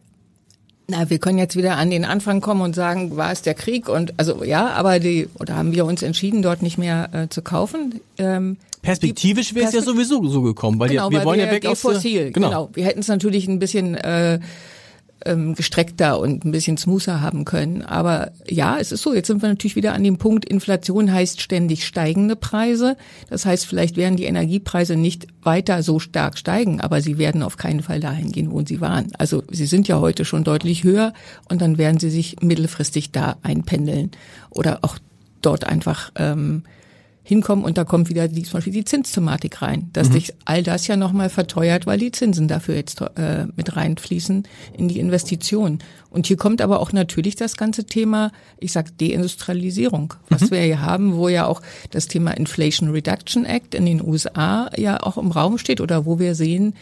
Na, 0.89 1.09
wir 1.09 1.19
können 1.21 1.39
jetzt 1.39 1.57
wieder 1.57 1.79
an 1.79 1.91
den 1.91 2.05
Anfang 2.05 2.43
kommen 2.43 2.61
und 2.61 2.75
sagen, 2.75 3.17
war 3.17 3.33
es 3.33 3.41
der 3.41 3.55
Krieg 3.55 3.89
und 3.89 4.13
also 4.19 4.45
ja, 4.45 4.69
aber 4.75 5.01
die 5.01 5.27
oder 5.41 5.57
haben 5.57 5.73
wir 5.73 5.87
uns 5.87 6.03
entschieden, 6.03 6.43
dort 6.43 6.61
nicht 6.61 6.77
mehr 6.77 7.09
äh, 7.15 7.29
zu 7.29 7.41
kaufen. 7.41 8.03
Ähm, 8.19 8.59
Perspektivisch 8.83 9.55
wäre 9.55 9.69
es 9.69 9.73
ja 9.73 9.81
sowieso 9.81 10.23
so 10.29 10.43
gekommen, 10.43 10.79
weil, 10.79 10.91
genau, 10.91 11.09
die, 11.09 11.15
wir 11.15 11.21
weil 11.21 11.27
wollen 11.27 11.39
wir 11.41 11.47
ja 11.47 11.53
weg 11.53 11.65
aus 11.65 11.81
fossil. 11.81 12.31
Genau. 12.31 12.49
genau. 12.49 12.71
Wir 12.75 12.85
hätten 12.85 13.01
es 13.01 13.09
natürlich 13.09 13.49
ein 13.49 13.59
bisschen 13.59 13.95
äh, 13.95 14.39
ähm, 15.25 15.55
gestreckter 15.55 16.19
und 16.19 16.45
ein 16.45 16.53
bisschen 16.53 16.77
smoother 16.77 17.21
haben 17.21 17.45
können. 17.45 17.83
Aber 17.83 18.33
ja, 18.49 18.79
es 18.79 18.93
ist 18.93 19.03
so, 19.03 19.15
jetzt 19.15 19.29
sind 19.29 19.43
wir 19.43 19.49
natürlich 19.49 19.77
wieder 19.77 19.95
an 19.95 20.05
dem 20.05 20.19
Punkt, 20.19 20.45
Inflation 20.45 21.13
heißt 21.13 21.41
ständig 21.41 21.87
steigende 21.87 22.37
Preise. 22.37 22.97
Das 23.31 23.47
heißt, 23.47 23.67
vielleicht 23.67 23.97
werden 23.97 24.17
die 24.17 24.25
Energiepreise 24.25 24.97
nicht 24.97 25.27
weiter 25.43 25.83
so 25.83 25.99
stark 25.99 26.39
steigen, 26.39 26.81
aber 26.81 27.01
sie 27.01 27.19
werden 27.19 27.43
auf 27.43 27.57
keinen 27.57 27.83
Fall 27.83 28.01
dahin 28.01 28.33
gehen, 28.33 28.51
wo 28.51 28.63
sie 28.65 28.81
waren. 28.81 29.09
Also 29.19 29.43
sie 29.51 29.67
sind 29.67 29.89
ja 29.89 30.01
heute 30.01 30.25
schon 30.25 30.45
deutlich 30.45 30.85
höher 30.85 31.13
und 31.49 31.61
dann 31.61 31.79
werden 31.79 31.99
sie 31.99 32.11
sich 32.11 32.37
mittelfristig 32.43 33.13
da 33.13 33.37
einpendeln 33.43 34.11
oder 34.51 34.81
auch 34.83 34.99
dort 35.41 35.65
einfach 35.65 36.11
ähm, 36.17 36.63
hinkommen 37.27 37.65
und 37.65 37.77
da 37.77 37.83
kommt 37.85 38.09
wieder 38.09 38.29
die, 38.29 38.45
zum 38.45 38.53
Beispiel 38.53 38.73
die 38.73 38.85
Zinsthematik 38.85 39.61
rein, 39.61 39.91
dass 39.93 40.11
mhm. 40.11 40.13
sich 40.13 40.33
all 40.45 40.63
das 40.63 40.87
ja 40.87 40.97
nochmal 40.97 41.29
verteuert, 41.29 41.85
weil 41.85 41.99
die 41.99 42.13
Zinsen 42.13 42.47
dafür 42.47 42.77
jetzt 42.77 43.01
äh, 43.01 43.47
mit 43.57 43.75
reinfließen 43.75 44.45
in 44.79 44.87
die 44.87 45.01
Investition. 45.01 45.81
Und 46.09 46.29
hier 46.29 46.37
kommt 46.37 46.63
aber 46.63 46.79
auch 46.79 46.93
natürlich 46.93 47.35
das 47.35 47.57
ganze 47.57 47.85
Thema, 47.85 48.31
ich 48.61 48.71
sag 48.71 48.97
Deindustrialisierung, 48.99 50.15
was 50.29 50.43
mhm. 50.43 50.51
wir 50.53 50.61
hier 50.61 50.81
haben, 50.83 51.17
wo 51.17 51.29
ja 51.29 51.47
auch 51.47 51.63
das 51.91 52.07
Thema 52.07 52.31
Inflation 52.31 52.91
Reduction 52.91 53.45
Act 53.45 53.75
in 53.75 53.87
den 53.87 54.01
USA 54.01 54.71
ja 54.77 55.03
auch 55.03 55.19
im 55.19 55.33
Raum 55.33 55.59
steht 55.59 55.81
oder 55.81 56.07
wo 56.07 56.21
wir 56.21 56.37
sehen, 56.37 56.75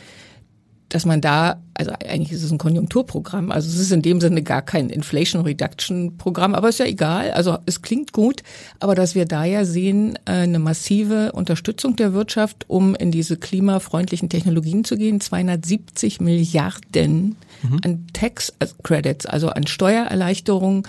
dass 0.94 1.06
man 1.06 1.20
da, 1.20 1.60
also 1.74 1.90
eigentlich 2.06 2.30
ist 2.30 2.44
es 2.44 2.52
ein 2.52 2.58
Konjunkturprogramm, 2.58 3.50
also 3.50 3.68
es 3.68 3.80
ist 3.80 3.90
in 3.90 4.00
dem 4.00 4.20
Sinne 4.20 4.44
gar 4.44 4.62
kein 4.62 4.90
Inflation 4.90 5.42
Reduction 5.42 6.16
Programm, 6.18 6.54
aber 6.54 6.68
ist 6.68 6.78
ja 6.78 6.86
egal, 6.86 7.32
also 7.32 7.58
es 7.66 7.82
klingt 7.82 8.12
gut, 8.12 8.44
aber 8.78 8.94
dass 8.94 9.16
wir 9.16 9.24
da 9.24 9.44
ja 9.44 9.64
sehen, 9.64 10.14
äh, 10.24 10.30
eine 10.30 10.60
massive 10.60 11.32
Unterstützung 11.32 11.96
der 11.96 12.12
Wirtschaft, 12.12 12.66
um 12.68 12.94
in 12.94 13.10
diese 13.10 13.36
klimafreundlichen 13.36 14.28
Technologien 14.28 14.84
zu 14.84 14.96
gehen, 14.96 15.20
270 15.20 16.20
Milliarden 16.20 17.34
mhm. 17.64 17.80
an 17.84 18.06
Tax 18.12 18.52
Credits, 18.84 19.26
also 19.26 19.48
an 19.48 19.66
Steuererleichterungen 19.66 20.84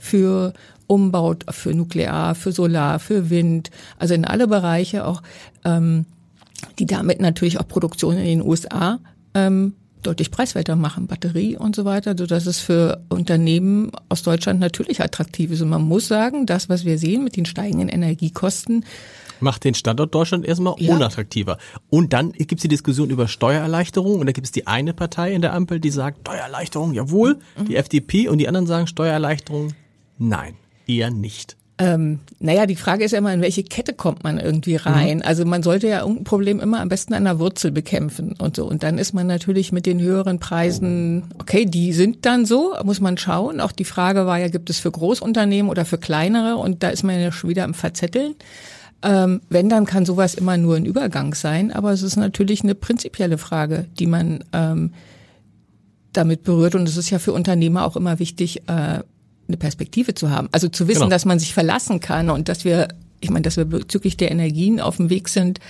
für 0.00 0.54
Umbau, 0.86 1.34
für 1.50 1.74
Nuklear, 1.74 2.34
für 2.36 2.52
Solar, 2.52 3.00
für 3.00 3.28
Wind, 3.28 3.70
also 3.98 4.14
in 4.14 4.24
alle 4.24 4.46
Bereiche 4.48 5.04
auch, 5.04 5.22
ähm, 5.66 6.06
die 6.78 6.86
damit 6.86 7.20
natürlich 7.20 7.60
auch 7.60 7.68
Produktion 7.68 8.16
in 8.16 8.24
den 8.24 8.40
USA 8.42 8.98
ähm, 9.34 9.74
deutlich 10.02 10.30
preiswerter 10.30 10.76
machen, 10.76 11.06
Batterie 11.06 11.56
und 11.56 11.76
so 11.76 11.84
weiter, 11.84 12.14
so 12.18 12.26
dass 12.26 12.46
es 12.46 12.58
für 12.58 13.02
Unternehmen 13.08 13.92
aus 14.08 14.22
Deutschland 14.22 14.60
natürlich 14.60 15.00
attraktiv 15.00 15.50
ist. 15.52 15.62
Und 15.62 15.68
man 15.68 15.82
muss 15.82 16.08
sagen, 16.08 16.46
das, 16.46 16.68
was 16.68 16.84
wir 16.84 16.98
sehen 16.98 17.24
mit 17.24 17.36
den 17.36 17.46
steigenden 17.46 17.88
Energiekosten, 17.88 18.84
macht 19.40 19.64
den 19.64 19.74
Standort 19.74 20.14
Deutschland 20.14 20.46
erstmal 20.46 20.74
ja. 20.78 20.94
unattraktiver. 20.94 21.58
Und 21.90 22.12
dann 22.12 22.32
gibt 22.32 22.54
es 22.54 22.62
die 22.62 22.68
Diskussion 22.68 23.10
über 23.10 23.28
Steuererleichterung 23.28 24.20
und 24.20 24.26
da 24.26 24.32
gibt 24.32 24.46
es 24.46 24.52
die 24.52 24.66
eine 24.66 24.94
Partei 24.94 25.32
in 25.32 25.42
der 25.42 25.52
Ampel, 25.52 25.80
die 25.80 25.90
sagt 25.90 26.20
Steuererleichterung, 26.20 26.94
jawohl, 26.94 27.38
mhm. 27.58 27.64
die 27.66 27.76
FDP 27.76 28.28
und 28.28 28.38
die 28.38 28.48
anderen 28.48 28.66
sagen 28.66 28.86
Steuererleichterung, 28.86 29.74
nein, 30.18 30.54
eher 30.86 31.10
nicht. 31.10 31.56
Ähm, 31.78 32.20
naja, 32.38 32.66
die 32.66 32.76
Frage 32.76 33.04
ist 33.04 33.12
ja 33.12 33.18
immer, 33.18 33.32
in 33.32 33.40
welche 33.40 33.62
Kette 33.62 33.94
kommt 33.94 34.24
man 34.24 34.38
irgendwie 34.38 34.76
rein? 34.76 35.18
Mhm. 35.18 35.22
Also 35.24 35.44
man 35.44 35.62
sollte 35.62 35.88
ja 35.88 36.00
irgendein 36.00 36.24
Problem 36.24 36.60
immer 36.60 36.80
am 36.80 36.88
besten 36.88 37.14
an 37.14 37.24
der 37.24 37.38
Wurzel 37.38 37.72
bekämpfen 37.72 38.34
und 38.38 38.56
so. 38.56 38.66
Und 38.66 38.82
dann 38.82 38.98
ist 38.98 39.14
man 39.14 39.26
natürlich 39.26 39.72
mit 39.72 39.86
den 39.86 40.00
höheren 40.00 40.38
Preisen, 40.38 41.24
okay, 41.38 41.64
die 41.64 41.92
sind 41.92 42.26
dann 42.26 42.44
so, 42.44 42.74
muss 42.84 43.00
man 43.00 43.16
schauen. 43.16 43.60
Auch 43.60 43.72
die 43.72 43.86
Frage 43.86 44.26
war 44.26 44.38
ja, 44.38 44.48
gibt 44.48 44.68
es 44.68 44.78
für 44.78 44.90
Großunternehmen 44.90 45.70
oder 45.70 45.84
für 45.84 45.98
kleinere? 45.98 46.56
Und 46.56 46.82
da 46.82 46.90
ist 46.90 47.04
man 47.04 47.18
ja 47.18 47.32
schon 47.32 47.50
wieder 47.50 47.64
im 47.64 47.74
Verzetteln. 47.74 48.34
Ähm, 49.02 49.40
wenn, 49.48 49.68
dann 49.68 49.86
kann 49.86 50.04
sowas 50.04 50.34
immer 50.34 50.58
nur 50.58 50.76
ein 50.76 50.84
Übergang 50.84 51.34
sein. 51.34 51.72
Aber 51.72 51.90
es 51.92 52.02
ist 52.02 52.16
natürlich 52.16 52.62
eine 52.62 52.74
prinzipielle 52.74 53.38
Frage, 53.38 53.86
die 53.98 54.06
man 54.06 54.44
ähm, 54.52 54.92
damit 56.12 56.42
berührt. 56.42 56.74
Und 56.74 56.86
es 56.86 56.98
ist 56.98 57.10
ja 57.10 57.18
für 57.18 57.32
Unternehmer 57.32 57.86
auch 57.86 57.96
immer 57.96 58.18
wichtig, 58.18 58.68
äh, 58.68 59.00
eine 59.52 59.58
Perspektive 59.58 60.14
zu 60.14 60.30
haben. 60.30 60.48
Also 60.52 60.68
zu 60.68 60.88
wissen, 60.88 61.00
genau. 61.00 61.10
dass 61.10 61.24
man 61.24 61.38
sich 61.38 61.54
verlassen 61.54 62.00
kann 62.00 62.30
und 62.30 62.48
dass 62.48 62.64
wir, 62.64 62.88
ich 63.20 63.30
meine, 63.30 63.42
dass 63.42 63.56
wir 63.56 63.64
bezüglich 63.64 64.16
der 64.16 64.30
Energien 64.30 64.80
auf 64.80 64.96
dem 64.96 65.10
Weg 65.10 65.28
sind, 65.28 65.60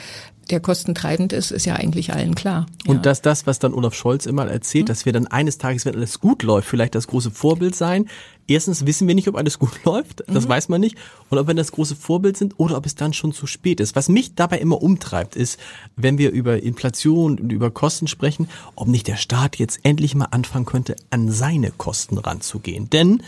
der 0.50 0.60
kostentreibend 0.60 1.32
ist, 1.32 1.50
ist 1.50 1.66
ja 1.66 1.76
eigentlich 1.76 2.12
allen 2.12 2.34
klar. 2.34 2.66
Und 2.86 2.96
ja. 2.96 3.02
dass 3.02 3.22
das, 3.22 3.46
was 3.46 3.58
dann 3.58 3.72
Olaf 3.72 3.94
Scholz 3.94 4.26
immer 4.26 4.46
erzählt, 4.46 4.84
mhm. 4.84 4.88
dass 4.88 5.06
wir 5.06 5.12
dann 5.12 5.26
eines 5.26 5.58
Tages, 5.58 5.84
wenn 5.86 5.94
alles 5.94 6.20
gut 6.20 6.42
läuft, 6.42 6.68
vielleicht 6.68 6.94
das 6.94 7.06
große 7.06 7.30
Vorbild 7.30 7.74
sein. 7.74 8.06
Erstens 8.48 8.84
wissen 8.84 9.06
wir 9.06 9.14
nicht, 9.14 9.28
ob 9.28 9.36
alles 9.36 9.58
gut 9.58 9.72
läuft, 9.84 10.24
das 10.26 10.44
mhm. 10.44 10.48
weiß 10.48 10.68
man 10.68 10.80
nicht. 10.80 10.96
Und 11.30 11.38
ob 11.38 11.46
wir 11.46 11.54
das 11.54 11.72
große 11.72 11.96
Vorbild 11.96 12.36
sind 12.36 12.58
oder 12.58 12.76
ob 12.76 12.86
es 12.86 12.94
dann 12.94 13.12
schon 13.12 13.32
zu 13.32 13.46
spät 13.46 13.80
ist. 13.80 13.94
Was 13.94 14.08
mich 14.08 14.34
dabei 14.34 14.58
immer 14.58 14.82
umtreibt, 14.82 15.36
ist, 15.36 15.58
wenn 15.96 16.18
wir 16.18 16.30
über 16.32 16.62
Inflation 16.62 17.38
und 17.38 17.52
über 17.52 17.70
Kosten 17.70 18.08
sprechen, 18.08 18.48
ob 18.74 18.88
nicht 18.88 19.06
der 19.06 19.16
Staat 19.16 19.56
jetzt 19.56 19.80
endlich 19.84 20.14
mal 20.14 20.28
anfangen 20.32 20.66
könnte, 20.66 20.96
an 21.10 21.30
seine 21.30 21.70
Kosten 21.70 22.18
ranzugehen. 22.18 22.90
Denn 22.90 23.22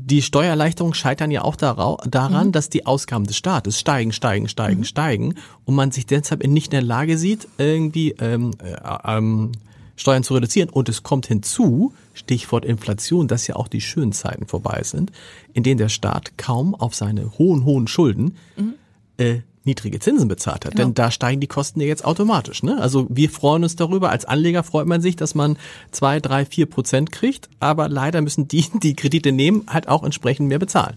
die 0.00 0.22
Steuererleichterungen 0.22 0.94
scheitern 0.94 1.32
ja 1.32 1.42
auch 1.42 1.56
daran, 1.56 2.46
mhm. 2.46 2.52
dass 2.52 2.70
die 2.70 2.86
Ausgaben 2.86 3.26
des 3.26 3.36
Staates 3.36 3.80
steigen, 3.80 4.12
steigen, 4.12 4.48
steigen, 4.48 4.80
mhm. 4.80 4.84
steigen 4.84 5.34
und 5.64 5.74
man 5.74 5.90
sich 5.90 6.06
deshalb 6.06 6.46
nicht 6.46 6.66
in 6.66 6.70
der 6.70 6.82
Lage 6.82 7.18
sieht, 7.18 7.48
irgendwie 7.58 8.12
ähm, 8.20 8.52
äh, 8.62 8.76
ähm, 9.04 9.52
Steuern 9.96 10.22
zu 10.22 10.34
reduzieren. 10.34 10.68
Und 10.68 10.88
es 10.88 11.02
kommt 11.02 11.26
hinzu, 11.26 11.92
Stichwort 12.14 12.64
Inflation, 12.64 13.26
dass 13.26 13.48
ja 13.48 13.56
auch 13.56 13.66
die 13.66 13.80
schönen 13.80 14.12
Zeiten 14.12 14.46
vorbei 14.46 14.82
sind, 14.84 15.10
in 15.52 15.64
denen 15.64 15.78
der 15.78 15.88
Staat 15.88 16.38
kaum 16.38 16.76
auf 16.76 16.94
seine 16.94 17.36
hohen, 17.36 17.64
hohen 17.64 17.88
Schulden 17.88 18.36
mhm. 18.56 18.74
äh, 19.16 19.40
niedrige 19.68 20.00
Zinsen 20.00 20.28
bezahlt 20.28 20.64
hat. 20.64 20.72
Genau. 20.72 20.86
Denn 20.86 20.94
da 20.94 21.10
steigen 21.10 21.40
die 21.40 21.46
Kosten 21.46 21.80
ja 21.80 21.86
jetzt 21.86 22.04
automatisch. 22.04 22.62
Ne? 22.62 22.80
Also 22.80 23.06
wir 23.08 23.30
freuen 23.30 23.62
uns 23.62 23.76
darüber. 23.76 24.10
Als 24.10 24.24
Anleger 24.24 24.64
freut 24.64 24.86
man 24.86 25.00
sich, 25.00 25.14
dass 25.16 25.34
man 25.34 25.56
zwei, 25.92 26.18
drei, 26.18 26.44
vier 26.44 26.66
Prozent 26.66 27.12
kriegt. 27.12 27.48
Aber 27.60 27.88
leider 27.88 28.20
müssen 28.20 28.48
die, 28.48 28.66
die 28.82 28.96
Kredite 28.96 29.32
nehmen, 29.32 29.64
halt 29.68 29.88
auch 29.88 30.02
entsprechend 30.02 30.48
mehr 30.48 30.58
bezahlen. 30.58 30.96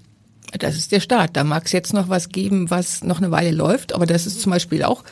Das 0.59 0.75
ist 0.75 0.91
der 0.91 0.99
Staat. 0.99 1.37
Da 1.37 1.43
mag 1.43 1.65
es 1.65 1.71
jetzt 1.71 1.93
noch 1.93 2.09
was 2.09 2.29
geben, 2.29 2.69
was 2.69 3.03
noch 3.03 3.19
eine 3.19 3.31
Weile 3.31 3.51
läuft, 3.51 3.93
aber 3.93 4.05
das 4.05 4.25
ist 4.25 4.41
zum 4.41 4.51
Beispiel 4.51 4.83
auch 4.83 5.03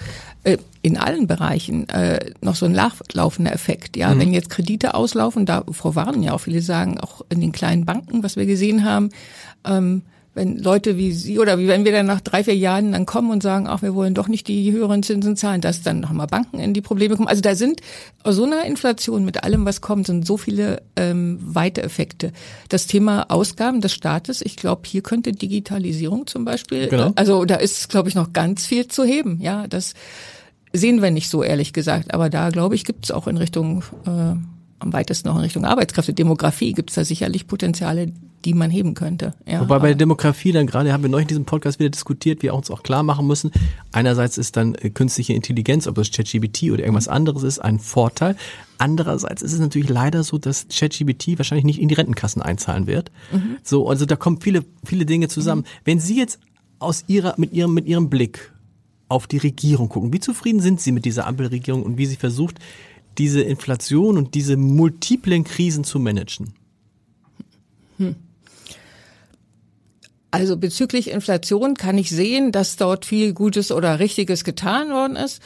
äh, 0.44 0.58
in 0.82 0.98
allen 0.98 1.28
Bereichen 1.28 1.88
äh, 1.90 2.32
noch 2.42 2.56
so 2.56 2.66
ein 2.66 2.78
laufender 3.14 3.54
Effekt. 3.54 3.96
Ja, 3.96 4.14
mhm. 4.14 4.20
wenn 4.20 4.34
jetzt 4.34 4.50
Kredite 4.50 4.96
auslaufen, 4.96 5.46
da 5.46 5.64
Frau 5.72 5.96
warnen 5.96 6.24
ja 6.24 6.34
auch 6.34 6.40
viele 6.42 6.62
sagen, 6.62 7.00
auch 7.00 7.22
in 7.30 7.40
den 7.40 7.54
kleinen 7.54 7.86
Banken, 7.86 8.22
was 8.22 8.36
wir 8.36 8.46
gesehen 8.46 8.84
haben, 8.84 9.12
ähm, 9.66 10.02
wenn 10.34 10.58
Leute 10.58 10.96
wie 10.98 11.12
Sie 11.12 11.40
oder 11.40 11.58
wie 11.58 11.68
wenn 11.68 11.86
wir 11.86 11.92
dann 11.92 12.06
nach 12.06 12.22
drei, 12.22 12.44
vier 12.44 12.56
Jahren 12.56 12.92
dann 12.92 13.06
kommen 13.06 13.32
und 13.32 13.42
sagen, 13.42 13.68
ach, 13.68 13.82
wir 13.82 13.96
wollen 13.96 14.14
doch 14.14 14.28
nicht 14.28 14.48
die 14.48 14.72
höheren 14.72 15.04
Zinsen 15.04 15.36
zahlen, 15.36 15.62
dass 15.62 15.82
dann 15.82 16.00
nochmal 16.00 16.28
Banken 16.28 16.60
in 16.60 16.74
die 16.74 16.82
Probleme 16.82 17.16
kommen. 17.16 17.28
Also 17.28 17.42
da 17.42 17.56
sind 17.56 17.82
aus 18.24 18.36
so 18.36 18.46
einer 18.46 18.64
Inflation 18.66 19.26
mit 19.26 19.44
allem, 19.44 19.66
was 19.66 19.82
kommt, 19.82 20.08
sind 20.08 20.26
so 20.26 20.38
viele 20.38 20.82
ähm, 20.96 21.40
weite 21.42 21.82
Effekte. 21.82 22.32
Das 22.70 22.88
Thema 22.88 23.26
Ausgaben 23.30 23.82
des 23.82 23.94
Staates, 23.94 24.42
ich 24.42 24.56
glaube, 24.56 24.84
hier 24.86 25.02
könnte 25.02 25.32
Digitalisierung 25.32 26.28
zum 26.28 26.46
Beispiel, 26.46 26.88
genau. 26.88 27.12
also 27.16 27.46
da 27.46 27.56
ist, 27.56 27.90
glaube 27.90 28.10
ich, 28.10 28.16
noch 28.16 28.34
ganz 28.34 28.66
viel 28.66 28.88
zu 28.88 29.04
heben. 29.04 29.40
Ja, 29.42 29.68
das 29.68 29.94
sehen 30.74 31.02
wir 31.02 31.12
nicht 31.12 31.30
so, 31.30 31.44
ehrlich 31.44 31.74
gesagt. 31.74 32.14
Aber 32.14 32.30
da, 32.30 32.50
glaube 32.50 32.76
ich, 32.76 32.86
gibt 32.86 33.06
es 33.06 33.12
auch 33.12 33.28
in 33.28 33.38
Richtung 33.38 33.84
äh, 34.06 34.36
am 34.80 34.94
weitesten 34.94 35.28
noch 35.28 35.36
in 35.36 35.42
Richtung 35.42 35.66
Arbeitskräfte, 35.66 36.14
Demografie 36.14 36.74
gibt 36.74 36.90
es 36.90 36.96
da 36.96 37.04
sicherlich 37.04 37.48
Potenziale, 37.48 38.12
die 38.46 38.54
man 38.54 38.72
heben 38.72 38.94
könnte. 38.94 39.34
Ja, 39.46 39.62
Wobei 39.62 39.80
bei 39.80 39.88
der 39.88 39.96
Demografie 39.96 40.52
dann 40.52 40.68
gerade, 40.68 40.94
haben 40.94 41.04
wir 41.04 41.10
neulich 41.10 41.26
in 41.26 41.30
diesem 41.30 41.46
Podcast 41.46 41.80
wieder 41.80 41.90
diskutiert, 41.90 42.42
wir 42.42 42.54
uns 42.54 42.72
auch 42.72 42.84
klar 42.84 43.04
machen 43.04 43.28
müssen, 43.28 43.52
einerseits 43.92 44.38
ist 44.38 44.56
dann 44.58 44.76
äh, 44.76 44.90
künstliche 44.90 45.34
Intelligenz, 45.34 45.88
ob 45.88 45.96
das 45.96 46.12
ChatGPT 46.12 46.72
oder 46.72 46.80
irgendwas 46.80 47.08
anderes 47.08 47.44
ist, 47.44 47.60
ein 47.60 47.80
Vorteil. 47.80 48.36
Andererseits 48.78 49.42
ist 49.42 49.54
es 49.54 49.60
natürlich 49.60 49.90
leider 49.90 50.24
so, 50.24 50.38
dass 50.38 50.68
ChatGPT 50.70 51.38
wahrscheinlich 51.38 51.66
nicht 51.66 51.82
in 51.82 51.90
die 51.90 51.96
Rentenkassen 51.96 52.42
einzahlen 52.42 52.88
wird. 52.88 53.12
Mhm. 53.32 53.58
So, 53.64 53.90
also 53.90 54.06
da 54.06 54.16
kommen 54.16 54.40
viele, 54.40 54.64
viele 54.86 55.06
Dinge 55.06 55.28
zusammen. 55.28 55.62
Mhm. 55.62 55.82
Wenn 55.84 56.00
Sie 56.00 56.18
jetzt 56.18 56.40
aus 56.80 57.04
Ihrer, 57.08 57.36
mit 57.38 57.54
Ihrem, 57.54 57.74
mit 57.74 57.86
Ihrem 57.88 58.10
Blick 58.10 58.54
auf 59.10 59.28
die 59.28 59.38
Regierung 59.38 59.90
gucken, 59.90 60.14
wie 60.14 60.20
zufrieden 60.20 60.62
sind 60.62 60.80
Sie 60.80 60.92
mit 60.92 61.04
dieser 61.04 61.28
Ampelregierung 61.28 61.84
und 61.84 61.98
wie 61.98 62.06
sie 62.06 62.16
versucht, 62.16 62.60
diese 63.18 63.42
Inflation 63.42 64.18
und 64.18 64.34
diese 64.34 64.56
multiplen 64.56 65.44
Krisen 65.44 65.84
zu 65.84 66.00
managen? 66.00 66.54
Hm. 67.98 68.16
Also 70.32 70.58
bezüglich 70.58 71.10
Inflation 71.10 71.74
kann 71.74 71.98
ich 71.98 72.10
sehen, 72.10 72.52
dass 72.52 72.76
dort 72.76 73.06
viel 73.06 73.34
Gutes 73.34 73.72
oder 73.72 74.00
Richtiges 74.00 74.44
getan 74.44 74.90
worden 74.90 75.16
ist. 75.16 75.42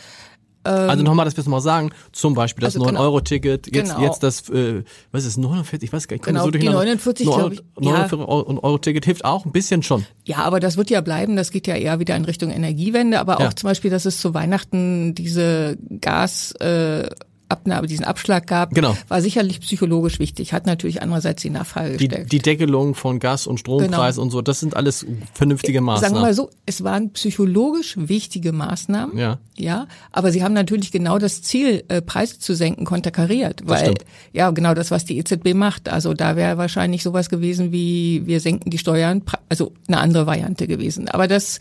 Ähm, 0.65 0.89
also 0.89 1.03
nochmal, 1.03 1.25
dass 1.25 1.35
wir 1.35 1.41
es 1.41 1.47
mal 1.47 1.61
sagen, 1.61 1.91
zum 2.11 2.33
Beispiel 2.33 2.63
das 2.63 2.75
also 2.75 2.87
9-Euro-Ticket, 2.87 3.65
genau, 3.65 3.77
jetzt, 3.77 3.95
genau. 3.95 4.07
jetzt 4.07 4.23
das, 4.23 4.49
äh, 4.49 4.83
was 5.11 5.23
ist 5.23 5.31
es, 5.31 5.37
49, 5.37 5.87
ich 5.87 5.93
weiß 5.93 6.07
gar 6.07 6.15
nicht, 6.15 6.25
genau, 6.25 6.45
so 6.45 6.51
die 6.51 6.59
49, 6.59 7.27
glaube 7.27 7.55
ich. 7.55 7.61
49 7.79 8.19
ja. 8.19 8.25
Euro-Ticket 8.25 9.05
hilft 9.05 9.25
auch 9.25 9.45
ein 9.45 9.51
bisschen 9.51 9.83
schon. 9.83 10.05
Ja, 10.25 10.37
aber 10.37 10.59
das 10.59 10.77
wird 10.77 10.89
ja 10.89 11.01
bleiben, 11.01 11.35
das 11.35 11.51
geht 11.51 11.67
ja 11.67 11.75
eher 11.75 11.99
wieder 11.99 12.15
in 12.15 12.25
Richtung 12.25 12.49
Energiewende, 12.49 13.19
aber 13.19 13.37
auch 13.37 13.41
ja. 13.41 13.55
zum 13.55 13.69
Beispiel, 13.69 13.91
dass 13.91 14.05
es 14.05 14.19
zu 14.19 14.33
Weihnachten 14.33 15.15
diese 15.15 15.77
Gas- 15.99 16.53
äh, 16.53 17.09
Abnahme, 17.53 17.87
diesen 17.87 18.05
Abschlag 18.05 18.47
gab, 18.47 18.71
genau. 18.71 18.97
war 19.07 19.21
sicherlich 19.21 19.59
psychologisch 19.61 20.19
wichtig, 20.19 20.53
hat 20.53 20.65
natürlich 20.65 21.01
andererseits 21.01 21.41
die 21.43 21.51
Nachfrage 21.51 21.97
die, 21.97 22.07
Die 22.07 22.39
Deckelung 22.39 22.95
von 22.95 23.19
Gas- 23.19 23.47
und 23.47 23.59
Strompreis 23.59 24.15
genau. 24.15 24.23
und 24.23 24.31
so, 24.31 24.41
das 24.41 24.59
sind 24.59 24.75
alles 24.75 25.05
vernünftige 25.33 25.81
Maßnahmen. 25.81 26.01
Sagen 26.01 26.15
wir 26.15 26.27
mal 26.27 26.33
so, 26.33 26.49
es 26.65 26.83
waren 26.83 27.11
psychologisch 27.13 27.95
wichtige 27.97 28.51
Maßnahmen, 28.51 29.17
ja, 29.17 29.37
ja 29.55 29.87
aber 30.11 30.31
sie 30.31 30.43
haben 30.43 30.53
natürlich 30.53 30.91
genau 30.91 31.19
das 31.19 31.41
Ziel, 31.41 31.83
äh, 31.87 32.01
Preise 32.01 32.39
zu 32.39 32.55
senken, 32.55 32.85
konterkariert, 32.85 33.61
weil, 33.65 33.93
ja, 34.31 34.49
genau 34.51 34.73
das, 34.73 34.91
was 34.91 35.05
die 35.05 35.17
EZB 35.17 35.53
macht. 35.53 35.89
Also 35.89 36.13
da 36.13 36.35
wäre 36.35 36.57
wahrscheinlich 36.57 37.03
sowas 37.03 37.29
gewesen 37.29 37.71
wie, 37.71 38.23
wir 38.25 38.39
senken 38.39 38.69
die 38.69 38.77
Steuern, 38.77 39.21
also 39.49 39.73
eine 39.87 39.99
andere 39.99 40.25
Variante 40.25 40.67
gewesen. 40.67 41.07
Aber 41.07 41.27
das, 41.27 41.59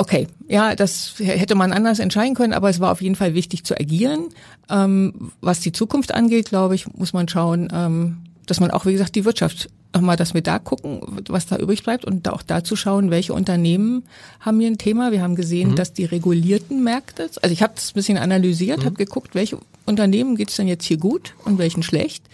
Okay, 0.00 0.28
ja, 0.48 0.74
das 0.74 1.16
hätte 1.18 1.54
man 1.54 1.74
anders 1.74 1.98
entscheiden 1.98 2.34
können, 2.34 2.54
aber 2.54 2.70
es 2.70 2.80
war 2.80 2.90
auf 2.90 3.02
jeden 3.02 3.16
Fall 3.16 3.34
wichtig 3.34 3.64
zu 3.64 3.78
agieren. 3.78 4.30
Ähm, 4.70 5.30
was 5.42 5.60
die 5.60 5.72
Zukunft 5.72 6.14
angeht, 6.14 6.48
glaube 6.48 6.74
ich, 6.74 6.90
muss 6.94 7.12
man 7.12 7.28
schauen, 7.28 7.68
ähm, 7.70 8.16
dass 8.46 8.60
man 8.60 8.70
auch, 8.70 8.86
wie 8.86 8.92
gesagt, 8.92 9.14
die 9.14 9.26
Wirtschaft 9.26 9.68
nochmal, 9.92 10.16
dass 10.16 10.32
wir 10.32 10.40
da 10.40 10.58
gucken, 10.58 11.02
was 11.28 11.44
da 11.44 11.58
übrig 11.58 11.82
bleibt 11.82 12.06
und 12.06 12.26
auch 12.30 12.40
da 12.40 12.64
zu 12.64 12.76
schauen, 12.76 13.10
welche 13.10 13.34
Unternehmen 13.34 14.04
haben 14.40 14.58
hier 14.58 14.70
ein 14.70 14.78
Thema. 14.78 15.12
Wir 15.12 15.20
haben 15.20 15.36
gesehen, 15.36 15.72
mhm. 15.72 15.76
dass 15.76 15.92
die 15.92 16.06
regulierten 16.06 16.82
Märkte, 16.82 17.24
also 17.42 17.52
ich 17.52 17.62
habe 17.62 17.74
das 17.74 17.90
ein 17.90 17.94
bisschen 17.94 18.16
analysiert, 18.16 18.78
mhm. 18.78 18.84
habe 18.86 18.96
geguckt, 18.96 19.34
welche 19.34 19.58
Unternehmen 19.84 20.34
geht 20.34 20.48
es 20.48 20.56
denn 20.56 20.66
jetzt 20.66 20.86
hier 20.86 20.96
gut 20.96 21.34
und 21.44 21.58
welchen 21.58 21.82
schlecht. 21.82 22.24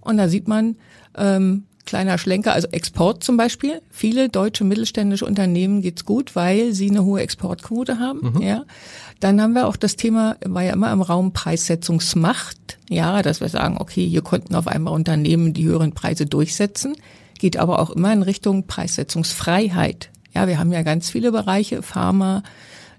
Und 0.00 0.16
da 0.16 0.28
sieht 0.28 0.48
man, 0.48 0.74
ähm, 1.16 1.62
Kleiner 1.86 2.16
Schlenker, 2.16 2.54
also 2.54 2.68
Export 2.68 3.22
zum 3.22 3.36
Beispiel. 3.36 3.82
Viele 3.90 4.30
deutsche 4.30 4.64
mittelständische 4.64 5.26
Unternehmen 5.26 5.82
geht's 5.82 6.06
gut, 6.06 6.34
weil 6.34 6.72
sie 6.72 6.88
eine 6.88 7.04
hohe 7.04 7.20
Exportquote 7.20 7.98
haben. 7.98 8.32
Mhm. 8.34 8.42
Ja. 8.42 8.64
Dann 9.20 9.40
haben 9.40 9.52
wir 9.52 9.66
auch 9.66 9.76
das 9.76 9.96
Thema, 9.96 10.36
war 10.44 10.62
ja 10.62 10.72
immer 10.72 10.90
im 10.92 11.02
Raum 11.02 11.32
Preissetzungsmacht. 11.32 12.78
Ja, 12.88 13.20
dass 13.20 13.40
wir 13.40 13.48
sagen, 13.48 13.76
okay, 13.78 14.06
hier 14.06 14.22
konnten 14.22 14.54
auf 14.54 14.66
einmal 14.66 14.94
Unternehmen 14.94 15.52
die 15.52 15.64
höheren 15.64 15.92
Preise 15.92 16.24
durchsetzen. 16.24 16.96
Geht 17.38 17.58
aber 17.58 17.80
auch 17.80 17.90
immer 17.90 18.12
in 18.12 18.22
Richtung 18.22 18.66
Preissetzungsfreiheit. 18.66 20.10
Ja, 20.34 20.48
wir 20.48 20.58
haben 20.58 20.72
ja 20.72 20.82
ganz 20.82 21.10
viele 21.10 21.32
Bereiche, 21.32 21.82
Pharma, 21.82 22.42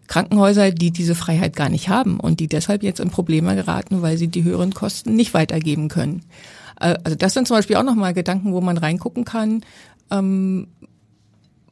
Krankenhäuser, 0.08 0.72
die 0.72 0.92
diese 0.92 1.16
Freiheit 1.16 1.56
gar 1.56 1.70
nicht 1.70 1.90
haben 1.90 2.20
und 2.20 2.40
die 2.40 2.48
deshalb 2.48 2.84
jetzt 2.84 3.00
in 3.00 3.10
Probleme 3.10 3.56
geraten, 3.56 4.02
weil 4.02 4.18
sie 4.18 4.28
die 4.28 4.44
höheren 4.44 4.74
Kosten 4.74 5.16
nicht 5.16 5.34
weitergeben 5.34 5.90
können. 5.90 6.22
Äh, 6.80 6.96
also 7.04 7.16
das 7.16 7.34
sind 7.34 7.48
zum 7.48 7.58
Beispiel 7.58 7.76
auch 7.76 7.84
nochmal 7.84 8.14
Gedanken, 8.14 8.54
wo 8.54 8.62
man 8.62 8.78
reingucken 8.78 9.26
kann, 9.26 9.62
ähm, 10.12 10.68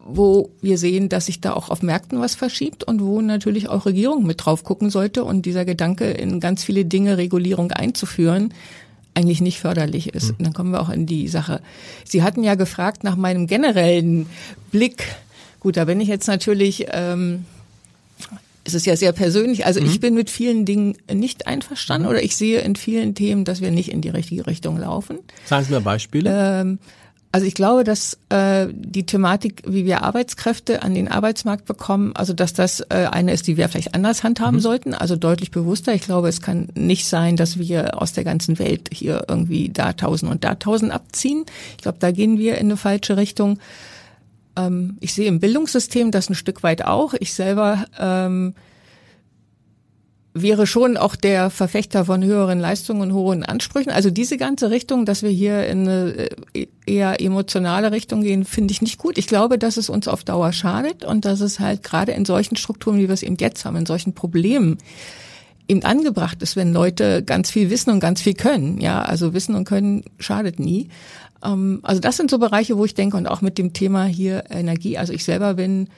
wo 0.06 0.52
wir 0.62 0.78
sehen, 0.78 1.08
dass 1.08 1.28
sich 1.28 1.39
da 1.39 1.54
auch 1.54 1.70
auf 1.70 1.82
Märkten 1.82 2.20
was 2.20 2.36
verschiebt 2.36 2.84
und 2.84 3.02
wo 3.02 3.22
natürlich 3.22 3.70
auch 3.70 3.86
Regierung 3.86 4.26
mit 4.26 4.46
drauf 4.46 4.63
gucken 4.63 4.89
sollte 4.89 5.24
und 5.24 5.46
dieser 5.46 5.63
Gedanke, 5.63 6.12
in 6.12 6.39
ganz 6.39 6.63
viele 6.63 6.84
Dinge 6.84 7.18
Regulierung 7.18 7.72
einzuführen, 7.72 8.54
eigentlich 9.13 9.42
nicht 9.42 9.60
förderlich 9.60 10.13
ist. 10.13 10.32
Und 10.32 10.44
dann 10.44 10.54
kommen 10.54 10.72
wir 10.72 10.82
auch 10.82 10.89
in 10.89 11.06
die 11.06 11.28
Sache. 11.28 11.62
Sie 12.04 12.24
hatten 12.24 12.44
ja 12.44 12.56
gefragt 12.56 13.04
nach 13.04 13.16
meinem 13.16 13.48
generellen 13.48 14.26
Blick. 14.72 15.06
Gut, 15.60 15.78
da 15.78 15.86
bin 15.86 16.02
ich 16.02 16.08
jetzt 16.08 16.28
natürlich 16.28 16.88
ähm, 16.92 17.46
es 18.63 18.73
ist 18.73 18.86
ja 18.86 18.95
sehr 18.95 19.12
persönlich. 19.12 19.65
Also 19.65 19.82
mhm. 19.82 19.88
ich 19.88 19.99
bin 19.99 20.13
mit 20.13 20.30
vielen 20.30 20.65
Dingen 20.65 20.97
nicht 21.12 21.47
einverstanden 21.47 22.08
oder 22.08 22.23
ich 22.23 22.36
sehe 22.36 22.62
in 22.62 22.76
vielen 22.76 23.15
Themen, 23.15 23.45
dass 23.45 23.62
wir 23.62 23.71
nicht 23.71 23.91
in 23.91 24.02
die 24.02 24.10
richtige 24.10 24.47
Richtung 24.47 24.78
laufen. 24.78 25.19
Sagen 25.45 25.65
Sie 25.65 25.71
mir 25.71 25.82
Beispiele. 25.82 26.62
Ähm, 26.62 26.80
also 27.34 27.47
ich 27.47 27.56
glaube, 27.56 27.84
dass 27.84 28.19
äh, 28.30 28.67
die 28.71 29.08
Thematik, 29.08 29.63
wie 29.65 29.86
wir 29.86 30.04
Arbeitskräfte 30.04 30.84
an 30.84 30.93
den 30.93 31.08
Arbeitsmarkt 31.08 31.65
bekommen, 31.65 32.15
also 32.15 32.32
dass 32.32 32.54
das 32.54 32.82
äh, 32.82 33.08
eine 33.12 33.34
ist, 33.34 33.47
die 33.47 33.58
wir 33.58 33.67
vielleicht 33.69 33.95
anders 33.95 34.23
handhaben 34.23 34.58
mhm. 34.58 34.62
sollten, 34.62 34.93
also 34.93 35.15
deutlich 35.15 35.49
bewusster. 35.49 35.95
Ich 35.95 36.04
glaube, 36.04 36.30
es 36.30 36.41
kann 36.41 36.67
nicht 36.76 37.08
sein, 37.08 37.36
dass 37.36 37.58
wir 37.58 37.99
aus 37.99 38.13
der 38.13 38.23
ganzen 38.23 38.60
Welt 38.60 38.89
hier 38.93 39.26
irgendwie 39.28 39.69
da 39.69 39.93
tausend 39.93 40.32
und 40.32 40.43
da 40.43 40.54
tausend 40.54 40.91
abziehen. 40.91 41.45
Ich 41.71 41.82
glaube, 41.82 41.97
da 41.99 42.12
gehen 42.12 42.38
wir 42.38 42.60
in 42.60 42.67
eine 42.67 42.78
falsche 42.78 43.17
Richtung. 43.17 43.58
Ähm, 44.56 44.98
ich 45.00 45.13
sehe 45.13 45.28
im 45.28 45.39
Bildungssystem 45.39 46.12
das 46.12 46.30
ein 46.30 46.36
Stück 46.36 46.63
weit 46.63 46.86
auch. 46.86 47.13
Ich 47.20 47.34
selber 47.34 47.86
ähm, 48.00 48.54
wäre 50.34 50.66
schon 50.66 50.98
auch 50.98 51.16
der 51.16 51.50
Verfechter 51.50 52.06
von 52.06 52.24
höheren 52.24 52.60
Leistungen 52.60 53.02
und 53.02 53.13
hohen 53.13 53.44
Ansprüchen. 53.44 53.92
Also 53.92 54.10
diese 54.10 54.38
ganze 54.38 54.72
Richtung, 54.72 55.06
dass 55.06 55.22
wir 55.22 55.30
hier 55.30 55.68
in 55.68 55.88
eine 55.88 56.30
äh, 56.54 56.68
eher 56.86 57.22
emotionale 57.22 57.92
Richtung 57.92 58.22
gehen, 58.22 58.44
finde 58.44 58.72
ich 58.72 58.82
nicht 58.82 58.98
gut. 58.98 59.18
Ich 59.18 59.28
glaube, 59.28 59.60
dass 59.60 59.78
es 59.78 59.89
uns 59.89 60.08
auf 60.08 60.24
Dauer 60.24 60.52
schadet 60.52 61.06
und 61.06 61.26
dass 61.26 61.39
es 61.39 61.60
halt 61.60 61.84
gerade 61.84 62.13
in 62.13 62.26
solchen 62.26 62.56
Strukturen, 62.56 62.98
wie 62.98 63.08
wir 63.08 63.13
es 63.13 63.24
eben 63.24 63.38
jetzt 63.39 63.63
haben, 63.66 63.76
in 63.76 63.86
solchen 63.86 64.13
Problemen 64.13 64.77
eben 65.67 65.84
angebracht 65.84 66.42
ist, 66.42 66.56
wenn 66.56 66.73
Leute 66.73 67.23
ganz 67.23 67.52
viel 67.52 67.69
wissen 67.69 67.92
und 67.92 68.00
ganz 68.00 68.21
viel 68.21 68.34
können. 68.34 68.82
Ja, 68.82 69.02
also 69.04 69.34
Wissen 69.34 69.56
und 69.56 69.65
Können 69.65 70.04
schadet 70.19 70.60
nie. 70.60 70.90
Ähm, 71.44 71.79
also 71.83 72.02
das 72.02 72.17
sind 72.17 72.29
so 72.29 72.39
Bereiche, 72.39 72.77
wo 72.77 72.85
ich 72.85 72.94
denke 72.94 73.17
und 73.17 73.27
auch 73.27 73.41
mit 73.41 73.58
dem 73.58 73.73
Thema 73.73 74.06
hier 74.06 74.46
Energie. 74.50 74.98
Also 74.98 75.13
ich 75.13 75.23
selber 75.23 75.56
bin 75.56 75.89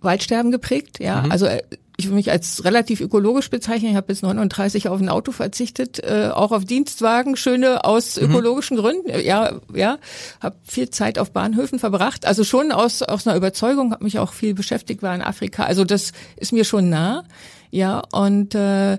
Waldsterben 0.00 0.50
geprägt. 0.50 0.98
Ja, 1.00 1.22
mhm. 1.22 1.32
also 1.32 1.46
äh, 1.46 1.62
ich 1.98 2.08
will 2.08 2.14
mich 2.14 2.30
als 2.30 2.64
relativ 2.64 3.00
ökologisch 3.00 3.48
bezeichnen. 3.48 3.90
Ich 3.90 3.96
habe 3.96 4.06
bis 4.06 4.20
39 4.20 4.88
auf 4.88 5.00
ein 5.00 5.08
Auto 5.08 5.32
verzichtet, 5.32 5.98
äh, 6.04 6.30
auch 6.32 6.52
auf 6.52 6.64
Dienstwagen, 6.66 7.36
schöne 7.36 7.84
aus 7.84 8.20
mhm. 8.20 8.30
ökologischen 8.30 8.76
Gründen. 8.76 9.08
Ja, 9.24 9.60
ja, 9.74 9.98
habe 10.40 10.56
viel 10.62 10.90
Zeit 10.90 11.18
auf 11.18 11.30
Bahnhöfen 11.30 11.78
verbracht. 11.78 12.26
Also 12.26 12.44
schon 12.44 12.70
aus 12.70 13.02
aus 13.02 13.26
einer 13.26 13.36
Überzeugung, 13.36 13.92
habe 13.92 14.04
mich 14.04 14.18
auch 14.18 14.34
viel 14.34 14.52
beschäftigt, 14.52 15.02
war 15.02 15.14
in 15.14 15.22
Afrika. 15.22 15.64
Also 15.64 15.84
das 15.84 16.12
ist 16.36 16.52
mir 16.52 16.64
schon 16.64 16.90
nah. 16.90 17.24
Ja, 17.70 18.02
und 18.12 18.54
äh, 18.54 18.98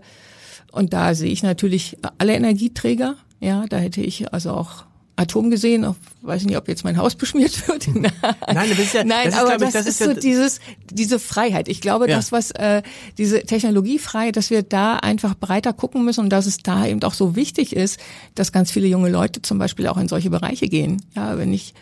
und 0.71 0.93
da 0.93 1.13
sehe 1.13 1.31
ich 1.31 1.43
natürlich 1.43 1.97
alle 2.17 2.33
Energieträger. 2.33 3.15
Ja, 3.39 3.65
da 3.69 3.77
hätte 3.77 4.01
ich 4.01 4.33
also 4.33 4.51
auch 4.51 4.85
Atom 5.17 5.49
gesehen, 5.49 5.83
auch, 5.83 5.95
weiß 6.21 6.45
nicht, 6.45 6.55
ob 6.55 6.67
jetzt 6.67 6.83
mein 6.83 6.95
Haus 6.97 7.15
beschmiert 7.23 7.67
wird. 7.67 7.87
Nein, 7.93 8.69
das 8.69 8.79
ist 8.79 8.93
ja, 8.93 9.03
Nein, 9.03 9.25
das 9.25 9.33
ist, 9.33 9.39
aber 9.41 9.53
ich, 9.55 9.59
das, 9.59 9.73
das 9.73 9.81
ist, 9.87 9.87
ist 9.87 9.99
ja, 9.99 10.13
so 10.13 10.19
dieses, 10.21 10.59
diese 10.89 11.19
Freiheit. 11.19 11.67
Ich 11.67 11.81
glaube, 11.81 12.09
Ja. 12.09 12.15
das, 12.15 12.31
was 12.31 12.51
äh, 12.51 12.83
diese 13.17 13.41
Technologiefreiheit, 13.43 14.37
dass 14.37 14.49
wir 14.49 14.63
da 14.63 14.97
einfach 14.97 15.35
breiter 15.35 15.73
gucken 15.73 16.05
müssen 16.05 16.21
und 16.21 16.29
dass 16.29 16.45
es 16.45 16.57
da 16.59 16.85
eben 16.87 17.03
auch 17.03 17.13
so 17.13 17.35
wichtig 17.35 17.75
ist, 17.75 17.99
dass 18.35 18.51
ganz 18.51 18.71
viele 18.71 18.87
junge 18.87 19.09
Leute 19.09 19.41
zum 19.41 19.57
Beispiel 19.57 19.87
auch 19.87 19.97
in 19.97 20.07
solche 20.07 20.29
Bereiche 20.29 20.67
gehen. 20.67 21.01
Ja, 21.15 21.37
wenn 21.37 21.51
ich 21.51 21.73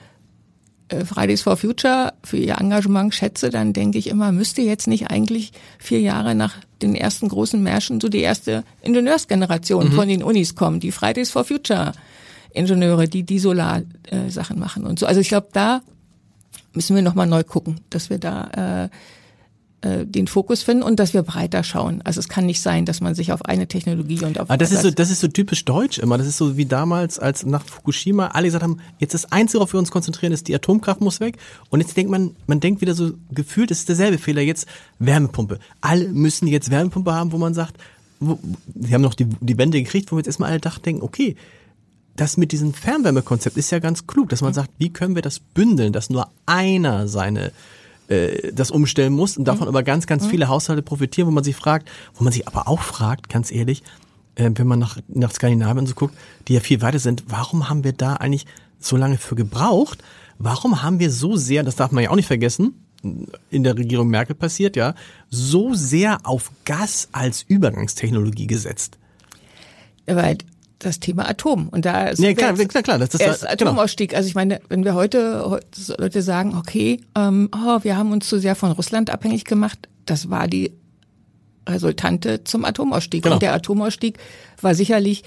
äh, 0.87 1.03
Fridays 1.03 1.41
for 1.41 1.57
Future 1.57 2.13
für 2.23 2.37
ihr 2.37 2.57
Engagement 2.59 3.13
schätze, 3.13 3.49
dann 3.49 3.73
denke 3.73 3.97
ich 3.97 4.07
immer, 4.07 4.31
müsste 4.31 4.61
jetzt 4.61 4.87
nicht 4.87 5.09
eigentlich 5.11 5.51
vier 5.79 5.99
Jahre 5.99 6.35
nach 6.35 6.55
den 6.81 6.95
ersten 6.95 7.27
großen 7.27 7.61
Märschen 7.61 7.99
so 7.99 8.07
die 8.07 8.19
erste 8.21 8.63
Ingenieursgeneration 8.81 9.91
von 9.91 10.07
den 10.07 10.23
Unis 10.23 10.55
kommen, 10.55 10.79
die 10.79 10.91
Fridays 10.91 11.31
for 11.31 11.43
Future 11.43 11.93
Ingenieure, 12.55 13.07
die 13.07 13.23
die 13.23 13.39
Solar-Sachen 13.39 14.59
machen 14.59 14.85
und 14.85 14.99
so. 14.99 15.05
Also 15.05 15.21
ich 15.21 15.29
glaube, 15.29 15.47
da 15.53 15.81
müssen 16.73 16.95
wir 16.95 17.03
nochmal 17.03 17.27
neu 17.27 17.43
gucken, 17.43 17.79
dass 17.89 18.09
wir 18.09 18.17
da 18.17 18.85
äh, 18.85 18.89
äh, 19.85 20.05
den 20.05 20.27
Fokus 20.27 20.63
finden 20.63 20.81
und 20.83 20.99
dass 20.99 21.13
wir 21.13 21.21
breiter 21.21 21.63
schauen. 21.63 22.01
Also 22.03 22.19
es 22.19 22.27
kann 22.27 22.47
nicht 22.47 22.59
sein, 22.59 22.85
dass 22.85 23.01
man 23.01 23.13
sich 23.13 23.31
auf 23.31 23.45
eine 23.45 23.67
Technologie 23.67 24.23
und 24.23 24.39
auf 24.39 24.49
Ah, 24.49 24.57
das 24.57 24.71
ist 24.71 24.81
so, 24.81 24.89
das 24.89 25.11
ist 25.11 25.19
so 25.19 25.27
typisch 25.27 25.63
deutsch 25.63 25.99
immer. 25.99 26.17
Das 26.17 26.25
ist 26.25 26.37
so 26.37 26.57
wie 26.57 26.65
damals, 26.65 27.19
als 27.19 27.45
nach 27.45 27.63
Fukushima 27.63 28.27
alle 28.27 28.47
gesagt 28.47 28.63
haben, 28.63 28.79
jetzt 28.97 29.13
das 29.13 29.31
Einzige, 29.31 29.59
worauf 29.59 29.73
wir 29.73 29.79
uns 29.79 29.91
konzentrieren, 29.91 30.33
ist 30.33 30.47
die 30.47 30.55
Atomkraft 30.55 31.01
muss 31.01 31.19
weg. 31.19 31.37
Und 31.69 31.81
jetzt 31.81 31.95
denkt 31.95 32.11
man, 32.11 32.35
man 32.47 32.59
denkt 32.59 32.81
wieder 32.81 32.95
so 32.95 33.11
gefühlt, 33.31 33.69
es 33.69 33.79
ist 33.79 33.89
derselbe 33.89 34.17
Fehler 34.17 34.41
jetzt 34.41 34.67
Wärmepumpe. 34.97 35.59
Alle 35.81 36.07
müssen 36.07 36.47
jetzt 36.47 36.71
Wärmepumpe 36.71 37.13
haben, 37.13 37.31
wo 37.31 37.37
man 37.37 37.53
sagt, 37.53 37.77
wo, 38.19 38.39
sie 38.79 38.93
haben 38.93 39.01
noch 39.01 39.13
die, 39.13 39.27
die 39.39 39.57
Wende 39.57 39.79
gekriegt, 39.81 40.11
wo 40.11 40.15
wir 40.15 40.21
jetzt 40.21 40.27
erstmal 40.27 40.49
alle 40.49 40.61
dachten, 40.61 40.81
denken, 40.83 41.03
okay, 41.03 41.35
das 42.15 42.37
mit 42.37 42.51
diesem 42.51 42.73
Fernwärmekonzept 42.73 43.57
ist 43.57 43.71
ja 43.71 43.79
ganz 43.79 44.07
klug, 44.07 44.29
dass 44.29 44.41
man 44.41 44.53
sagt, 44.53 44.71
wie 44.77 44.91
können 44.91 45.15
wir 45.15 45.21
das 45.21 45.39
bündeln, 45.39 45.93
dass 45.93 46.09
nur 46.09 46.29
einer 46.45 47.07
seine 47.07 47.51
äh, 48.07 48.51
das 48.53 48.71
umstellen 48.71 49.13
muss 49.13 49.37
und 49.37 49.45
davon 49.45 49.67
aber 49.67 49.83
ganz, 49.83 50.07
ganz 50.07 50.25
viele 50.25 50.47
Haushalte 50.47 50.81
profitieren, 50.81 51.27
wo 51.27 51.31
man 51.31 51.43
sich 51.43 51.55
fragt, 51.55 51.89
wo 52.13 52.23
man 52.23 52.31
sich 52.31 52.47
aber 52.47 52.67
auch 52.67 52.81
fragt, 52.81 53.29
ganz 53.29 53.51
ehrlich, 53.51 53.83
äh, 54.35 54.49
wenn 54.53 54.67
man 54.67 54.79
nach, 54.79 54.97
nach 55.07 55.31
Skandinavien 55.31 55.87
so 55.87 55.95
guckt, 55.95 56.15
die 56.47 56.53
ja 56.53 56.59
viel 56.59 56.81
weiter 56.81 56.99
sind, 56.99 57.23
warum 57.27 57.69
haben 57.69 57.83
wir 57.83 57.93
da 57.93 58.13
eigentlich 58.13 58.45
so 58.79 58.95
lange 58.95 59.17
für 59.17 59.35
gebraucht? 59.35 60.03
Warum 60.37 60.83
haben 60.83 60.99
wir 60.99 61.11
so 61.11 61.35
sehr, 61.35 61.63
das 61.63 61.75
darf 61.75 61.91
man 61.91 62.03
ja 62.03 62.11
auch 62.11 62.15
nicht 62.15 62.27
vergessen, 62.27 62.85
in 63.49 63.63
der 63.63 63.77
Regierung 63.77 64.07
Merkel 64.07 64.35
passiert, 64.35 64.75
ja, 64.75 64.95
so 65.29 65.73
sehr 65.73 66.17
auf 66.23 66.51
Gas 66.65 67.09
als 67.11 67.43
Übergangstechnologie 67.47 68.47
gesetzt? 68.47 68.97
Aber 70.07 70.35
das 70.79 70.99
Thema 70.99 71.27
Atom. 71.29 71.69
Und 71.69 71.85
da 71.85 72.07
ist 72.07 72.19
Nee, 72.19 72.33
klar, 72.35 72.53
klar, 72.53 72.83
klar, 72.83 72.99
das 72.99 73.13
ist- 73.13 73.21
erst 73.21 73.41
genau. 73.41 73.51
Atomausstieg. 73.71 74.15
Also 74.15 74.27
ich 74.27 74.35
meine, 74.35 74.59
wenn 74.69 74.83
wir 74.83 74.93
heute, 74.93 75.59
Leute 75.97 76.21
sagen, 76.21 76.55
okay, 76.57 76.99
ähm, 77.17 77.49
oh, 77.55 77.79
wir 77.83 77.97
haben 77.97 78.11
uns 78.11 78.27
zu 78.27 78.39
sehr 78.39 78.55
von 78.55 78.71
Russland 78.71 79.09
abhängig 79.09 79.45
gemacht, 79.45 79.87
das 80.05 80.29
war 80.29 80.47
die 80.47 80.71
Resultante 81.67 82.43
zum 82.43 82.63
Atomausstieg. 82.65 83.23
Genau. 83.23 83.35
Und 83.35 83.41
der 83.41 83.53
Atomausstieg 83.53 84.17
war 84.61 84.75
sicherlich 84.75 85.23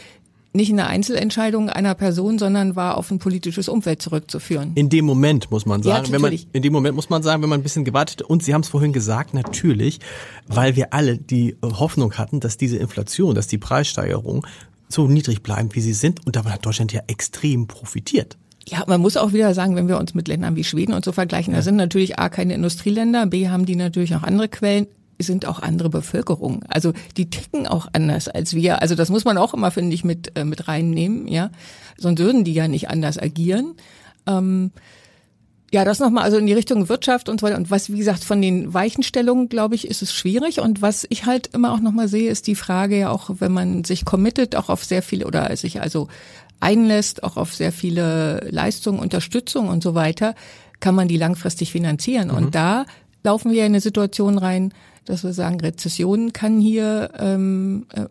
nicht 0.55 0.73
eine 0.73 0.87
Einzelentscheidung 0.87 1.69
einer 1.69 1.95
Person, 1.95 2.39
sondern 2.39 2.75
war 2.75 2.97
auf 2.97 3.11
ein 3.11 3.19
politisches 3.19 3.69
Umfeld 3.69 4.01
zurückzuführen. 4.01 4.73
In 4.77 4.89
dem 4.89 5.05
Moment 5.05 5.51
muss 5.51 5.67
man 5.67 5.83
Ja, 5.83 5.97
sagen, 5.97 6.11
wenn 6.13 6.23
man 6.23 6.33
in 6.53 6.63
dem 6.63 6.73
Moment 6.73 6.97
muss 6.97 7.11
man 7.11 7.23
sagen, 7.23 7.43
wenn 7.43 7.51
man 7.51 7.61
ein 7.61 7.63
bisschen 7.63 7.85
gewartet 7.85 8.23
und 8.23 8.43
Sie 8.43 8.55
haben 8.55 8.63
es 8.63 8.69
vorhin 8.69 8.93
gesagt, 8.93 9.35
natürlich, 9.35 10.01
weil 10.47 10.75
wir 10.75 10.95
alle 10.95 11.19
die 11.19 11.57
Hoffnung 11.63 12.15
hatten, 12.15 12.41
dass 12.41 12.57
diese 12.57 12.79
Inflation, 12.79 13.35
dass 13.35 13.47
die 13.47 13.59
Preissteigerungen 13.59 14.43
so 14.89 15.07
niedrig 15.07 15.43
bleiben, 15.43 15.75
wie 15.75 15.81
sie 15.81 15.93
sind 15.93 16.27
und 16.27 16.37
davon 16.37 16.53
hat 16.53 16.65
Deutschland 16.65 16.93
ja 16.93 17.03
extrem 17.07 17.67
profitiert. 17.67 18.37
Ja, 18.67 18.85
man 18.87 19.01
muss 19.01 19.17
auch 19.17 19.33
wieder 19.33 19.55
sagen, 19.55 19.77
wenn 19.77 19.89
wir 19.89 19.99
uns 19.99 20.15
mit 20.15 20.29
Ländern 20.29 20.57
wie 20.57 20.65
Schweden 20.65 20.93
und 20.93 21.05
so 21.05 21.13
vergleichen, 21.13 21.55
da 21.55 21.63
sind 21.63 21.77
natürlich 21.77 22.19
A 22.19 22.29
keine 22.29 22.55
Industrieländer, 22.55 23.27
B 23.27 23.49
haben 23.49 23.65
die 23.65 23.77
natürlich 23.77 24.15
auch 24.15 24.23
andere 24.23 24.49
Quellen, 24.49 24.87
sind 25.19 25.47
auch 25.47 25.61
andere 25.61 25.89
Bevölkerungen. 25.89 26.63
Also 26.69 26.93
die 27.17 27.31
ticken 27.31 27.67
auch 27.67 27.89
anders 27.93 28.29
als 28.29 28.55
wir. 28.55 28.83
Also 28.83 28.95
das 28.95 29.11
muss 29.11 29.25
man 29.25 29.39
auch 29.39 29.55
immer, 29.55 29.71
finde 29.71 29.95
ich, 29.95 30.05
mit, 30.05 30.37
äh, 30.37 30.45
mit 30.45 30.69
reinnehmen, 30.69 31.27
ja. 31.29 31.51
Sonst 31.97 32.21
würden 32.21 32.45
die 32.45 32.53
ja 32.53 32.69
nicht 32.69 32.91
anders 32.91 33.19
agieren. 33.19 33.75
Ähm, 34.27 34.71
ja, 35.71 35.85
das 35.85 35.99
nochmal, 35.99 36.25
also 36.25 36.39
in 36.39 36.47
die 36.47 36.55
Richtung 36.55 36.89
Wirtschaft 36.89 37.29
und 37.29 37.41
so 37.41 37.47
weiter. 37.47 37.59
Und 37.59 37.71
was, 37.71 37.93
wie 37.93 37.99
gesagt, 37.99 38.25
von 38.25 38.41
den 38.41 38.73
Weichenstellungen, 38.73 39.49
glaube 39.49 39.75
ich, 39.75 39.87
ist 39.87 40.01
es 40.01 40.15
schwierig. 40.15 40.61
Und 40.61 40.81
was 40.81 41.07
ich 41.11 41.27
halt 41.27 41.49
immer 41.49 41.73
auch 41.73 41.81
nochmal 41.81 42.09
sehe, 42.09 42.31
ist 42.31 42.47
die 42.47 42.55
Frage 42.55 42.99
ja 42.99 43.11
auch, 43.11 43.31
wenn 43.39 43.53
man 43.53 43.85
sich 43.85 44.05
committet, 44.07 44.57
auch 44.57 44.71
auf 44.71 44.85
sehr 44.85 45.03
viele 45.03 45.27
oder 45.27 45.55
sich 45.57 45.83
also 45.83 46.09
einlässt, 46.61 47.23
auch 47.23 47.37
auf 47.37 47.55
sehr 47.55 47.73
viele 47.73 48.49
Leistungen, 48.51 48.99
Unterstützung 48.99 49.69
und 49.69 49.83
so 49.83 49.95
weiter, 49.95 50.35
kann 50.81 50.95
man 50.95 51.07
die 51.07 51.19
langfristig 51.19 51.73
finanzieren. 51.73 52.31
Und 52.31 52.55
da 52.55 52.87
laufen 53.23 53.53
wir 53.53 53.61
in 53.61 53.73
eine 53.73 53.81
Situation 53.81 54.39
rein, 54.39 54.73
dass 55.05 55.23
wir 55.23 55.33
sagen, 55.33 55.61
Rezession 55.61 56.33
kann 56.33 56.61
hier 56.61 57.11
ähm, 57.19 57.87
äh, 57.95 58.07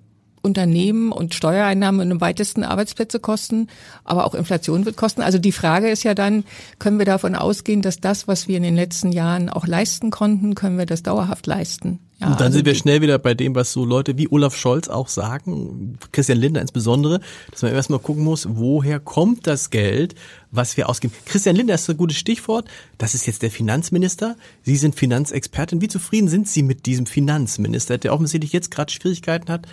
Unternehmen 0.47 1.11
und 1.11 1.35
Steuereinnahmen 1.35 2.09
im 2.09 2.21
weitesten 2.21 2.63
Arbeitsplätze 2.63 3.19
kosten, 3.19 3.67
aber 4.03 4.25
auch 4.25 4.33
Inflation 4.33 4.85
wird 4.85 4.97
kosten. 4.97 5.21
Also 5.21 5.37
die 5.37 5.51
Frage 5.51 5.89
ist 5.89 6.03
ja 6.03 6.15
dann, 6.15 6.43
können 6.79 6.97
wir 6.97 7.05
davon 7.05 7.35
ausgehen, 7.35 7.83
dass 7.83 7.99
das, 7.99 8.27
was 8.27 8.47
wir 8.47 8.57
in 8.57 8.63
den 8.63 8.75
letzten 8.75 9.11
Jahren 9.11 9.49
auch 9.49 9.67
leisten 9.67 10.09
konnten, 10.09 10.55
können 10.55 10.77
wir 10.77 10.85
das 10.85 11.03
dauerhaft 11.03 11.45
leisten? 11.45 11.99
Ja, 12.19 12.27
Und 12.27 12.39
dann 12.39 12.47
also 12.47 12.57
sind 12.57 12.65
wir 12.65 12.73
schnell 12.73 13.01
wieder 13.01 13.19
bei 13.19 13.35
dem, 13.35 13.53
was 13.53 13.71
so 13.71 13.85
Leute 13.85 14.17
wie 14.17 14.27
Olaf 14.27 14.55
Scholz 14.55 14.87
auch 14.87 15.07
sagen, 15.07 15.99
Christian 16.11 16.39
Lindner 16.39 16.61
insbesondere, 16.61 17.19
dass 17.51 17.61
man 17.61 17.73
erstmal 17.73 17.99
gucken 17.99 18.23
muss, 18.23 18.47
woher 18.49 18.99
kommt 18.99 19.45
das 19.45 19.69
Geld, 19.69 20.15
was 20.49 20.77
wir 20.77 20.89
ausgeben. 20.89 21.13
Christian 21.25 21.55
Lindner 21.55 21.75
ist 21.75 21.87
ein 21.87 21.97
gutes 21.97 22.17
Stichwort. 22.17 22.67
Das 22.97 23.13
ist 23.13 23.27
jetzt 23.27 23.43
der 23.43 23.51
Finanzminister. 23.51 24.35
Sie 24.63 24.77
sind 24.77 24.95
Finanzexpertin. 24.95 25.81
Wie 25.81 25.89
zufrieden 25.89 26.27
sind 26.27 26.47
Sie 26.47 26.63
mit 26.63 26.87
diesem 26.87 27.05
Finanzminister, 27.05 27.99
der 27.99 28.13
offensichtlich 28.13 28.51
jetzt 28.51 28.71
gerade 28.71 28.91
Schwierigkeiten 28.91 29.51
hat? 29.51 29.67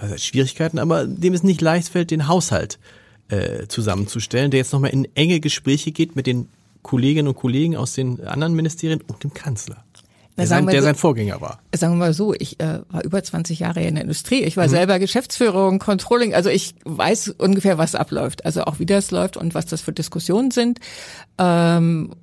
Äh, 0.00 0.18
Schwierigkeiten, 0.18 0.78
aber 0.78 1.06
dem 1.06 1.34
es 1.34 1.42
nicht 1.42 1.60
leicht 1.60 1.88
fällt, 1.88 2.10
den 2.10 2.28
Haushalt 2.28 2.78
äh, 3.28 3.66
zusammenzustellen, 3.68 4.50
der 4.50 4.58
jetzt 4.58 4.72
nochmal 4.72 4.90
in 4.90 5.06
enge 5.14 5.40
Gespräche 5.40 5.92
geht 5.92 6.16
mit 6.16 6.26
den 6.26 6.48
Kolleginnen 6.82 7.28
und 7.28 7.34
Kollegen 7.36 7.76
aus 7.76 7.92
den 7.94 8.24
anderen 8.26 8.54
Ministerien 8.54 9.00
und 9.06 9.22
dem 9.24 9.34
Kanzler. 9.34 9.84
Na, 10.36 10.42
Der, 10.42 10.46
sein, 10.46 10.66
der 10.68 10.80
so- 10.80 10.84
sein 10.86 10.94
Vorgänger 10.94 11.40
war. 11.40 11.58
Sagen 11.74 11.94
wir 11.94 11.98
mal 11.98 12.14
so, 12.14 12.32
ich 12.32 12.60
äh, 12.60 12.78
war 12.90 13.02
über 13.04 13.22
20 13.22 13.58
Jahre 13.58 13.82
in 13.82 13.96
der 13.96 14.02
Industrie. 14.04 14.42
Ich 14.44 14.56
war 14.56 14.68
selber 14.68 14.98
Geschäftsführung, 15.00 15.80
Controlling. 15.80 16.32
Also 16.34 16.48
ich 16.48 16.76
weiß 16.84 17.34
ungefähr, 17.38 17.76
was 17.76 17.94
abläuft. 17.96 18.46
Also 18.46 18.62
auch 18.64 18.78
wie 18.78 18.86
das 18.86 19.10
läuft 19.10 19.36
und 19.36 19.54
was 19.54 19.66
das 19.66 19.80
für 19.80 19.92
Diskussionen 19.92 20.52
sind. 20.52 20.78
Ähm, 21.38 22.14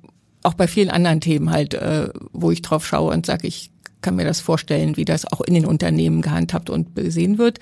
auch 0.42 0.54
bei 0.54 0.66
vielen 0.68 0.90
anderen 0.90 1.20
Themen 1.20 1.50
halt, 1.50 1.74
äh, 1.74 2.08
wo 2.32 2.50
ich 2.50 2.62
drauf 2.62 2.86
schaue 2.86 3.12
und 3.12 3.26
sage, 3.26 3.46
ich 3.46 3.70
kann 4.06 4.14
mir 4.14 4.24
das 4.24 4.38
vorstellen, 4.38 4.96
wie 4.96 5.04
das 5.04 5.24
auch 5.24 5.40
in 5.40 5.54
den 5.54 5.66
Unternehmen 5.66 6.22
gehandhabt 6.22 6.70
und 6.70 6.94
gesehen 6.94 7.38
wird. 7.38 7.58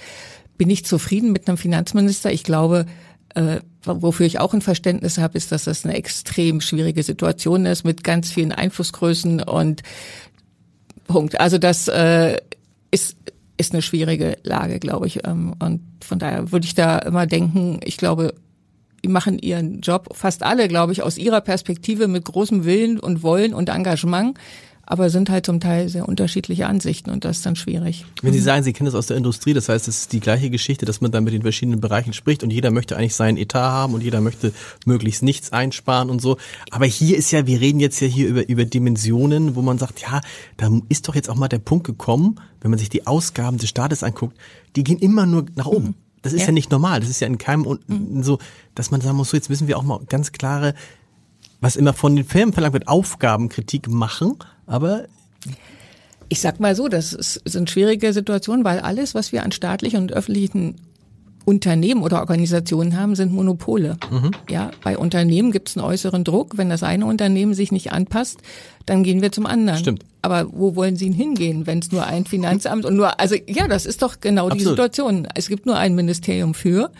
Bin 0.58 0.68
ich 0.68 0.84
zufrieden 0.84 1.32
mit 1.32 1.48
einem 1.48 1.56
Finanzminister? 1.56 2.30
Ich 2.30 2.44
glaube, 2.44 2.84
äh, 3.34 3.60
wofür 3.82 4.26
ich 4.26 4.40
auch 4.40 4.52
ein 4.52 4.60
Verständnis 4.60 5.16
habe, 5.16 5.38
ist, 5.38 5.52
dass 5.52 5.64
das 5.64 5.86
eine 5.86 5.94
extrem 5.94 6.60
schwierige 6.60 7.02
Situation 7.02 7.64
ist 7.64 7.82
mit 7.82 8.04
ganz 8.04 8.30
vielen 8.30 8.52
Einflussgrößen 8.52 9.40
und 9.40 9.82
Punkt. 11.06 11.40
Also 11.40 11.56
das 11.56 11.88
äh, 11.88 12.36
ist 12.90 13.16
ist 13.56 13.72
eine 13.72 13.80
schwierige 13.80 14.36
Lage, 14.42 14.80
glaube 14.80 15.06
ich. 15.06 15.26
Ähm, 15.26 15.54
und 15.60 15.80
von 16.04 16.18
daher 16.18 16.52
würde 16.52 16.66
ich 16.66 16.74
da 16.74 16.98
immer 16.98 17.26
denken, 17.26 17.80
ich 17.84 17.96
glaube, 17.96 18.34
die 19.02 19.08
machen 19.08 19.38
ihren 19.38 19.80
Job, 19.80 20.10
fast 20.12 20.42
alle, 20.42 20.68
glaube 20.68 20.92
ich, 20.92 21.02
aus 21.02 21.16
ihrer 21.16 21.40
Perspektive 21.40 22.06
mit 22.06 22.26
großem 22.26 22.66
Willen 22.66 23.00
und 23.00 23.22
Wollen 23.22 23.54
und 23.54 23.70
Engagement, 23.70 24.36
aber 24.86 25.10
sind 25.10 25.30
halt 25.30 25.46
zum 25.46 25.60
Teil 25.60 25.88
sehr 25.88 26.08
unterschiedliche 26.08 26.66
Ansichten 26.66 27.10
und 27.10 27.24
das 27.24 27.38
ist 27.38 27.46
dann 27.46 27.56
schwierig. 27.56 28.04
Wenn 28.22 28.32
Sie 28.32 28.40
sagen, 28.40 28.62
Sie 28.62 28.72
kennen 28.72 28.86
das 28.86 28.94
aus 28.94 29.06
der 29.06 29.16
Industrie, 29.16 29.54
das 29.54 29.68
heißt, 29.68 29.88
es 29.88 30.00
ist 30.02 30.12
die 30.12 30.20
gleiche 30.20 30.50
Geschichte, 30.50 30.86
dass 30.86 31.00
man 31.00 31.10
dann 31.10 31.24
mit 31.24 31.32
den 31.32 31.42
verschiedenen 31.42 31.80
Bereichen 31.80 32.12
spricht 32.12 32.42
und 32.42 32.50
jeder 32.50 32.70
möchte 32.70 32.96
eigentlich 32.96 33.14
seinen 33.14 33.36
Etat 33.36 33.70
haben 33.70 33.94
und 33.94 34.02
jeder 34.02 34.20
möchte 34.20 34.52
möglichst 34.86 35.22
nichts 35.22 35.52
einsparen 35.52 36.10
und 36.10 36.20
so. 36.20 36.36
Aber 36.70 36.86
hier 36.86 37.16
ist 37.16 37.30
ja, 37.30 37.46
wir 37.46 37.60
reden 37.60 37.80
jetzt 37.80 38.00
ja 38.00 38.06
hier 38.08 38.28
über, 38.28 38.48
über 38.48 38.64
Dimensionen, 38.64 39.56
wo 39.56 39.62
man 39.62 39.78
sagt, 39.78 40.00
ja, 40.02 40.20
da 40.56 40.70
ist 40.88 41.08
doch 41.08 41.14
jetzt 41.14 41.30
auch 41.30 41.36
mal 41.36 41.48
der 41.48 41.58
Punkt 41.58 41.86
gekommen, 41.86 42.40
wenn 42.60 42.70
man 42.70 42.78
sich 42.78 42.88
die 42.88 43.06
Ausgaben 43.06 43.58
des 43.58 43.68
Staates 43.68 44.02
anguckt, 44.02 44.36
die 44.76 44.84
gehen 44.84 44.98
immer 44.98 45.26
nur 45.26 45.46
nach 45.54 45.66
oben. 45.66 45.94
Das 46.22 46.32
ist 46.32 46.40
ja, 46.40 46.46
Ja. 46.46 46.52
nicht 46.52 46.70
normal. 46.70 47.00
Das 47.00 47.10
ist 47.10 47.20
ja 47.20 47.26
in 47.26 47.36
keinem 47.36 47.66
und 47.66 47.80
so, 48.24 48.38
dass 48.74 48.90
man 48.90 49.02
sagen 49.02 49.16
muss, 49.18 49.28
so 49.30 49.36
jetzt 49.36 49.50
müssen 49.50 49.68
wir 49.68 49.76
auch 49.76 49.82
mal 49.82 50.00
ganz 50.08 50.32
klare, 50.32 50.74
was 51.60 51.76
immer 51.76 51.92
von 51.92 52.16
den 52.16 52.24
Firmen 52.24 52.52
verlangt 52.54 52.72
wird, 52.72 52.88
Aufgabenkritik 52.88 53.88
machen, 53.88 54.36
aber 54.66 55.04
Ich 56.28 56.40
sag 56.40 56.58
mal 56.58 56.74
so, 56.74 56.88
das 56.88 57.12
ist, 57.12 57.42
sind 57.44 57.70
schwierige 57.70 58.12
Situationen, 58.12 58.64
weil 58.64 58.80
alles, 58.80 59.14
was 59.14 59.30
wir 59.32 59.42
an 59.44 59.52
staatlichen 59.52 60.00
und 60.00 60.12
öffentlichen 60.12 60.76
Unternehmen 61.44 62.02
oder 62.02 62.20
Organisationen 62.20 62.98
haben, 62.98 63.14
sind 63.14 63.30
Monopole. 63.30 63.98
Ja, 64.48 64.70
bei 64.82 64.96
Unternehmen 64.96 65.52
gibt 65.52 65.68
es 65.68 65.76
einen 65.76 65.84
äußeren 65.84 66.24
Druck. 66.24 66.56
Wenn 66.56 66.70
das 66.70 66.82
eine 66.82 67.04
Unternehmen 67.04 67.52
sich 67.52 67.70
nicht 67.70 67.92
anpasst, 67.92 68.38
dann 68.86 69.04
gehen 69.04 69.20
wir 69.20 69.30
zum 69.30 69.44
anderen. 69.44 69.78
Stimmt. 69.78 70.04
Aber 70.22 70.48
wo 70.50 70.74
wollen 70.74 70.96
Sie 70.96 71.12
hingehen, 71.12 71.66
wenn 71.66 71.80
es 71.80 71.92
nur 71.92 72.06
ein 72.06 72.24
Finanzamt 72.24 72.86
und 72.86 72.96
nur, 72.96 73.20
also 73.20 73.36
ja, 73.46 73.68
das 73.68 73.84
ist 73.84 74.00
doch 74.00 74.20
genau 74.20 74.48
die 74.48 74.54
Absolut. 74.54 74.76
Situation. 74.78 75.28
Es 75.34 75.48
gibt 75.48 75.66
nur 75.66 75.76
ein 75.76 75.94
Ministerium 75.94 76.54
für. 76.54 76.90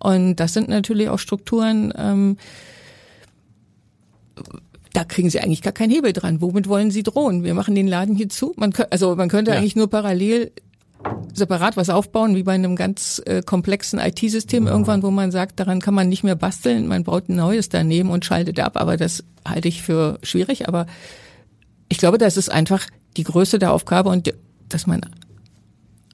Und 0.00 0.36
das 0.36 0.52
sind 0.52 0.68
natürlich 0.68 1.08
auch 1.08 1.20
Strukturen, 1.20 1.94
ähm, 1.96 2.36
da 4.94 5.04
kriegen 5.04 5.28
sie 5.28 5.40
eigentlich 5.40 5.60
gar 5.60 5.72
keinen 5.72 5.90
Hebel 5.90 6.12
dran. 6.12 6.40
Womit 6.40 6.68
wollen 6.68 6.90
sie 6.90 7.02
drohen? 7.02 7.42
Wir 7.42 7.52
machen 7.52 7.74
den 7.74 7.88
Laden 7.88 8.14
hier 8.14 8.28
zu. 8.28 8.54
Man, 8.56 8.72
also 8.90 9.16
man 9.16 9.28
könnte 9.28 9.50
ja. 9.50 9.58
eigentlich 9.58 9.76
nur 9.76 9.90
parallel 9.90 10.52
separat 11.34 11.76
was 11.76 11.90
aufbauen, 11.90 12.36
wie 12.36 12.44
bei 12.44 12.52
einem 12.52 12.76
ganz 12.76 13.20
äh, 13.26 13.42
komplexen 13.42 13.98
IT-System 13.98 14.68
irgendwann, 14.68 15.02
wo 15.02 15.10
man 15.10 15.32
sagt, 15.32 15.58
daran 15.60 15.80
kann 15.80 15.94
man 15.94 16.08
nicht 16.08 16.22
mehr 16.22 16.36
basteln, 16.36 16.86
man 16.86 17.04
baut 17.04 17.28
ein 17.28 17.36
neues 17.36 17.68
daneben 17.68 18.10
und 18.10 18.24
schaltet 18.24 18.58
ab. 18.60 18.76
Aber 18.76 18.96
das 18.96 19.24
halte 19.46 19.68
ich 19.68 19.82
für 19.82 20.18
schwierig. 20.22 20.68
Aber 20.68 20.86
ich 21.88 21.98
glaube, 21.98 22.16
das 22.16 22.36
ist 22.36 22.50
einfach 22.50 22.86
die 23.16 23.24
Größe 23.24 23.58
der 23.58 23.72
Aufgabe 23.72 24.10
und 24.10 24.32
dass 24.68 24.86
man 24.86 25.00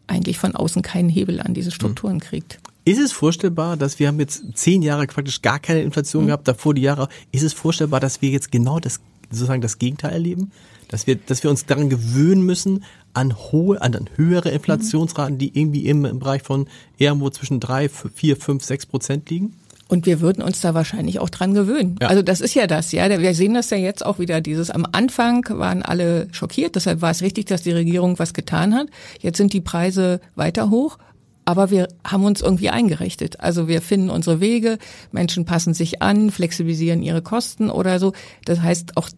eigentlich 0.06 0.38
von 0.38 0.56
außen 0.56 0.80
keinen 0.80 1.10
Hebel 1.10 1.40
an 1.40 1.52
diese 1.52 1.70
Strukturen 1.70 2.14
hm. 2.14 2.20
kriegt. 2.20 2.58
Ist 2.84 2.98
es 2.98 3.12
vorstellbar, 3.12 3.76
dass 3.76 3.98
wir 3.98 4.08
haben 4.08 4.18
jetzt 4.18 4.42
zehn 4.54 4.82
Jahre 4.82 5.06
praktisch 5.06 5.42
gar 5.42 5.58
keine 5.58 5.82
Inflation 5.82 6.24
mhm. 6.24 6.28
gehabt, 6.28 6.48
davor 6.48 6.74
die 6.74 6.82
Jahre, 6.82 7.08
ist 7.32 7.42
es 7.42 7.52
vorstellbar, 7.52 8.00
dass 8.00 8.22
wir 8.22 8.30
jetzt 8.30 8.50
genau 8.50 8.80
das, 8.80 9.00
sozusagen 9.30 9.60
das 9.60 9.78
Gegenteil 9.78 10.12
erleben? 10.12 10.52
Dass 10.88 11.06
wir, 11.06 11.14
dass 11.14 11.42
wir 11.44 11.50
uns 11.50 11.66
daran 11.66 11.88
gewöhnen 11.88 12.44
müssen, 12.44 12.84
an 13.14 13.36
hohe, 13.36 13.80
an 13.80 14.08
höhere 14.16 14.50
Inflationsraten, 14.50 15.38
die 15.38 15.56
irgendwie 15.56 15.86
im, 15.86 16.04
im 16.04 16.18
Bereich 16.18 16.42
von 16.42 16.68
irgendwo 16.98 17.30
zwischen 17.30 17.60
drei, 17.60 17.88
vier, 17.88 18.36
fünf, 18.36 18.64
sechs 18.64 18.86
Prozent 18.86 19.30
liegen? 19.30 19.54
Und 19.90 20.06
wir 20.06 20.20
würden 20.20 20.42
uns 20.42 20.60
da 20.60 20.72
wahrscheinlich 20.72 21.18
auch 21.18 21.30
dran 21.30 21.52
gewöhnen. 21.52 21.96
Ja. 22.00 22.08
Also 22.08 22.22
das 22.22 22.40
ist 22.40 22.54
ja 22.54 22.68
das, 22.68 22.92
ja. 22.92 23.08
Wir 23.20 23.34
sehen 23.34 23.54
das 23.54 23.70
ja 23.70 23.76
jetzt 23.76 24.06
auch 24.06 24.20
wieder. 24.20 24.40
Dieses 24.40 24.70
am 24.70 24.86
Anfang 24.92 25.44
waren 25.48 25.82
alle 25.82 26.28
schockiert, 26.30 26.76
deshalb 26.76 27.02
war 27.02 27.10
es 27.10 27.22
richtig, 27.22 27.46
dass 27.46 27.62
die 27.62 27.72
Regierung 27.72 28.18
was 28.20 28.32
getan 28.32 28.72
hat. 28.72 28.86
Jetzt 29.20 29.36
sind 29.36 29.52
die 29.52 29.60
Preise 29.60 30.20
weiter 30.36 30.70
hoch. 30.70 30.98
Aber 31.44 31.70
wir 31.70 31.88
haben 32.04 32.24
uns 32.24 32.40
irgendwie 32.40 32.70
eingerichtet. 32.70 33.40
Also 33.40 33.66
wir 33.66 33.82
finden 33.82 34.10
unsere 34.10 34.40
Wege, 34.40 34.78
Menschen 35.10 35.44
passen 35.44 35.74
sich 35.74 36.02
an, 36.02 36.30
flexibilisieren 36.30 37.02
ihre 37.02 37.22
Kosten 37.22 37.70
oder 37.70 37.98
so. 37.98 38.12
Das 38.44 38.60
heißt, 38.60 38.96
auch 38.96 39.08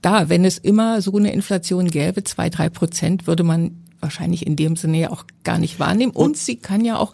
da, 0.00 0.28
wenn 0.28 0.44
es 0.44 0.58
immer 0.58 1.00
so 1.00 1.16
eine 1.16 1.32
Inflation 1.32 1.88
gäbe, 1.88 2.24
zwei, 2.24 2.50
drei 2.50 2.68
Prozent, 2.68 3.26
würde 3.26 3.44
man 3.44 3.82
wahrscheinlich 4.00 4.46
in 4.46 4.56
dem 4.56 4.76
Sinne 4.76 4.98
ja 4.98 5.10
auch 5.10 5.24
gar 5.44 5.58
nicht 5.58 5.78
wahrnehmen. 5.78 6.12
Und 6.12 6.36
sie 6.36 6.56
kann 6.56 6.84
ja 6.84 6.98
auch 6.98 7.12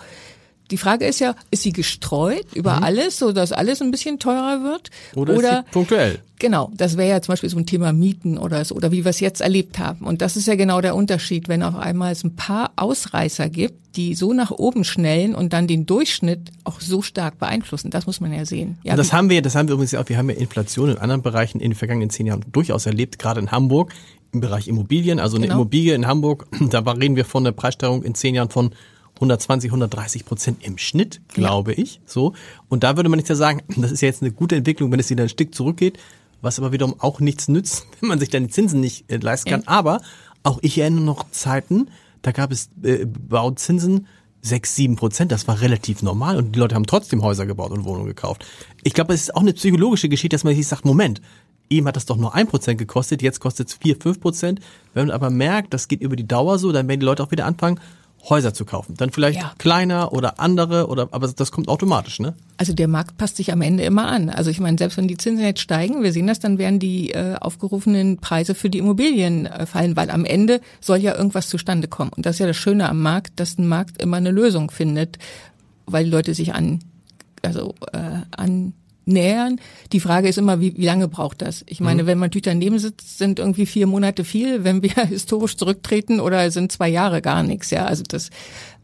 die 0.71 0.77
Frage 0.77 1.07
ist 1.07 1.21
ja, 1.21 1.35
ist 1.51 1.63
sie 1.63 1.73
gestreut 1.73 2.47
über 2.55 2.77
mhm. 2.77 2.83
alles, 2.85 3.19
so 3.19 3.33
dass 3.33 3.53
alles 3.53 3.81
ein 3.81 3.91
bisschen 3.91 4.19
teurer 4.19 4.63
wird? 4.63 4.91
Oder, 5.15 5.37
oder 5.37 5.65
punktuell? 5.71 6.21
Genau, 6.39 6.71
das 6.75 6.97
wäre 6.97 7.09
ja 7.09 7.23
zum 7.23 7.33
Beispiel 7.33 7.49
so 7.49 7.59
ein 7.59 7.67
Thema 7.67 7.93
Mieten 7.93 8.39
oder 8.39 8.65
so, 8.65 8.75
oder 8.77 8.93
wie 8.93 9.05
wir 9.05 9.11
es 9.11 9.19
jetzt 9.19 9.41
erlebt 9.41 9.79
haben. 9.79 10.07
Und 10.07 10.23
das 10.23 10.37
ist 10.37 10.47
ja 10.47 10.55
genau 10.55 10.81
der 10.81 10.95
Unterschied, 10.95 11.49
wenn 11.49 11.63
auf 11.63 11.75
einmal 11.75 12.13
es 12.13 12.23
ein 12.23 12.37
paar 12.37 12.71
Ausreißer 12.77 13.49
gibt, 13.49 13.97
die 13.97 14.15
so 14.15 14.33
nach 14.33 14.53
oben 14.53 14.85
schnellen 14.85 15.35
und 15.35 15.53
dann 15.53 15.67
den 15.67 15.87
Durchschnitt 15.87 16.53
auch 16.63 16.81
so 16.81 17.03
stark 17.03 17.39
beeinflussen. 17.39 17.91
Das 17.91 18.07
muss 18.07 18.21
man 18.21 18.33
ja 18.33 18.45
sehen. 18.45 18.79
Ja, 18.85 18.93
und 18.93 18.99
das 18.99 19.13
haben 19.13 19.31
wir, 19.31 19.43
das 19.43 19.57
haben 19.57 19.67
wir 19.69 19.75
übrigens 19.75 19.95
auch, 19.95 20.09
wir 20.09 20.17
haben 20.17 20.31
ja 20.31 20.37
Inflation 20.37 20.91
in 20.91 20.99
anderen 20.99 21.23
Bereichen 21.23 21.61
in 21.61 21.71
den 21.71 21.77
vergangenen 21.77 22.11
zehn 22.11 22.27
Jahren 22.27 22.45
durchaus 22.53 22.87
erlebt, 22.87 23.19
gerade 23.19 23.41
in 23.41 23.51
Hamburg 23.51 23.93
im 24.33 24.41
Bereich 24.41 24.69
Immobilien. 24.69 25.19
Also 25.19 25.37
eine 25.37 25.47
genau. 25.47 25.61
Immobilie 25.61 25.95
in 25.95 26.07
Hamburg, 26.07 26.47
da 26.71 26.79
reden 26.81 27.17
wir 27.17 27.25
von 27.25 27.45
der 27.45 27.53
Preissteigerung 27.53 28.05
in 28.05 28.15
zehn 28.15 28.35
Jahren 28.35 28.51
von 28.51 28.71
120, 29.19 29.71
130 29.71 30.25
Prozent 30.25 30.65
im 30.65 30.79
Schnitt, 30.79 31.21
glaube 31.29 31.73
ja. 31.73 31.79
ich. 31.79 32.01
So. 32.07 32.35
Und 32.69 32.85
da 32.85 32.97
würde 32.97 33.09
man 33.09 33.19
nicht 33.19 33.29
sagen, 33.29 33.63
das 33.77 33.93
ist 33.93 34.01
ja 34.01 34.07
jetzt 34.07 34.23
eine 34.23 34.33
gute 34.33 34.57
Entwicklung, 34.57 34.91
wenn 34.91 35.01
es 35.01 35.11
wieder 35.11 35.25
ein 35.25 35.29
Stück 35.29 35.55
zurückgeht, 35.55 35.99
was 36.41 36.59
aber 36.59 36.73
wiederum 36.73 36.95
auch 36.99 37.21
nichts 37.21 37.49
nützt, 37.49 37.87
wenn 38.01 38.09
man 38.09 38.19
sich 38.19 38.31
dann 38.31 38.45
die 38.45 38.51
Zinsen 38.51 38.81
nicht 38.81 39.11
äh, 39.11 39.17
leisten 39.17 39.51
kann. 39.51 39.63
Ja. 39.63 39.69
Aber 39.69 40.01
auch 40.43 40.59
ich 40.63 40.79
erinnere 40.79 41.05
noch 41.05 41.31
Zeiten, 41.31 41.89
da 42.23 42.33
gab 42.33 42.53
es 42.53 42.71
äh, 42.83 43.05
Bauzinsen 43.07 44.07
sechs, 44.41 44.77
sieben 44.77 44.97
Prozent, 44.97 45.33
das 45.33 45.49
war 45.49 45.61
relativ 45.61 46.03
normal 46.03 46.37
und 46.37 46.55
die 46.55 46.59
Leute 46.61 46.77
haben 46.77 46.87
trotzdem 46.87 47.23
Häuser 47.23 47.45
gebaut 47.45 47.73
und 47.73 47.85
Wohnungen 47.85 48.07
gekauft. 48.07 48.47
Ich 48.85 48.95
glaube, 48.95 49.13
es 49.13 49.23
ist 49.23 49.35
auch 49.35 49.41
eine 49.41 49.53
psychologische 49.53 50.09
Geschichte, 50.09 50.35
dass 50.35 50.45
man 50.45 50.55
sich 50.55 50.67
sagt, 50.67 50.85
Moment, 50.85 51.21
eben 51.71 51.87
hat 51.87 51.97
das 51.97 52.07
doch 52.07 52.17
nur 52.17 52.35
ein 52.35 52.47
Prozent 52.47 52.79
gekostet, 52.79 53.23
jetzt 53.23 53.41
kostet 53.41 53.69
es 53.69 53.75
vier, 53.75 53.97
fünf 53.97 54.21
Prozent. 54.21 54.61
Wenn 54.95 55.09
man 55.09 55.15
aber 55.15 55.31
merkt, 55.31 55.75
das 55.75 55.89
geht 55.89 56.03
über 56.03 56.17
die 56.17 56.27
Dauer 56.27 56.59
so, 56.59 56.73
dann 56.73 56.89
werden 56.89 57.01
die 57.01 57.07
Leute 57.07 57.23
auch 57.23 57.31
wieder 57.31 57.47
anfangen, 57.47 57.81
Häuser 58.29 58.53
zu 58.53 58.65
kaufen. 58.65 58.95
Dann 58.97 59.11
vielleicht 59.11 59.41
ja. 59.41 59.53
kleiner 59.59 60.13
oder 60.13 60.41
andere 60.41 60.89
oder 60.89 61.09
aber 61.13 61.29
das 61.29 61.53
kommt 61.53 61.69
automatisch, 61.69 62.21
ne? 62.21 62.35
Also 62.57 62.73
der 62.73 62.89
Markt 62.89 63.17
passt 63.17 63.37
sich 63.37 63.53
am 63.53 63.63
Ende 63.63 63.85
immer 63.85 64.09
an. 64.09 64.29
Also 64.29 64.51
ich 64.51 64.61
meine, 64.61 64.77
selbst 64.77 64.97
wenn 64.97 65.09
die 65.09 65.17
Zinsen 65.17 65.45
jetzt 65.45 65.61
steigen, 65.61 66.03
wir 66.03 66.13
sehen 66.13 66.27
das, 66.27 66.41
dann 66.41 66.59
werden 66.59 66.79
die 66.79 67.11
äh, 67.11 67.37
aufgerufenen 67.41 68.19
Preise 68.19 68.55
für 68.55 68.71
die 68.71 68.79
Immobilien 68.79 69.47
äh, 69.47 69.67
fallen, 69.67 69.97
weil 69.97 70.11
am 70.11 70.25
Ende 70.25 70.61
soll 70.81 70.99
ja 70.99 71.17
irgendwas 71.17 71.49
zustande 71.49 71.89
kommen. 71.89 72.11
Und 72.17 72.27
das 72.27 72.37
ist 72.37 72.41
ja 72.41 72.47
das 72.47 72.57
Schöne 72.57 72.89
am 72.89 73.01
Markt, 73.01 73.39
dass 73.41 73.59
ein 73.59 73.67
Markt 73.67 74.03
immer 74.03 74.17
eine 74.17 74.31
Lösung 74.31 74.71
findet, 74.71 75.19
weil 75.87 76.05
die 76.05 76.11
Leute 76.11 76.35
sich 76.35 76.55
an 76.55 76.81
also 77.43 77.75
äh, 77.93 78.23
an 78.37 78.75
nähern. 79.09 79.61
Die 79.93 80.01
Frage 80.01 80.29
ist 80.29 80.39
immer, 80.39 80.61
wie, 80.61 80.77
wie 80.77 80.85
lange 80.85 81.09
braucht 81.09 81.43
das? 81.43 81.65
Ich 81.67 81.81
meine, 81.81 82.03
mhm. 82.03 82.07
wenn 82.07 82.19
man 82.19 82.27
natürlich 82.27 82.45
daneben 82.45 82.79
sitzt, 82.79 83.19
sind 83.19 83.39
irgendwie 83.39 83.67
vier 83.67 83.87
Monate 83.87 84.25
viel. 84.25 84.65
Wenn 84.65 84.83
wir 84.83 84.91
historisch 85.09 85.57
zurücktreten 85.57 86.21
oder 86.21 86.51
sind 86.51 86.71
zwei 86.71 86.89
Jahre 86.89 87.23
gar 87.23 87.43
nichts. 87.43 87.71
Ja, 87.71 87.87
also 87.87 88.05
das. 88.07 88.31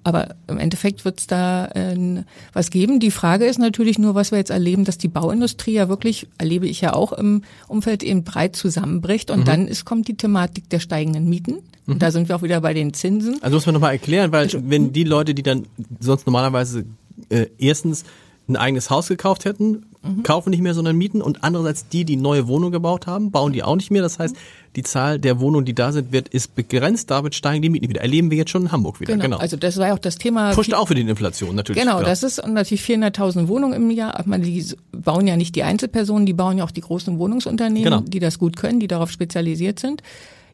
Aber 0.06 0.34
im 0.48 0.58
Endeffekt 0.58 1.06
wird 1.06 1.20
es 1.20 1.26
da 1.26 1.66
äh, 1.68 2.24
was 2.52 2.70
geben. 2.70 3.00
Die 3.00 3.10
Frage 3.10 3.46
ist 3.46 3.58
natürlich 3.58 3.98
nur, 3.98 4.14
was 4.14 4.32
wir 4.32 4.38
jetzt 4.38 4.50
erleben, 4.50 4.84
dass 4.84 4.98
die 4.98 5.08
Bauindustrie 5.08 5.72
ja 5.72 5.88
wirklich, 5.88 6.26
erlebe 6.36 6.66
ich 6.66 6.82
ja 6.82 6.92
auch 6.92 7.12
im 7.12 7.42
Umfeld 7.68 8.02
eben 8.02 8.22
breit 8.22 8.54
zusammenbricht. 8.54 9.30
Und 9.30 9.40
mhm. 9.40 9.44
dann 9.44 9.68
ist, 9.68 9.86
kommt 9.86 10.08
die 10.08 10.16
Thematik 10.16 10.68
der 10.68 10.80
steigenden 10.80 11.30
Mieten. 11.30 11.60
Und 11.86 11.94
mhm. 11.94 11.98
da 12.00 12.10
sind 12.10 12.28
wir 12.28 12.36
auch 12.36 12.42
wieder 12.42 12.60
bei 12.60 12.74
den 12.74 12.92
Zinsen. 12.92 13.38
Also 13.40 13.56
muss 13.56 13.64
man 13.64 13.74
nochmal 13.74 13.92
erklären, 13.92 14.30
weil 14.30 14.50
wenn 14.68 14.92
die 14.92 15.04
Leute, 15.04 15.34
die 15.34 15.42
dann 15.42 15.66
sonst 16.00 16.26
normalerweise 16.26 16.84
äh, 17.30 17.46
erstens 17.58 18.04
ein 18.48 18.56
eigenes 18.56 18.90
Haus 18.90 19.08
gekauft 19.08 19.44
hätten, 19.44 19.86
mhm. 20.02 20.22
kaufen 20.22 20.50
nicht 20.50 20.60
mehr, 20.60 20.74
sondern 20.74 20.96
mieten. 20.96 21.22
Und 21.22 21.44
andererseits 21.44 21.88
die, 21.88 22.04
die 22.04 22.16
neue 22.16 22.46
Wohnungen 22.46 22.72
gebaut 22.72 23.06
haben, 23.06 23.30
bauen 23.30 23.52
die 23.52 23.62
auch 23.62 23.76
nicht 23.76 23.90
mehr. 23.90 24.02
Das 24.02 24.18
heißt, 24.18 24.36
die 24.76 24.82
Zahl 24.82 25.18
der 25.18 25.40
Wohnungen, 25.40 25.64
die 25.64 25.74
da 25.74 25.92
sind, 25.92 26.12
wird, 26.12 26.28
ist 26.28 26.54
begrenzt. 26.54 27.10
Damit 27.10 27.34
steigen 27.34 27.62
die 27.62 27.70
Mieten 27.70 27.88
wieder. 27.88 28.02
Erleben 28.02 28.30
wir 28.30 28.38
jetzt 28.38 28.50
schon 28.50 28.62
in 28.62 28.72
Hamburg 28.72 29.00
wieder. 29.00 29.14
Genau. 29.14 29.24
genau. 29.24 29.36
Also 29.38 29.56
das 29.56 29.78
war 29.78 29.88
ja 29.88 29.94
auch 29.94 29.98
das 29.98 30.16
Thema. 30.16 30.52
Pusht 30.52 30.74
auch 30.74 30.88
für 30.88 30.94
die 30.94 31.02
Inflation 31.02 31.54
natürlich. 31.54 31.80
Genau. 31.80 31.98
Klar. 31.98 32.08
Das 32.08 32.22
ist 32.22 32.46
natürlich 32.46 32.82
400.000 32.82 33.48
Wohnungen 33.48 33.74
im 33.74 33.90
Jahr. 33.90 34.22
Meine, 34.26 34.44
die 34.44 34.64
bauen 34.92 35.26
ja 35.26 35.36
nicht 35.36 35.54
die 35.56 35.62
Einzelpersonen, 35.62 36.26
die 36.26 36.34
bauen 36.34 36.58
ja 36.58 36.64
auch 36.64 36.70
die 36.70 36.82
großen 36.82 37.18
Wohnungsunternehmen, 37.18 37.84
genau. 37.84 38.00
die 38.00 38.20
das 38.20 38.38
gut 38.38 38.56
können, 38.56 38.80
die 38.80 38.88
darauf 38.88 39.10
spezialisiert 39.10 39.78
sind. 39.78 40.02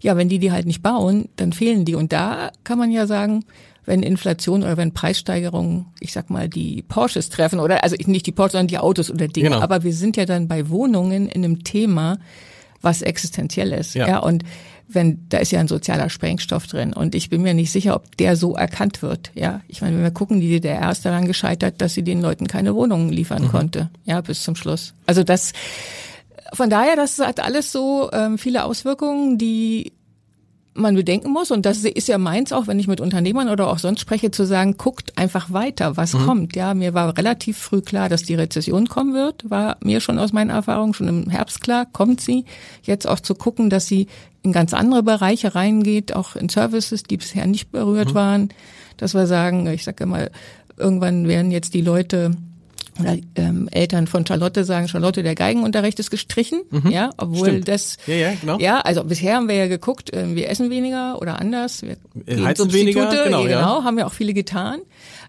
Ja, 0.02 0.16
wenn 0.16 0.28
die 0.28 0.38
die 0.38 0.52
halt 0.52 0.66
nicht 0.66 0.82
bauen, 0.82 1.28
dann 1.36 1.52
fehlen 1.52 1.84
die. 1.84 1.94
Und 1.94 2.12
da 2.12 2.52
kann 2.64 2.78
man 2.78 2.90
ja 2.90 3.06
sagen, 3.06 3.44
wenn 3.84 4.02
Inflation 4.02 4.62
oder 4.62 4.76
wenn 4.76 4.92
Preissteigerungen, 4.92 5.86
ich 6.00 6.12
sag 6.12 6.30
mal, 6.30 6.48
die 6.48 6.82
Porsches 6.82 7.28
treffen 7.30 7.60
oder 7.60 7.82
also 7.82 7.96
nicht 8.06 8.26
die 8.26 8.32
Porsche, 8.32 8.52
sondern 8.52 8.68
die 8.68 8.78
Autos 8.78 9.10
oder 9.10 9.28
Dinge. 9.28 9.50
Genau. 9.50 9.60
Aber 9.60 9.82
wir 9.82 9.92
sind 9.92 10.16
ja 10.16 10.26
dann 10.26 10.48
bei 10.48 10.68
Wohnungen 10.68 11.28
in 11.28 11.44
einem 11.44 11.64
Thema, 11.64 12.18
was 12.82 13.02
existenziell 13.02 13.72
ist. 13.72 13.94
Ja. 13.94 14.08
ja. 14.08 14.18
Und 14.18 14.44
wenn, 14.94 15.26
da 15.28 15.38
ist 15.38 15.52
ja 15.52 15.60
ein 15.60 15.68
sozialer 15.68 16.10
Sprengstoff 16.10 16.66
drin. 16.66 16.92
Und 16.92 17.14
ich 17.14 17.30
bin 17.30 17.42
mir 17.42 17.54
nicht 17.54 17.70
sicher, 17.70 17.94
ob 17.94 18.16
der 18.16 18.36
so 18.36 18.54
erkannt 18.54 19.02
wird. 19.02 19.30
Ja, 19.34 19.60
ich 19.68 19.82
meine, 19.82 19.96
wenn 19.96 20.02
wir 20.02 20.10
gucken, 20.10 20.40
die 20.40 20.48
DDR 20.48 20.90
ist 20.90 21.04
daran 21.04 21.26
gescheitert, 21.26 21.80
dass 21.80 21.94
sie 21.94 22.02
den 22.02 22.20
Leuten 22.20 22.46
keine 22.48 22.74
Wohnungen 22.74 23.10
liefern 23.10 23.44
mhm. 23.44 23.48
konnte. 23.48 23.90
Ja, 24.04 24.20
bis 24.20 24.42
zum 24.42 24.56
Schluss. 24.56 24.94
Also 25.06 25.22
das, 25.22 25.52
von 26.52 26.70
daher, 26.70 26.96
das 26.96 27.18
hat 27.18 27.40
alles 27.40 27.70
so 27.70 28.10
ähm, 28.12 28.36
viele 28.38 28.64
Auswirkungen, 28.64 29.38
die 29.38 29.92
man 30.74 30.94
bedenken 30.94 31.30
muss, 31.30 31.50
und 31.50 31.66
das 31.66 31.84
ist 31.84 32.08
ja 32.08 32.18
meins 32.18 32.52
auch, 32.52 32.66
wenn 32.66 32.78
ich 32.78 32.86
mit 32.86 33.00
Unternehmern 33.00 33.48
oder 33.48 33.68
auch 33.68 33.78
sonst 33.78 34.00
spreche, 34.00 34.30
zu 34.30 34.46
sagen, 34.46 34.76
guckt 34.76 35.18
einfach 35.18 35.52
weiter, 35.52 35.96
was 35.96 36.14
mhm. 36.14 36.26
kommt. 36.26 36.56
Ja, 36.56 36.74
mir 36.74 36.94
war 36.94 37.16
relativ 37.16 37.58
früh 37.58 37.80
klar, 37.80 38.08
dass 38.08 38.22
die 38.22 38.34
Rezession 38.34 38.86
kommen 38.86 39.14
wird, 39.14 39.50
war 39.50 39.78
mir 39.82 40.00
schon 40.00 40.18
aus 40.18 40.32
meinen 40.32 40.50
Erfahrungen 40.50 40.94
schon 40.94 41.08
im 41.08 41.30
Herbst 41.30 41.60
klar, 41.60 41.86
kommt 41.86 42.20
sie. 42.20 42.44
Jetzt 42.82 43.08
auch 43.08 43.20
zu 43.20 43.34
gucken, 43.34 43.68
dass 43.68 43.86
sie 43.86 44.06
in 44.42 44.52
ganz 44.52 44.72
andere 44.72 45.02
Bereiche 45.02 45.54
reingeht, 45.54 46.14
auch 46.14 46.36
in 46.36 46.48
Services, 46.48 47.02
die 47.02 47.16
bisher 47.16 47.46
nicht 47.46 47.72
berührt 47.72 48.10
mhm. 48.10 48.14
waren, 48.14 48.48
dass 48.96 49.14
wir 49.14 49.26
sagen, 49.26 49.66
ich 49.66 49.84
sage 49.84 50.06
mal, 50.06 50.30
irgendwann 50.76 51.26
werden 51.26 51.50
jetzt 51.50 51.74
die 51.74 51.82
Leute 51.82 52.32
oder 53.00 53.16
ähm, 53.36 53.68
Eltern 53.70 54.06
von 54.06 54.26
Charlotte 54.26 54.64
sagen, 54.64 54.88
Charlotte, 54.88 55.22
der 55.22 55.34
Geigenunterricht 55.34 55.98
ist 55.98 56.10
gestrichen, 56.10 56.62
mhm. 56.70 56.90
ja, 56.90 57.10
obwohl 57.16 57.48
Stimmt. 57.48 57.68
das, 57.68 57.96
ja, 58.06 58.14
ja, 58.14 58.32
genau. 58.40 58.58
ja, 58.58 58.80
also 58.80 59.04
bisher 59.04 59.36
haben 59.36 59.48
wir 59.48 59.56
ja 59.56 59.66
geguckt, 59.66 60.12
äh, 60.12 60.34
wir 60.34 60.48
essen 60.48 60.70
weniger 60.70 61.20
oder 61.20 61.40
anders, 61.40 61.82
wir 61.82 61.96
äh, 62.26 62.42
Heizen 62.42 62.72
weniger, 62.72 63.06
genau, 63.24 63.46
ja, 63.46 63.58
genau, 63.58 63.84
haben 63.84 63.98
ja 63.98 64.06
auch 64.06 64.12
viele 64.12 64.34
getan, 64.34 64.80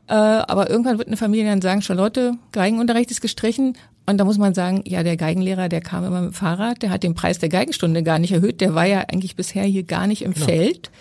äh, 0.07 0.13
aber 0.13 0.69
irgendwann 0.69 0.97
wird 0.97 1.07
eine 1.07 1.17
Familie 1.17 1.45
dann 1.45 1.61
sagen, 1.61 1.81
Charlotte, 1.81 2.33
Geigenunterricht 2.51 3.11
ist 3.11 3.21
gestrichen 3.21 3.77
und 4.05 4.17
da 4.17 4.25
muss 4.25 4.37
man 4.37 4.53
sagen, 4.53 4.83
ja, 4.85 5.03
der 5.03 5.17
Geigenlehrer, 5.17 5.69
der 5.69 5.81
kam 5.81 6.03
immer 6.03 6.21
mit 6.21 6.31
dem 6.31 6.33
Fahrrad, 6.33 6.81
der 6.81 6.89
hat 6.89 7.03
den 7.03 7.15
Preis 7.15 7.39
der 7.39 7.49
Geigenstunde 7.49 8.03
gar 8.03 8.19
nicht 8.19 8.31
erhöht, 8.31 8.61
der 8.61 8.75
war 8.75 8.85
ja 8.85 8.99
eigentlich 9.01 9.35
bisher 9.35 9.63
hier 9.63 9.83
gar 9.83 10.07
nicht 10.07 10.23
im 10.23 10.33
genau. 10.33 10.45
Feld, 10.45 10.91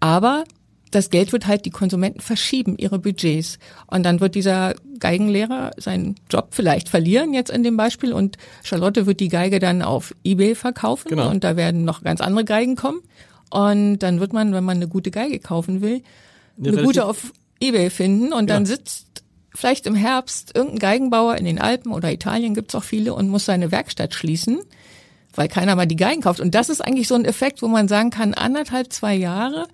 aber 0.00 0.44
das 0.94 1.10
Geld 1.10 1.32
wird 1.32 1.46
halt, 1.46 1.64
die 1.64 1.70
Konsumenten 1.70 2.20
verschieben 2.20 2.76
ihre 2.78 2.98
Budgets. 2.98 3.58
Und 3.86 4.04
dann 4.04 4.20
wird 4.20 4.34
dieser 4.34 4.74
Geigenlehrer 5.00 5.72
seinen 5.76 6.14
Job 6.30 6.48
vielleicht 6.50 6.88
verlieren 6.88 7.34
jetzt 7.34 7.50
in 7.50 7.62
dem 7.62 7.76
Beispiel 7.76 8.12
und 8.12 8.36
Charlotte 8.62 9.06
wird 9.06 9.20
die 9.20 9.28
Geige 9.28 9.58
dann 9.58 9.82
auf 9.82 10.14
Ebay 10.24 10.54
verkaufen 10.54 11.08
genau. 11.08 11.30
und 11.30 11.44
da 11.44 11.56
werden 11.56 11.84
noch 11.84 12.02
ganz 12.02 12.20
andere 12.20 12.44
Geigen 12.44 12.76
kommen. 12.76 13.00
Und 13.50 13.98
dann 13.98 14.20
wird 14.20 14.32
man, 14.32 14.52
wenn 14.52 14.64
man 14.64 14.78
eine 14.78 14.88
gute 14.88 15.10
Geige 15.10 15.38
kaufen 15.38 15.80
will, 15.80 16.02
eine, 16.58 16.68
eine 16.68 16.82
gute 16.82 17.04
auf 17.06 17.32
Ebay 17.60 17.90
finden 17.90 18.32
und 18.32 18.48
dann 18.48 18.62
ja. 18.62 18.66
sitzt 18.66 19.22
vielleicht 19.54 19.86
im 19.86 19.94
Herbst 19.94 20.52
irgendein 20.54 20.78
Geigenbauer 20.78 21.36
in 21.36 21.44
den 21.44 21.60
Alpen 21.60 21.92
oder 21.92 22.12
Italien 22.12 22.54
gibt's 22.54 22.74
auch 22.74 22.82
viele 22.82 23.14
und 23.14 23.28
muss 23.28 23.44
seine 23.44 23.70
Werkstatt 23.70 24.14
schließen, 24.14 24.60
weil 25.34 25.48
keiner 25.48 25.76
mal 25.76 25.86
die 25.86 25.96
Geigen 25.96 26.22
kauft. 26.22 26.40
Und 26.40 26.54
das 26.54 26.68
ist 26.68 26.80
eigentlich 26.80 27.08
so 27.08 27.14
ein 27.14 27.24
Effekt, 27.24 27.62
wo 27.62 27.68
man 27.68 27.88
sagen 27.88 28.10
kann, 28.10 28.34
anderthalb, 28.34 28.92
zwei 28.92 29.14
Jahre 29.14 29.68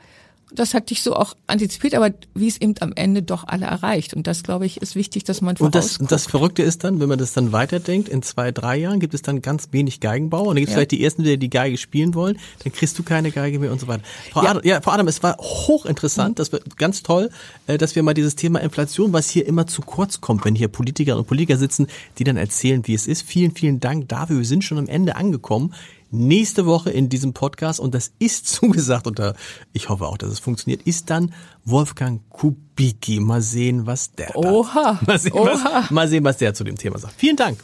das 0.53 0.74
hatte 0.74 0.92
ich 0.92 1.03
so 1.03 1.14
auch 1.14 1.34
antizipiert, 1.46 1.94
aber 1.94 2.11
wie 2.34 2.48
es 2.48 2.61
eben 2.61 2.74
am 2.80 2.92
Ende 2.94 3.22
doch 3.22 3.44
alle 3.46 3.66
erreicht. 3.66 4.14
Und 4.14 4.26
das, 4.26 4.42
glaube 4.42 4.66
ich, 4.66 4.80
ist 4.80 4.94
wichtig, 4.94 5.24
dass 5.24 5.40
man 5.40 5.57
Und 5.57 5.74
das, 5.74 5.98
das 5.98 6.26
Verrückte 6.26 6.62
ist 6.62 6.84
dann, 6.84 7.01
wenn 7.01 7.09
man 7.09 7.18
das 7.18 7.32
dann 7.32 7.53
weiterdenkt, 7.53 8.09
in 8.09 8.22
zwei, 8.22 8.53
drei 8.53 8.76
Jahren 8.76 9.01
gibt 9.01 9.14
es 9.14 9.22
dann 9.22 9.42
ganz 9.42 9.68
wenig 9.72 10.01
Geigenbauer 10.01 10.48
und 10.48 10.57
dann 10.57 10.57
gibt 10.57 10.68
es 10.68 10.72
ja. 10.72 10.78
vielleicht 10.78 10.92
die 10.92 11.05
ersten, 11.05 11.22
die 11.24 11.38
die 11.38 11.51
Geige 11.51 11.76
spielen 11.76 12.14
wollen, 12.14 12.38
dann 12.64 12.72
kriegst 12.72 12.98
du 12.98 13.03
keine 13.03 13.30
Geige 13.30 13.59
mehr 13.59 13.72
und 13.72 13.80
so 13.80 13.88
weiter. 13.88 14.03
Frau, 14.30 14.42
ja. 14.42 14.51
Adam, 14.51 14.62
ja, 14.64 14.80
Frau 14.80 14.92
Adam, 14.92 15.09
es 15.09 15.22
war 15.22 15.36
hochinteressant, 15.38 16.38
das 16.38 16.53
war 16.53 16.61
ganz 16.76 17.03
toll, 17.03 17.30
äh, 17.66 17.78
dass 17.78 17.94
wir 17.94 18.03
mal 18.03 18.14
dieses 18.14 18.36
Thema 18.36 18.61
Inflation, 18.61 19.12
was 19.12 19.30
hier 19.30 19.46
immer 19.46 19.66
zu 19.66 19.82
kurz 19.82 20.20
kommt, 20.20 20.44
wenn 20.44 20.55
hier 20.55 20.68
Politikerinnen 20.68 21.20
und 21.20 21.28
Politiker 21.28 21.57
sitzen, 21.57 21.86
die 22.18 22.24
dann 22.24 22.36
erzählen, 22.36 22.86
wie 22.86 22.94
es 22.94 23.07
ist. 23.07 23.22
Vielen, 23.22 23.53
vielen 23.55 23.80
Dank 23.80 24.09
dafür. 24.09 24.38
Wir 24.38 24.44
sind 24.44 24.64
schon 24.64 24.78
am 24.78 24.88
Ende 24.88 25.16
angekommen 25.16 25.74
nächste 26.11 26.66
Woche 26.66 26.90
in 26.90 27.08
diesem 27.08 27.32
Podcast, 27.32 27.80
und 27.80 27.94
das 27.94 28.12
ist 28.18 28.46
zugesagt, 28.52 29.06
und 29.06 29.18
da, 29.18 29.34
ich 29.72 29.88
hoffe 29.88 30.06
auch, 30.06 30.18
dass 30.18 30.30
es 30.30 30.38
funktioniert, 30.38 30.82
ist 30.82 31.11
dann 31.11 31.32
Wolfgang 31.64 32.22
Kubicki. 32.30 33.20
Mal 33.20 33.42
sehen, 33.42 33.86
was 33.86 34.12
der 34.12 34.36
Oha. 34.36 35.00
Mal 35.06 35.18
sehen, 35.18 35.32
Oha. 35.32 35.82
Was, 35.82 35.90
mal 35.90 36.08
sehen, 36.08 36.24
was 36.24 36.38
der 36.38 36.54
zu 36.54 36.64
dem 36.64 36.76
Thema 36.76 36.98
sagt. 36.98 37.14
Vielen 37.16 37.36
Dank. 37.36 37.58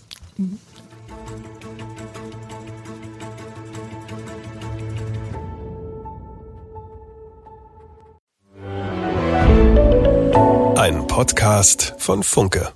Ein 10.76 11.06
Podcast 11.06 11.94
von 11.98 12.22
Funke. 12.22 12.72